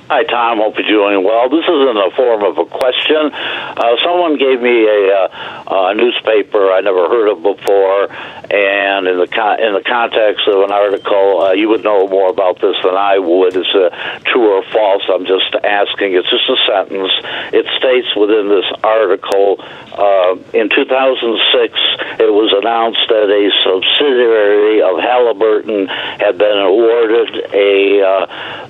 Hi, 0.10 0.26
Thom. 0.28 0.60
Hope 0.60 0.76
you're 0.76 0.84
doing 0.84 1.24
well. 1.24 1.48
This 1.48 1.64
is 1.64 1.80
in 1.88 1.96
the 1.96 2.12
form 2.14 2.44
of 2.44 2.60
a 2.60 2.68
question. 2.68 3.32
Uh, 3.32 3.96
someone 4.04 4.36
gave 4.36 4.60
me 4.60 4.84
a, 4.84 5.02
uh, 5.16 5.90
a 5.90 5.96
newspaper 5.96 6.76
I 6.76 6.82
never 6.82 7.08
heard 7.08 7.32
of 7.32 7.40
before, 7.40 8.12
and 8.52 9.08
in 9.08 9.16
the 9.18 9.32
con- 9.32 9.64
in 9.64 9.72
the 9.72 9.82
context 9.82 10.44
of 10.52 10.60
an 10.68 10.76
article, 10.76 11.48
uh, 11.48 11.52
you 11.54 11.70
would 11.70 11.88
know 11.88 12.06
more 12.12 12.30
about 12.30 12.60
this 12.60 12.76
than 12.84 13.00
I 13.00 13.18
would. 13.18 13.56
Is 13.56 13.72
it 13.72 13.94
true 14.28 14.60
or 14.60 14.64
false? 14.76 15.08
I'm 15.08 15.24
just 15.26 15.56
asking. 15.64 16.20
It's 16.20 16.30
just 16.30 16.52
a 16.52 16.60
sentence. 16.68 17.14
It 17.56 17.64
states 17.80 18.12
within 18.20 18.52
this 18.52 18.68
article, 18.84 19.64
uh, 19.96 20.36
in 20.52 20.68
2006, 20.68 21.80
it 22.20 22.28
was 22.28 22.52
announced 22.52 23.08
that 23.08 23.32
a 23.32 23.44
subsidiary 23.64 24.84
of 24.84 25.00
Halliburton 25.00 25.88
had 25.88 26.38
been 26.38 26.60
awarded 26.60 27.56
a 27.56 28.04
uh, 28.04 28.63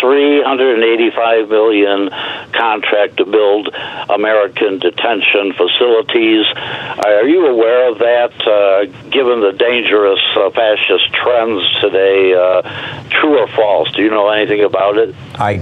385 0.00 1.48
million 1.48 2.10
contract 2.52 3.16
to 3.18 3.24
build 3.24 3.68
American 4.08 4.78
detention 4.78 5.52
facilities. 5.52 6.46
Are 6.56 7.28
you 7.28 7.46
aware 7.46 7.90
of 7.90 7.98
that? 7.98 8.32
Uh, 8.46 8.86
given 9.10 9.40
the 9.40 9.52
dangerous 9.52 10.20
uh, 10.36 10.50
fascist 10.50 11.12
trends 11.12 11.62
today, 11.80 12.34
uh, 12.34 12.62
true 13.10 13.38
or 13.38 13.48
false? 13.48 13.90
Do 13.92 14.02
you 14.02 14.10
know 14.10 14.28
anything 14.28 14.64
about 14.64 14.98
it? 14.98 15.14
I, 15.34 15.60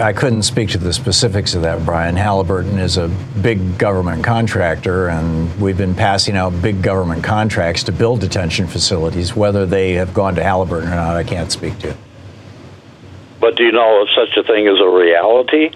I 0.00 0.12
couldn't 0.12 0.42
speak 0.42 0.70
to 0.70 0.78
the 0.78 0.92
specifics 0.92 1.54
of 1.54 1.62
that, 1.62 1.84
Brian. 1.84 2.16
Halliburton 2.16 2.78
is 2.78 2.96
a 2.96 3.08
big 3.40 3.78
government 3.78 4.24
contractor, 4.24 5.08
and 5.08 5.60
we've 5.60 5.78
been 5.78 5.94
passing 5.94 6.36
out 6.36 6.60
big 6.62 6.82
government 6.82 7.24
contracts 7.24 7.82
to 7.84 7.92
build 7.92 8.20
detention 8.20 8.66
facilities. 8.66 9.34
Whether 9.34 9.66
they 9.66 9.94
have 9.94 10.14
gone 10.14 10.34
to 10.36 10.42
Halliburton 10.42 10.88
or 10.88 10.96
not, 10.96 11.16
I 11.16 11.24
can't 11.24 11.50
speak 11.50 11.78
to. 11.80 11.96
But 13.46 13.54
do 13.54 13.62
you 13.62 13.70
know 13.70 14.02
if 14.02 14.08
such 14.10 14.36
a 14.36 14.42
thing 14.42 14.66
is 14.66 14.80
a 14.80 14.88
reality? 14.88 15.70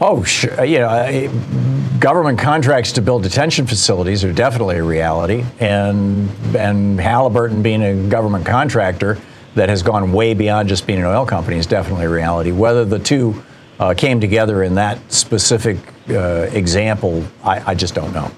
Oh, 0.00 0.24
sure. 0.24 0.64
You 0.64 0.78
know, 0.78 1.98
government 1.98 2.38
contracts 2.38 2.92
to 2.92 3.02
build 3.02 3.24
detention 3.24 3.66
facilities 3.66 4.24
are 4.24 4.32
definitely 4.32 4.78
a 4.78 4.82
reality, 4.82 5.44
and 5.58 6.30
and 6.56 6.98
Halliburton 6.98 7.62
being 7.62 7.82
a 7.82 8.08
government 8.08 8.46
contractor 8.46 9.18
that 9.54 9.68
has 9.68 9.82
gone 9.82 10.12
way 10.12 10.32
beyond 10.32 10.70
just 10.70 10.86
being 10.86 11.00
an 11.00 11.04
oil 11.04 11.26
company 11.26 11.58
is 11.58 11.66
definitely 11.66 12.06
a 12.06 12.08
reality. 12.08 12.52
Whether 12.52 12.86
the 12.86 12.98
two 12.98 13.42
uh, 13.78 13.92
came 13.92 14.18
together 14.18 14.62
in 14.62 14.76
that 14.76 14.98
specific 15.12 15.76
uh, 16.08 16.48
example, 16.52 17.22
I, 17.44 17.72
I 17.72 17.74
just 17.74 17.94
don't 17.94 18.14
know. 18.14 18.30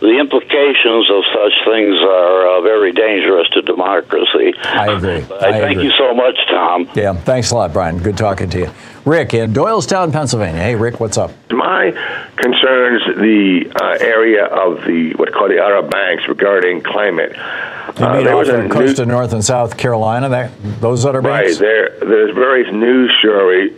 Well, 0.00 0.10
the 0.12 0.18
implications 0.20 1.10
of 1.10 1.24
such 1.32 1.52
things 1.64 1.96
are 2.00 2.58
uh, 2.58 2.60
very 2.60 2.92
dangerous 2.92 3.48
to 3.50 3.62
democracy. 3.62 4.52
I 4.64 4.92
agree. 4.96 5.22
I, 5.36 5.48
I 5.48 5.52
thank 5.52 5.70
agree. 5.78 5.84
you 5.84 5.90
so 5.96 6.14
much, 6.14 6.36
Thom. 6.50 6.88
Yeah, 6.94 7.14
thanks 7.14 7.50
a 7.50 7.54
lot, 7.54 7.72
Brian. 7.72 7.98
Good 7.98 8.16
talking 8.16 8.50
to 8.50 8.58
you. 8.58 8.70
Rick 9.06 9.34
in 9.34 9.52
Doylestown, 9.52 10.12
Pennsylvania. 10.12 10.60
Hey, 10.60 10.74
Rick, 10.74 11.00
what's 11.00 11.16
up? 11.16 11.30
My 11.50 11.92
concerns 12.36 13.02
the 13.16 13.72
uh, 13.80 14.04
area 14.04 14.44
of 14.46 14.84
the 14.84 15.12
what 15.14 15.32
called 15.32 15.50
the 15.52 15.62
Outer 15.62 15.88
Banks 15.88 16.26
regarding 16.28 16.82
climate. 16.82 17.32
You 17.34 18.04
Uh, 18.04 18.14
mean 18.16 18.24
there 18.24 18.34
off 18.34 18.40
was 18.40 18.48
a 18.48 18.68
coast 18.68 18.96
new- 18.98 19.02
of 19.02 19.08
North 19.08 19.32
and 19.32 19.44
South 19.44 19.76
Carolina? 19.76 20.28
That 20.28 20.50
those 20.80 21.06
other 21.06 21.20
Right 21.20 21.44
banks? 21.44 21.58
there, 21.58 21.90
there's 22.00 22.34
various 22.34 22.70
news 22.72 23.10
stories, 23.20 23.72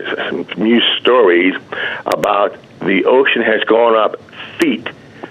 news 0.57 0.83
stories 0.99 1.53
about 2.07 2.57
the 2.81 3.05
ocean 3.05 3.41
has 3.43 3.63
gone 3.65 3.95
up 3.95 4.19
feet 4.59 4.89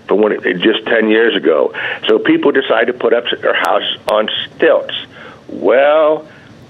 from 0.08 0.20
when 0.22 0.32
it, 0.32 0.42
just 0.58 0.84
ten 0.86 1.08
years 1.08 1.36
ago. 1.36 1.72
So 2.08 2.18
people 2.18 2.50
decide 2.50 2.86
to 2.86 2.92
put 2.92 3.12
up 3.12 3.24
their 3.40 3.54
house 3.54 3.96
on 4.10 4.28
stilts. 4.56 4.94
Well, 5.48 6.26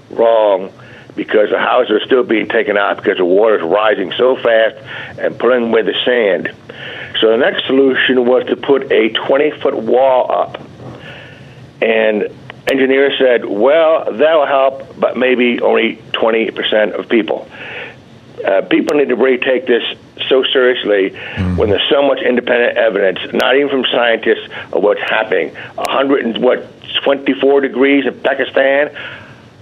wrong, 0.09 0.71
because 1.15 1.49
the 1.49 1.59
houses 1.59 2.01
are 2.01 2.05
still 2.05 2.23
being 2.23 2.47
taken 2.47 2.77
out 2.77 2.97
because 2.97 3.17
the 3.17 3.25
water 3.25 3.57
is 3.57 3.63
rising 3.63 4.11
so 4.13 4.35
fast 4.35 4.75
and 5.19 5.37
pulling 5.37 5.69
away 5.69 5.81
the 5.81 5.95
sand. 6.05 6.53
So 7.19 7.31
the 7.31 7.37
next 7.37 7.65
solution 7.65 8.25
was 8.25 8.45
to 8.47 8.55
put 8.55 8.91
a 8.91 9.09
20 9.09 9.51
foot 9.59 9.75
wall 9.75 10.31
up. 10.31 10.61
And 11.81 12.29
engineers 12.67 13.17
said, 13.17 13.45
well, 13.45 14.13
that'll 14.13 14.45
help, 14.45 14.99
but 14.99 15.17
maybe 15.17 15.59
only 15.61 15.97
20% 16.13 16.97
of 16.97 17.09
people. 17.09 17.49
Uh, 18.43 18.61
people 18.63 18.95
need 18.95 19.09
to 19.09 19.15
really 19.15 19.37
take 19.37 19.65
this 19.65 19.83
so 20.27 20.43
seriously 20.43 21.09
when 21.55 21.69
there's 21.69 21.87
so 21.89 22.01
much 22.07 22.19
independent 22.21 22.77
evidence, 22.77 23.19
not 23.33 23.55
even 23.55 23.69
from 23.69 23.85
scientists, 23.91 24.47
of 24.71 24.83
what's 24.83 25.01
happening. 25.01 25.53
100 25.75 26.25
and 26.25 26.43
what 26.43 26.67
24 27.03 27.61
degrees 27.61 28.05
in 28.05 28.19
Pakistan 28.21 28.89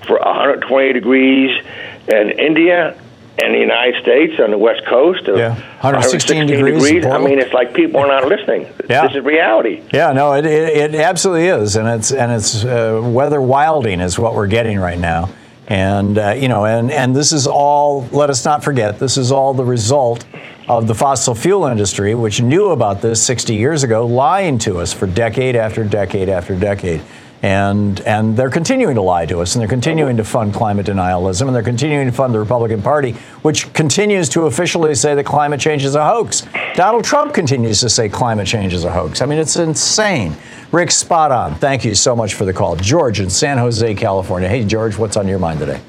for 0.05 0.19
120 0.19 0.93
degrees 0.93 1.63
in 2.07 2.31
India 2.31 2.99
and 3.39 3.53
the 3.53 3.59
United 3.59 4.01
States 4.01 4.39
on 4.39 4.51
the 4.51 4.57
West 4.57 4.85
Coast. 4.85 5.27
Of 5.27 5.37
Yeah, 5.37 5.49
116 5.49 6.47
degrees 6.47 6.89
in 6.89 7.05
I 7.05 7.19
mean, 7.19 7.39
it's 7.39 7.53
like 7.53 7.73
people 7.73 7.99
are 7.99 8.07
not 8.07 8.27
listening. 8.27 8.67
Yeah. 8.89 9.07
This 9.07 9.17
is 9.17 9.23
reality. 9.23 9.83
Yeah, 9.93 10.11
no, 10.13 10.33
it, 10.33 10.45
it, 10.45 10.93
it 10.93 10.95
absolutely 10.95 11.47
is, 11.47 11.75
and 11.75 11.87
it's 11.87 12.11
and 12.11 12.31
it's 12.31 12.65
uh, 12.65 13.01
weather 13.03 13.41
wilding 13.41 13.99
is 13.99 14.17
what 14.17 14.33
we're 14.33 14.47
getting 14.47 14.79
right 14.79 14.97
now, 14.97 15.29
and 15.67 16.17
uh, 16.17 16.29
you 16.31 16.47
know, 16.47 16.65
and 16.65 16.91
and 16.91 17.15
this 17.15 17.31
is 17.31 17.45
all. 17.45 18.07
Let 18.11 18.29
us 18.29 18.45
not 18.45 18.63
forget, 18.63 18.99
this 18.99 19.17
is 19.17 19.31
all 19.31 19.53
the 19.53 19.65
result 19.65 20.25
of 20.69 20.87
the 20.87 20.95
fossil 20.95 21.35
fuel 21.35 21.65
industry, 21.65 22.15
which 22.15 22.41
knew 22.41 22.69
about 22.69 23.01
this 23.01 23.23
60 23.23 23.55
years 23.55 23.83
ago, 23.83 24.05
lying 24.05 24.57
to 24.59 24.79
us 24.79 24.91
for 24.91 25.07
decade 25.07 25.55
after 25.55 25.83
decade 25.83 26.29
after 26.29 26.55
decade. 26.55 27.01
And, 27.43 27.99
and 28.01 28.35
they're 28.35 28.49
continuing 28.49 28.95
to 28.95 29.01
lie 29.01 29.27
to 29.27 29.41
us, 29.41 29.53
and 29.53 29.61
they're 29.61 29.69
continuing 29.69 30.17
to 30.17 30.23
fund 30.23 30.55
climate 30.55 30.87
denialism, 30.87 31.45
and 31.45 31.55
they're 31.55 31.61
continuing 31.61 32.07
to 32.07 32.11
fund 32.11 32.33
the 32.33 32.39
Republican 32.39 32.81
Party, 32.81 33.11
which 33.43 33.71
continues 33.73 34.27
to 34.29 34.47
officially 34.47 34.95
say 34.95 35.13
that 35.13 35.25
climate 35.25 35.59
change 35.59 35.85
is 35.85 35.93
a 35.93 36.03
hoax. 36.03 36.47
Donald 36.73 37.03
Trump 37.03 37.35
continues 37.35 37.79
to 37.81 37.89
say 37.89 38.09
climate 38.09 38.47
change 38.47 38.73
is 38.73 38.85
a 38.85 38.91
hoax. 38.91 39.21
I 39.21 39.27
mean, 39.27 39.37
it's 39.37 39.55
insane. 39.55 40.35
Rick, 40.71 40.89
spot 40.89 41.31
on. 41.31 41.55
Thank 41.55 41.85
you 41.85 41.93
so 41.93 42.15
much 42.15 42.33
for 42.33 42.45
the 42.45 42.53
call. 42.53 42.75
George 42.75 43.19
in 43.19 43.29
San 43.29 43.59
Jose, 43.59 43.93
California. 43.95 44.49
Hey, 44.49 44.65
George, 44.65 44.97
what's 44.97 45.15
on 45.15 45.27
your 45.27 45.39
mind 45.39 45.59
today? 45.59 45.79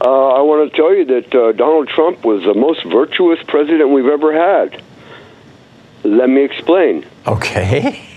Uh, 0.00 0.28
I 0.34 0.40
want 0.42 0.70
to 0.70 0.76
tell 0.76 0.94
you 0.94 1.04
that 1.06 1.34
uh, 1.34 1.52
Donald 1.52 1.88
Trump 1.88 2.24
was 2.24 2.42
the 2.42 2.54
most 2.54 2.84
virtuous 2.84 3.38
president 3.46 3.90
we've 3.90 4.06
ever 4.06 4.32
had. 4.34 4.82
Let 6.02 6.28
me 6.28 6.44
explain. 6.44 7.06
Okay. 7.26 8.08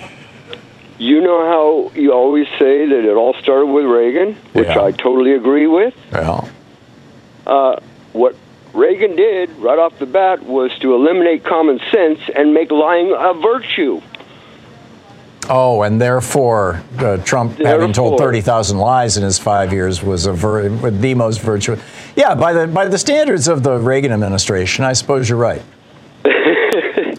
You 0.99 1.21
know 1.21 1.45
how 1.45 1.91
you 1.99 2.11
always 2.13 2.47
say 2.57 2.87
that 2.87 3.05
it 3.05 3.13
all 3.15 3.35
started 3.35 3.67
with 3.67 3.85
Reagan, 3.85 4.35
which 4.53 4.67
Yeah. 4.67 4.81
I 4.83 4.91
totally 4.91 5.33
agree 5.33 5.67
with. 5.67 5.93
Well, 6.11 6.49
Uh, 7.45 7.77
what 8.13 8.35
Reagan 8.73 9.15
did 9.15 9.49
right 9.59 9.79
off 9.79 9.97
the 9.99 10.05
bat 10.05 10.43
was 10.43 10.71
to 10.79 10.93
eliminate 10.95 11.43
common 11.45 11.79
sense 11.91 12.19
and 12.35 12.53
make 12.53 12.71
lying 12.71 13.13
a 13.17 13.33
virtue. 13.33 14.01
Oh, 15.49 15.81
and 15.83 16.01
therefore, 16.01 16.81
uh, 16.99 17.17
Trump 17.23 17.57
having 17.59 17.93
told 17.93 18.17
30,000 18.19 18.79
lies 18.79 19.15
in 19.15 19.23
his 19.23 19.39
five 19.39 19.71
years 19.71 20.03
was 20.03 20.25
a 20.25 20.33
vir- 20.33 20.67
the 20.89 21.13
most 21.15 21.39
virtuous. 21.39 21.79
Yeah, 22.17 22.35
by 22.35 22.51
the 22.51 22.67
by 22.67 22.87
the 22.89 22.97
standards 22.97 23.47
of 23.47 23.63
the 23.63 23.77
Reagan 23.77 24.11
administration, 24.11 24.83
I 24.83 24.91
suppose 24.91 25.29
you're 25.29 25.37
right. 25.37 25.61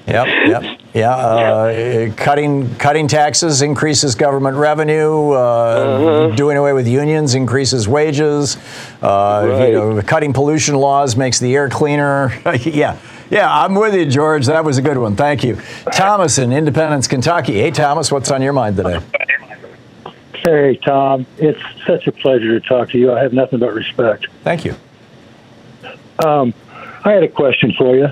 yep, 0.09 0.27
yep, 0.47 0.81
yeah. 0.95 1.11
Uh, 1.11 2.13
Cutting 2.17 2.75
cutting 2.77 3.09
taxes 3.09 3.63
increases 3.63 4.15
government 4.15 4.57
revenue. 4.57 5.31
Uh, 5.31 6.35
Doing 6.35 6.57
away 6.57 6.73
with 6.73 6.89
unions 6.89 7.35
increases 7.35 7.87
wages. 7.87 8.57
Uh, 9.03 9.67
You 9.69 9.73
know, 9.73 10.03
cutting 10.03 10.33
pollution 10.33 10.75
laws 10.77 11.17
makes 11.17 11.39
the 11.39 11.55
air 11.55 11.69
cleaner. 11.69 12.33
yeah. 12.63 12.99
Yeah, 13.31 13.47
I'm 13.47 13.75
with 13.75 13.95
you, 13.95 14.07
George. 14.07 14.47
That 14.47 14.65
was 14.65 14.79
a 14.79 14.83
good 14.83 14.97
one. 14.97 15.15
Thank 15.15 15.45
you. 15.45 15.59
Thomas 15.93 16.39
in 16.39 16.51
Independence, 16.51 17.07
Kentucky. 17.07 17.55
Hey, 17.61 17.71
Thomas, 17.71 18.11
what's 18.11 18.31
on 18.31 18.41
your 18.41 18.55
mind 18.55 18.77
today? 18.77 19.01
Hey, 20.35 20.77
Thom. 20.83 21.27
It's 21.37 21.61
such 21.87 22.07
a 22.07 22.13
pleasure 22.13 22.59
to 22.59 22.67
talk 22.67 22.89
to 22.91 22.99
you. 22.99 23.13
I 23.13 23.21
have 23.23 23.35
nothing 23.35 23.59
but 23.59 23.75
respect. 23.75 24.29
Thank 24.45 24.65
you. 24.65 24.75
Um, 26.25 26.55
I 27.05 27.13
had 27.13 27.23
a 27.23 27.29
question 27.29 27.75
for 27.77 27.95
you. 27.97 28.09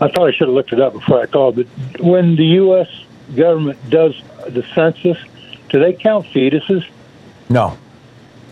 I 0.00 0.10
probably 0.10 0.32
should 0.32 0.48
have 0.48 0.54
looked 0.54 0.72
it 0.72 0.80
up 0.80 0.92
before 0.92 1.20
I 1.22 1.26
called, 1.26 1.56
but 1.56 1.66
when 2.00 2.36
the 2.36 2.44
U.S. 2.44 2.88
government 3.34 3.78
does 3.90 4.14
the 4.48 4.62
census, 4.74 5.16
do 5.70 5.80
they 5.80 5.92
count 5.94 6.26
fetuses? 6.26 6.86
No, 7.48 7.78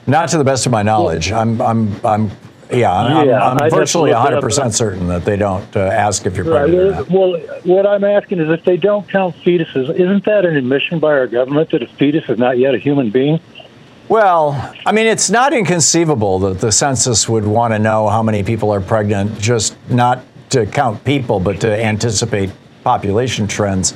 not 0.07 0.28
to 0.30 0.38
the 0.38 0.45
best 0.45 0.64
of 0.66 0.72
my 0.72 0.82
knowledge. 0.82 1.32
I'm, 1.32 1.61
I'm, 1.61 2.05
I'm, 2.05 2.30
yeah, 2.72 2.92
I'm, 2.92 3.28
Yeah, 3.28 3.51
I'm 3.51 3.59
to 3.59 3.70
virtually 3.70 4.12
look 4.12 4.26
it 4.30 4.34
up, 4.34 4.42
100% 4.45 4.72
certain 4.72 5.07
that 5.09 5.24
they 5.26 5.36
don't 5.36 5.76
uh, 5.76 5.80
ask 5.80 6.24
if 6.24 6.36
you're 6.36 6.47
Right. 6.47 6.62
pregnant 6.70 6.90
not. 6.97 7.11
Well, 7.11 7.40
what 7.64 7.86
I'm 7.86 8.05
asking 8.05 8.40
is 8.40 8.49
if 8.49 8.64
they 8.64 8.78
don't 8.78 9.07
count 9.09 9.36
fetuses, 9.36 9.90
isn't 9.95 10.24
that 10.24 10.47
an 10.47 10.57
admission 10.57 10.99
by 10.99 11.12
our 11.12 11.26
government 11.26 11.70
that 11.70 11.82
a 11.82 11.86
fetus 11.86 12.28
is 12.28 12.38
not 12.38 12.57
yet 12.59 12.74
a 12.74 12.78
human 12.78 13.11
being? 13.11 13.38
Well, 14.09 14.72
I 14.84 14.92
mean, 14.92 15.07
it's 15.07 15.30
not 15.30 15.53
inconceivable 15.55 16.38
that 16.40 16.61
the 16.61 16.70
census 16.72 17.28
would 17.28 17.45
want 17.47 17.72
to 17.74 17.78
know 17.78 18.09
how 18.09 18.22
many 18.22 18.42
people 18.42 18.70
are 18.72 18.80
pregnant, 18.80 19.38
just 19.38 19.76
not 19.88 20.22
to 20.55 20.66
count 20.66 21.05
people, 21.05 21.40
but 21.40 21.61
to 21.61 21.84
anticipate 21.84 22.50
population 22.82 23.46
trends. 23.46 23.92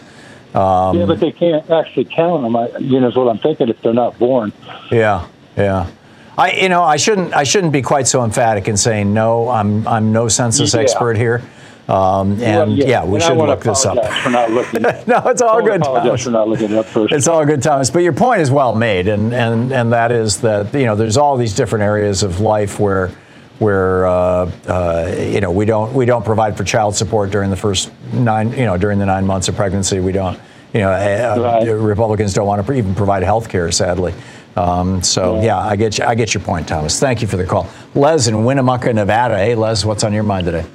Um, 0.54 0.98
yeah, 0.98 1.06
but 1.06 1.20
they 1.20 1.32
can't 1.32 1.68
actually 1.70 2.04
count 2.04 2.42
them. 2.42 2.56
I, 2.56 2.68
you 2.78 3.00
know, 3.00 3.08
is 3.08 3.16
what 3.16 3.28
I'm 3.28 3.38
thinking 3.38 3.68
if 3.68 3.80
they're 3.82 3.92
not 3.92 4.18
born. 4.18 4.52
Yeah, 4.90 5.26
yeah. 5.56 5.90
I, 6.36 6.52
you 6.52 6.68
know, 6.68 6.82
I 6.82 6.96
shouldn't, 6.96 7.34
I 7.34 7.42
shouldn't 7.44 7.72
be 7.72 7.82
quite 7.82 8.06
so 8.06 8.22
emphatic 8.24 8.68
in 8.68 8.76
saying 8.76 9.12
no. 9.12 9.48
I'm, 9.48 9.86
I'm 9.88 10.12
no 10.12 10.28
census 10.28 10.72
Yeah. 10.74 10.80
expert 10.80 11.16
here. 11.16 11.42
Um, 11.88 12.32
and 12.42 12.42
Well, 12.42 12.70
yeah, 12.70 13.04
we 13.04 13.14
and 13.14 13.22
should 13.22 13.36
look 13.38 13.60
this 13.62 13.86
up. 13.86 14.04
For 14.22 14.30
not 14.30 14.50
looking. 14.50 14.82
no, 15.06 15.22
it's 15.26 15.40
all 15.42 15.62
good. 15.62 15.80
Apologize 15.80 16.04
Thomas. 16.06 16.24
for 16.24 16.30
not 16.30 16.48
looking 16.48 16.70
it 16.72 16.76
up 16.78 16.86
first. 16.86 17.12
It's 17.14 17.26
all 17.26 17.44
good, 17.46 17.62
Thomas. 17.62 17.88
But 17.90 18.00
your 18.02 18.12
point 18.12 18.42
is 18.42 18.50
well 18.50 18.74
made, 18.74 19.08
and 19.08 19.32
and 19.32 19.72
and 19.72 19.92
that 19.92 20.12
is 20.12 20.42
that 20.42 20.74
you 20.74 20.84
know 20.84 20.94
there's 20.96 21.16
all 21.16 21.38
these 21.38 21.54
different 21.54 21.82
areas 21.84 22.22
of 22.22 22.40
life 22.40 22.78
where 22.78 23.10
where 23.58 24.06
uh, 24.06 24.50
uh, 24.66 25.14
you 25.18 25.40
know 25.40 25.50
we 25.50 25.64
don't 25.64 25.92
we 25.94 26.06
don't 26.06 26.24
provide 26.24 26.56
for 26.56 26.64
child 26.64 26.94
support 26.94 27.30
during 27.30 27.50
the 27.50 27.56
first 27.56 27.90
nine 28.12 28.52
you 28.52 28.64
know 28.64 28.76
during 28.76 28.98
the 28.98 29.06
nine 29.06 29.26
months 29.26 29.48
of 29.48 29.56
pregnancy. 29.56 30.00
We 30.00 30.12
don't 30.12 30.38
you 30.74 30.80
know, 30.80 30.90
uh, 30.90 31.64
Republicans 31.76 32.34
don't 32.34 32.46
want 32.46 32.64
to 32.64 32.72
even 32.74 32.94
provide 32.94 33.22
health 33.22 33.48
care, 33.48 33.70
sadly. 33.72 34.12
Um, 34.56 35.02
so 35.02 35.40
yeah, 35.40 35.58
I 35.58 35.76
get 35.76 35.98
you, 35.98 36.04
I 36.04 36.14
get 36.14 36.34
your 36.34 36.42
point, 36.42 36.68
Thomas. 36.68 36.98
Thank 36.98 37.22
you 37.22 37.28
for 37.28 37.36
the 37.36 37.46
call, 37.46 37.68
Les 37.94 38.28
in 38.28 38.44
Winnemucca, 38.44 38.92
Nevada. 38.92 39.38
Hey, 39.38 39.54
Les, 39.54 39.84
what's 39.84 40.04
on 40.04 40.12
your 40.12 40.24
mind 40.24 40.46
today? 40.46 40.66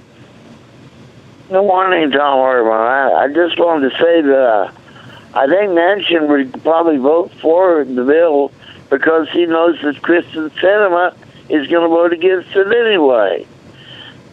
Good 1.50 1.62
morning, 1.62 2.10
Thom 2.10 2.40
Hartmann. 2.40 2.74
I, 2.74 3.24
I 3.24 3.28
just 3.28 3.60
wanted 3.60 3.92
to 3.92 3.98
say 3.98 4.22
that 4.22 4.34
uh, 4.34 4.72
I 5.36 5.48
think 5.48 5.72
Manchin 5.72 6.28
would 6.28 6.64
probably 6.64 6.98
vote 6.98 7.32
for 7.42 7.84
the 7.84 8.04
bill 8.04 8.52
because 8.90 9.30
he 9.30 9.46
knows 9.46 9.80
that 9.84 9.96
Kyrsten 10.02 10.50
Sinema 10.52 11.16
is 11.50 11.68
going 11.68 11.84
to 11.84 11.88
vote 11.90 12.14
against 12.14 12.50
it 12.56 12.68
anyway. 12.68 13.46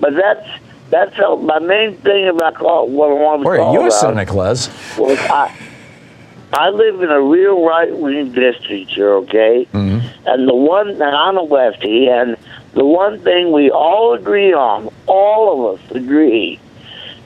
But 0.00 0.14
that's 0.14 0.48
that's 0.90 1.14
how, 1.14 1.36
my 1.36 1.61
main 1.61 1.96
thing 1.98 2.28
about 2.28 2.54
call, 2.56 2.88
what 2.88 3.11
I 3.11 3.14
want 3.14 3.40
to 3.42 3.44
Boy, 3.44 3.56
call 3.58 3.76
are 3.76 3.80
you 3.80 3.86
a 3.86 3.90
cynic, 3.92 4.34
Les? 4.34 4.68
was 4.98 5.18
I, 5.20 5.56
I 6.52 6.70
live 6.70 7.00
in 7.00 7.11
a 7.11 7.20
real 7.20 7.64
right 7.64 7.96
wing 7.96 8.32
district 8.32 8.90
here, 8.90 9.14
okay? 9.14 9.68
Mm-hmm. 9.72 10.26
And 10.26 10.48
the 10.48 10.54
one, 10.54 10.88
and 10.90 11.02
I'm 11.02 11.36
a 11.36 11.42
lefty, 11.42 12.08
and 12.08 12.36
the 12.72 12.84
one 12.84 13.20
thing 13.20 13.52
we 13.52 13.70
all 13.70 14.14
agree 14.14 14.52
on, 14.52 14.92
all 15.06 15.70
of 15.74 15.78
us 15.80 15.90
agree, 15.92 16.58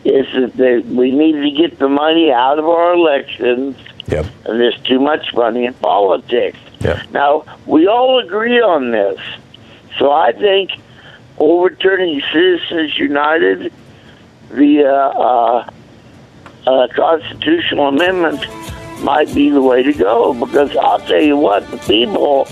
is 0.05 0.27
that 0.35 0.53
they, 0.59 0.81
we 0.81 1.11
need 1.11 1.41
to 1.41 1.51
get 1.51 1.79
the 1.79 1.89
money 1.89 2.31
out 2.31 2.59
of 2.59 2.67
our 2.67 2.93
elections, 2.93 3.77
Yep. 4.09 4.27
and 4.45 4.61
there's 4.61 4.79
too 4.83 5.01
much 5.01 5.33
money 5.33 5.65
in 5.65 5.73
politics. 5.75 6.59
Yep. 6.81 7.11
Now, 7.13 7.45
we 7.65 7.87
all 7.87 8.19
agree 8.19 8.61
on 8.61 8.91
this. 8.91 9.19
So 9.99 10.11
I 10.11 10.33
think 10.33 10.73
overturning 11.39 12.21
Citizens 12.33 12.99
United, 12.99 13.73
the 14.51 14.85
uh, 14.85 14.91
uh, 14.91 15.71
uh, 16.67 16.89
constitutional 16.89 17.89
amendment, 17.89 18.45
might 19.03 19.33
be 19.35 19.51
the 19.51 19.63
way 19.63 19.83
to 19.83 19.93
go. 19.93 20.35
Because 20.35 20.77
I'll 20.77 21.01
tell 21.01 21.21
you 21.21 21.37
what, 21.37 21.69
the 21.71 21.79
people 21.79 22.49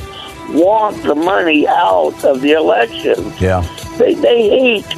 want 0.50 1.02
the 1.02 1.14
money 1.14 1.66
out 1.66 2.24
of 2.24 2.40
the 2.40 2.52
elections. 2.52 3.40
Yeah. 3.40 3.66
They, 3.98 4.14
they 4.14 4.48
hate 4.48 4.88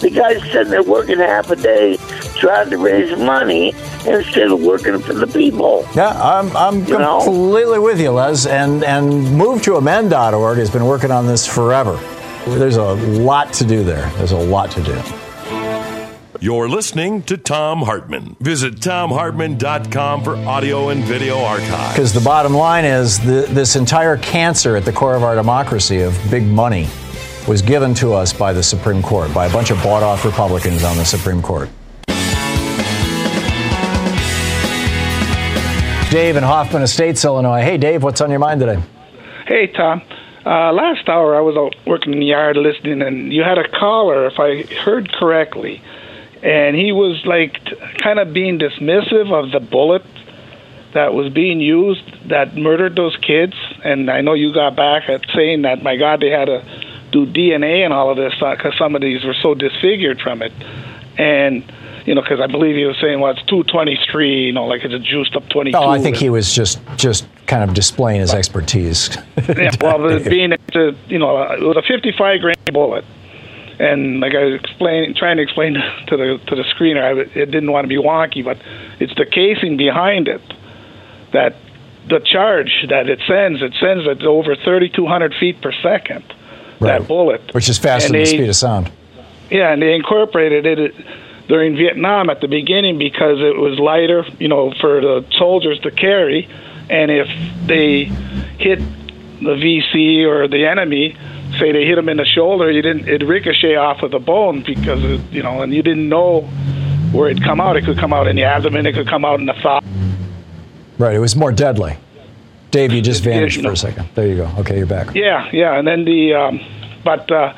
the 0.00 0.10
guys 0.10 0.42
sitting 0.52 0.70
there 0.70 0.82
working 0.82 1.18
half 1.18 1.50
a 1.50 1.56
day 1.56 1.96
trying 2.36 2.70
to 2.70 2.78
raise 2.78 3.16
money 3.18 3.68
instead 4.06 4.50
of 4.50 4.60
working 4.60 4.98
for 5.00 5.14
the 5.14 5.26
people. 5.26 5.86
Yeah, 5.94 6.10
I'm, 6.10 6.54
I'm 6.56 6.84
You 6.86 6.98
know? 6.98 7.22
completely 7.24 7.78
with 7.78 8.00
you, 8.00 8.10
Les. 8.10 8.46
And, 8.46 8.84
and 8.84 9.12
MoveToAmend.org 9.40 10.58
has 10.58 10.70
been 10.70 10.84
working 10.86 11.10
on 11.10 11.26
this 11.26 11.46
forever. 11.46 11.96
There's 12.46 12.76
a 12.76 12.92
lot 12.92 13.52
to 13.54 13.64
do 13.64 13.84
there. 13.84 14.10
There's 14.16 14.32
a 14.32 14.38
lot 14.38 14.70
to 14.72 14.82
do. 14.82 15.00
You're 16.40 16.68
listening 16.68 17.22
to 17.22 17.38
Thom 17.38 17.80
Hartmann. 17.82 18.36
Visit 18.40 18.74
thomhartmann.com 18.76 20.24
for 20.24 20.36
audio 20.36 20.90
and 20.90 21.02
video 21.02 21.38
archives. 21.38 21.94
Because 21.94 22.12
the 22.12 22.20
bottom 22.20 22.52
line 22.52 22.84
is 22.84 23.18
the, 23.20 23.46
this 23.48 23.76
entire 23.76 24.18
cancer 24.18 24.76
at 24.76 24.84
the 24.84 24.92
core 24.92 25.14
of 25.14 25.22
our 25.22 25.34
democracy 25.36 26.02
of 26.02 26.18
big 26.30 26.44
money 26.46 26.86
was 27.48 27.62
given 27.62 27.94
to 27.94 28.12
us 28.12 28.32
by 28.34 28.52
the 28.52 28.62
Supreme 28.62 29.00
Court, 29.02 29.32
by 29.32 29.46
a 29.46 29.52
bunch 29.52 29.70
of 29.70 29.82
bought 29.82 30.02
off 30.02 30.24
Republicans 30.26 30.84
on 30.84 30.96
the 30.98 31.04
Supreme 31.04 31.40
Court. 31.40 31.70
Dave 36.14 36.36
in 36.36 36.44
Hoffman 36.44 36.82
Estates, 36.82 37.24
Illinois. 37.24 37.62
Hey, 37.62 37.76
Dave, 37.76 38.04
what's 38.04 38.20
on 38.20 38.30
your 38.30 38.38
mind 38.38 38.60
today? 38.60 38.80
Hey, 39.48 39.66
Thom. 39.66 40.00
Uh, 40.46 40.72
last 40.72 41.08
hour 41.08 41.34
I 41.34 41.40
was 41.40 41.56
out 41.56 41.74
working 41.88 42.12
in 42.12 42.20
the 42.20 42.26
yard 42.26 42.56
listening, 42.56 43.02
and 43.02 43.32
you 43.32 43.42
had 43.42 43.58
a 43.58 43.66
caller, 43.66 44.24
if 44.28 44.38
I 44.38 44.62
heard 44.62 45.10
correctly, 45.10 45.82
and 46.40 46.76
he 46.76 46.92
was 46.92 47.20
like 47.26 47.54
t- 47.64 47.74
kind 48.00 48.20
of 48.20 48.32
being 48.32 48.60
dismissive 48.60 49.32
of 49.32 49.50
the 49.50 49.58
bullet 49.58 50.04
that 50.92 51.14
was 51.14 51.32
being 51.32 51.58
used 51.58 52.28
that 52.28 52.56
murdered 52.56 52.94
those 52.94 53.16
kids. 53.16 53.54
And 53.82 54.08
I 54.08 54.20
know 54.20 54.34
you 54.34 54.54
got 54.54 54.76
back 54.76 55.08
at 55.08 55.22
saying 55.34 55.62
that, 55.62 55.82
my 55.82 55.96
God, 55.96 56.20
they 56.20 56.30
had 56.30 56.44
to 56.44 56.64
do 57.10 57.26
DNA 57.26 57.84
and 57.84 57.92
all 57.92 58.08
of 58.10 58.16
this 58.16 58.34
because 58.34 58.78
some 58.78 58.94
of 58.94 59.02
these 59.02 59.24
were 59.24 59.34
so 59.42 59.56
disfigured 59.56 60.20
from 60.20 60.42
it. 60.42 60.52
And 61.18 61.64
you 62.04 62.14
know, 62.14 62.20
because 62.20 62.40
I 62.40 62.46
believe 62.46 62.76
he 62.76 62.84
was 62.84 62.96
saying, 63.00 63.20
well, 63.20 63.32
it's 63.32 63.42
223, 63.44 64.46
you 64.46 64.52
know, 64.52 64.66
like 64.66 64.84
it's 64.84 64.92
a 64.94 64.98
juiced 64.98 65.34
up 65.36 65.48
22. 65.48 65.76
Oh, 65.76 65.88
I 65.88 65.98
think 65.98 66.16
he 66.16 66.28
was 66.30 66.54
just 66.54 66.78
just 66.96 67.26
kind 67.46 67.62
of 67.62 67.74
displaying 67.74 68.20
his 68.20 68.34
expertise. 68.34 69.16
yeah, 69.48 69.70
well, 69.80 70.20
being 70.20 70.52
a, 70.52 70.58
you 71.08 71.18
know, 71.18 71.42
it 71.52 71.60
was 71.62 71.76
a 71.76 71.82
55 71.82 72.40
grain 72.40 72.54
bullet, 72.72 73.04
and 73.78 74.20
like 74.20 74.34
I 74.34 74.44
was 74.44 74.54
explaining, 74.60 75.14
trying 75.14 75.38
to 75.38 75.42
explain 75.42 75.74
to 76.08 76.16
the 76.16 76.40
to 76.46 76.54
the 76.56 76.62
screener, 76.64 77.02
I, 77.02 77.20
it 77.38 77.50
didn't 77.50 77.72
want 77.72 77.84
to 77.84 77.88
be 77.88 77.96
wonky, 77.96 78.44
but 78.44 78.58
it's 79.00 79.14
the 79.14 79.26
casing 79.26 79.76
behind 79.76 80.28
it 80.28 80.42
that 81.32 81.56
the 82.08 82.20
charge 82.20 82.84
that 82.90 83.08
it 83.08 83.20
sends, 83.26 83.62
it 83.62 83.72
sends 83.80 84.06
at 84.06 84.22
over 84.24 84.54
3,200 84.54 85.34
feet 85.40 85.60
per 85.62 85.72
second. 85.72 86.22
That 86.80 87.08
bullet, 87.08 87.54
Which 87.54 87.70
is 87.70 87.78
faster 87.78 88.08
And 88.08 88.14
than 88.14 88.20
the 88.20 88.26
speed 88.26 88.48
of 88.48 88.56
sound. 88.56 88.92
yeah, 89.50 89.72
and 89.72 89.80
they 89.80 89.94
incorporated 89.94 90.66
it 90.66 90.94
during 91.48 91.76
Vietnam 91.76 92.30
at 92.30 92.40
the 92.40 92.48
beginning 92.48 92.98
because 92.98 93.38
it 93.40 93.56
was 93.56 93.78
lighter, 93.78 94.24
you 94.38 94.48
know, 94.48 94.72
for 94.80 95.00
the 95.00 95.26
soldiers 95.38 95.78
to 95.80 95.90
carry. 95.90 96.48
And 96.88 97.10
if 97.10 97.28
they 97.66 98.04
hit 98.58 98.78
the 99.40 99.54
VC 99.56 100.26
or 100.26 100.48
the 100.48 100.66
enemy, 100.66 101.16
say 101.58 101.72
they 101.72 101.84
hit 101.84 101.96
them 101.96 102.08
in 102.08 102.16
the 102.16 102.24
shoulder, 102.24 102.70
you 102.70 102.82
didn't 102.82 103.08
it 103.08 103.22
ricochet 103.26 103.76
off 103.76 104.02
of 104.02 104.10
the 104.10 104.18
bone 104.18 104.62
because 104.62 105.02
it, 105.04 105.20
you 105.30 105.42
know, 105.42 105.62
and 105.62 105.72
you 105.74 105.82
didn't 105.82 106.08
know 106.08 106.42
where 107.12 107.30
it'd 107.30 107.42
come 107.42 107.60
out. 107.60 107.76
It 107.76 107.84
could 107.84 107.98
come 107.98 108.12
out 108.12 108.26
in 108.26 108.36
the 108.36 108.44
abdomen, 108.44 108.86
it 108.86 108.94
could 108.94 109.08
come 109.08 109.24
out 109.24 109.40
in 109.40 109.46
the 109.46 109.54
thigh. 109.54 109.80
Right, 110.98 111.14
it 111.14 111.20
was 111.20 111.36
more 111.36 111.52
deadly. 111.52 111.96
Dave, 112.70 112.92
you 112.92 113.02
just 113.02 113.22
vanished 113.22 113.56
you 113.56 113.62
for 113.62 113.68
know. 113.68 113.72
a 113.72 113.76
second. 113.76 114.08
There 114.14 114.26
you 114.26 114.36
go. 114.36 114.50
Okay, 114.58 114.78
you're 114.78 114.86
back. 114.86 115.14
Yeah, 115.14 115.48
yeah, 115.52 115.78
and 115.78 115.86
then 115.86 116.04
the, 116.04 116.34
um, 116.34 116.60
but 117.04 117.30
uh, 117.30 117.54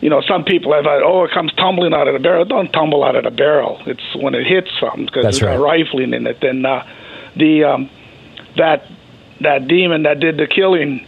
you 0.00 0.08
know, 0.08 0.20
some 0.22 0.44
people 0.44 0.72
have, 0.72 0.86
uh, 0.86 1.00
oh, 1.04 1.24
it 1.24 1.30
comes 1.32 1.52
tumbling 1.54 1.92
out 1.92 2.08
of 2.08 2.14
the 2.14 2.20
barrel. 2.20 2.44
Don't 2.44 2.72
tumble 2.72 3.04
out 3.04 3.16
of 3.16 3.24
the 3.24 3.30
barrel. 3.30 3.80
It's 3.86 4.02
when 4.16 4.34
it 4.34 4.46
hits 4.46 4.70
something 4.80 5.04
because 5.06 5.24
there's 5.24 5.42
a 5.56 5.58
rifling 5.62 6.14
in 6.14 6.26
it. 6.26 6.38
Then 6.40 6.64
uh, 6.64 6.86
the 7.36 7.64
um, 7.64 7.90
that 8.56 8.86
that 9.40 9.68
demon 9.68 10.04
that 10.04 10.20
did 10.20 10.36
the 10.38 10.46
killing, 10.46 11.06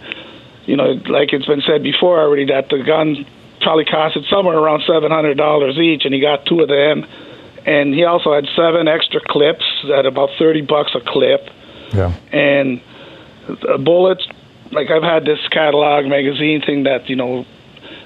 you 0.67 0.77
know, 0.77 0.93
like 1.09 1.33
it's 1.33 1.47
been 1.47 1.63
said 1.63 1.83
before 1.83 2.21
already, 2.21 2.47
that 2.47 2.69
the 2.69 2.83
gun 2.83 3.25
probably 3.63 3.85
costed 3.85 4.29
somewhere 4.29 4.59
around 4.59 4.83
seven 4.87 5.11
hundred 5.11 5.37
dollars 5.39 5.79
each, 5.79 6.05
and 6.05 6.13
he 6.13 6.21
got 6.21 6.45
two 6.47 6.61
of 6.61 6.69
them, 6.69 7.07
and 7.65 7.95
he 7.95 8.05
also 8.05 8.35
had 8.35 8.47
seven 8.55 8.89
extra 8.89 9.21
clips 9.27 9.65
at 9.97 10.05
about 10.05 10.29
thirty 10.39 10.61
bucks 10.61 10.95
a 10.95 11.01
clip 11.01 11.49
Yeah. 11.95 12.13
and 12.33 12.81
uh, 13.49 13.79
bullets. 13.79 14.27
Like 14.71 14.91
I've 14.91 15.03
had 15.03 15.25
this 15.25 15.39
catalog 15.49 16.07
magazine 16.07 16.61
thing 16.63 16.83
that 16.85 17.09
you 17.09 17.17
know 17.17 17.47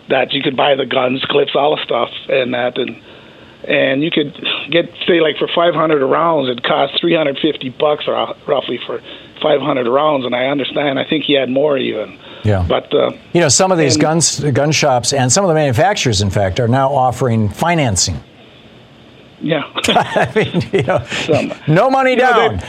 that 0.09 0.33
you 0.33 0.43
could 0.43 0.57
buy 0.57 0.75
the 0.75 0.87
guns, 0.87 1.25
clips, 1.29 1.53
all 1.55 1.77
the 1.77 1.83
stuff, 1.85 2.11
and 2.29 2.55
that, 2.55 2.79
and 2.79 3.01
and 3.69 4.03
you 4.05 4.11
could 4.11 4.33
get 4.71 4.91
say 5.07 5.21
like 5.21 5.37
for 5.39 5.49
500 5.55 6.05
rounds, 6.07 6.49
it 6.49 6.63
costs 6.63 6.99
350 7.01 7.71
bucks 7.71 8.05
or 8.07 8.35
roughly 8.47 8.79
for 8.87 9.01
500 9.43 9.89
rounds. 9.89 10.25
And 10.25 10.35
I 10.37 10.47
understand. 10.47 10.99
I 11.01 11.05
think 11.05 11.25
he 11.25 11.33
had 11.33 11.51
more 11.51 11.77
even. 11.77 12.19
Yeah. 12.45 12.65
But 12.69 12.95
uh, 12.95 13.11
You 13.33 13.41
know, 13.41 13.49
some 13.49 13.73
of 13.73 13.79
these 13.79 13.95
And- 13.97 14.03
guns, 14.03 14.39
gun 14.41 14.71
shops 14.71 15.13
and 15.13 15.33
some 15.33 15.45
of 15.45 15.49
the 15.49 15.55
manufacturers, 15.55 16.23
in 16.23 16.31
fact, 16.31 16.61
are 16.61 16.69
now 16.69 16.93
offering 16.95 17.49
financing. 17.49 18.21
yeah, 19.41 19.65
I 19.89 20.31
mean, 20.35 20.63
you 20.73 20.83
know, 20.85 21.57
no 21.67 21.91
money 21.91 22.15
down. 22.15 22.61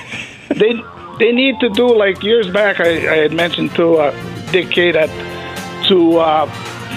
they 0.49 0.73
they 1.19 1.31
need 1.31 1.59
to 1.59 1.69
do 1.69 1.95
like 1.95 2.23
years 2.23 2.49
back. 2.49 2.79
I, 2.79 2.89
I 2.89 3.17
had 3.17 3.33
mentioned 3.33 3.75
to 3.75 3.95
uh, 3.97 4.51
Dick 4.51 4.71
K 4.71 4.91
that 4.91 5.09
to 5.87 6.17
uh, 6.17 6.45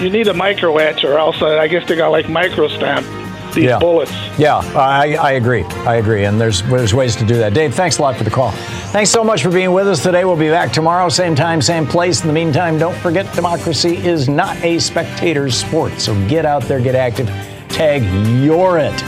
you 0.01 0.09
need 0.09 0.27
a 0.27 0.33
micro 0.33 0.77
etch 0.77 1.03
or 1.03 1.17
else 1.17 1.41
I 1.41 1.67
guess 1.67 1.87
they 1.87 1.95
got 1.95 2.09
like 2.09 2.27
micro 2.29 2.67
stamp 2.67 3.05
these 3.53 3.65
Yeah. 3.65 3.79
bullets. 3.79 4.11
Yeah, 4.37 4.57
I, 4.75 5.15
I 5.15 5.31
agree. 5.33 5.63
I 5.85 5.95
agree. 5.95 6.23
And 6.23 6.39
there's 6.39 6.63
there's 6.63 6.93
ways 6.93 7.15
to 7.17 7.25
do 7.25 7.35
that. 7.39 7.53
Dave, 7.53 7.75
thanks 7.75 7.97
a 7.97 8.01
lot 8.01 8.15
for 8.15 8.23
the 8.23 8.29
call. 8.29 8.51
Thanks 8.93 9.09
so 9.09 9.23
much 9.23 9.43
for 9.43 9.49
being 9.51 9.73
with 9.73 9.87
us 9.87 10.01
today. 10.01 10.23
We'll 10.25 10.37
be 10.37 10.49
back 10.49 10.71
tomorrow, 10.71 11.09
same 11.09 11.35
time, 11.35 11.61
same 11.61 11.85
place. 11.85 12.21
In 12.21 12.27
the 12.27 12.33
meantime, 12.33 12.77
don't 12.77 12.95
forget 12.97 13.31
democracy 13.33 13.97
is 13.97 14.29
not 14.29 14.55
a 14.63 14.79
spectator's 14.79 15.55
sport. 15.55 15.99
So 15.99 16.15
get 16.27 16.45
out 16.45 16.63
there, 16.63 16.79
get 16.79 16.95
active, 16.95 17.27
tag 17.69 18.03
you're 18.41 18.77
it. 18.77 18.99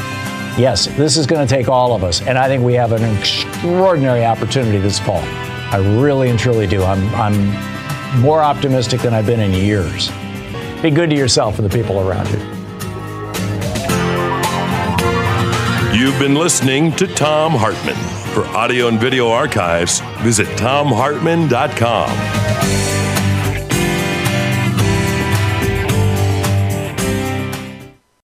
Yes, 0.57 0.85
this 0.97 1.17
is 1.17 1.25
going 1.25 1.45
to 1.47 1.51
take 1.51 1.67
all 1.69 1.95
of 1.95 2.03
us. 2.03 2.21
And 2.21 2.37
I 2.37 2.47
think 2.47 2.63
we 2.63 2.73
have 2.75 2.91
an 2.91 3.03
extraordinary 3.17 4.23
opportunity 4.23 4.77
this 4.77 4.99
fall. 4.99 5.23
I 5.71 5.77
really 6.01 6.29
and 6.29 6.37
truly 6.37 6.67
do. 6.67 6.83
I'm, 6.83 7.03
I'm 7.15 8.21
more 8.21 8.43
optimistic 8.43 9.01
than 9.01 9.13
I've 9.15 9.25
been 9.25 9.39
in 9.39 9.51
years. 9.51 10.11
Be 10.84 10.91
good 10.91 11.09
to 11.11 11.15
yourself 11.15 11.59
and 11.59 11.67
the 11.67 11.73
people 11.73 12.01
around 12.01 12.27
you. 12.27 12.39
You've 15.97 16.19
been 16.19 16.36
listening 16.36 16.91
to 16.97 17.07
Thom 17.07 17.53
Hartmann. 17.53 17.95
For 18.34 18.45
audio 18.47 18.89
and 18.89 18.99
video 18.99 19.29
archives, 19.29 20.01
visit 20.21 20.47
thomhartmann.com. 20.57 23.02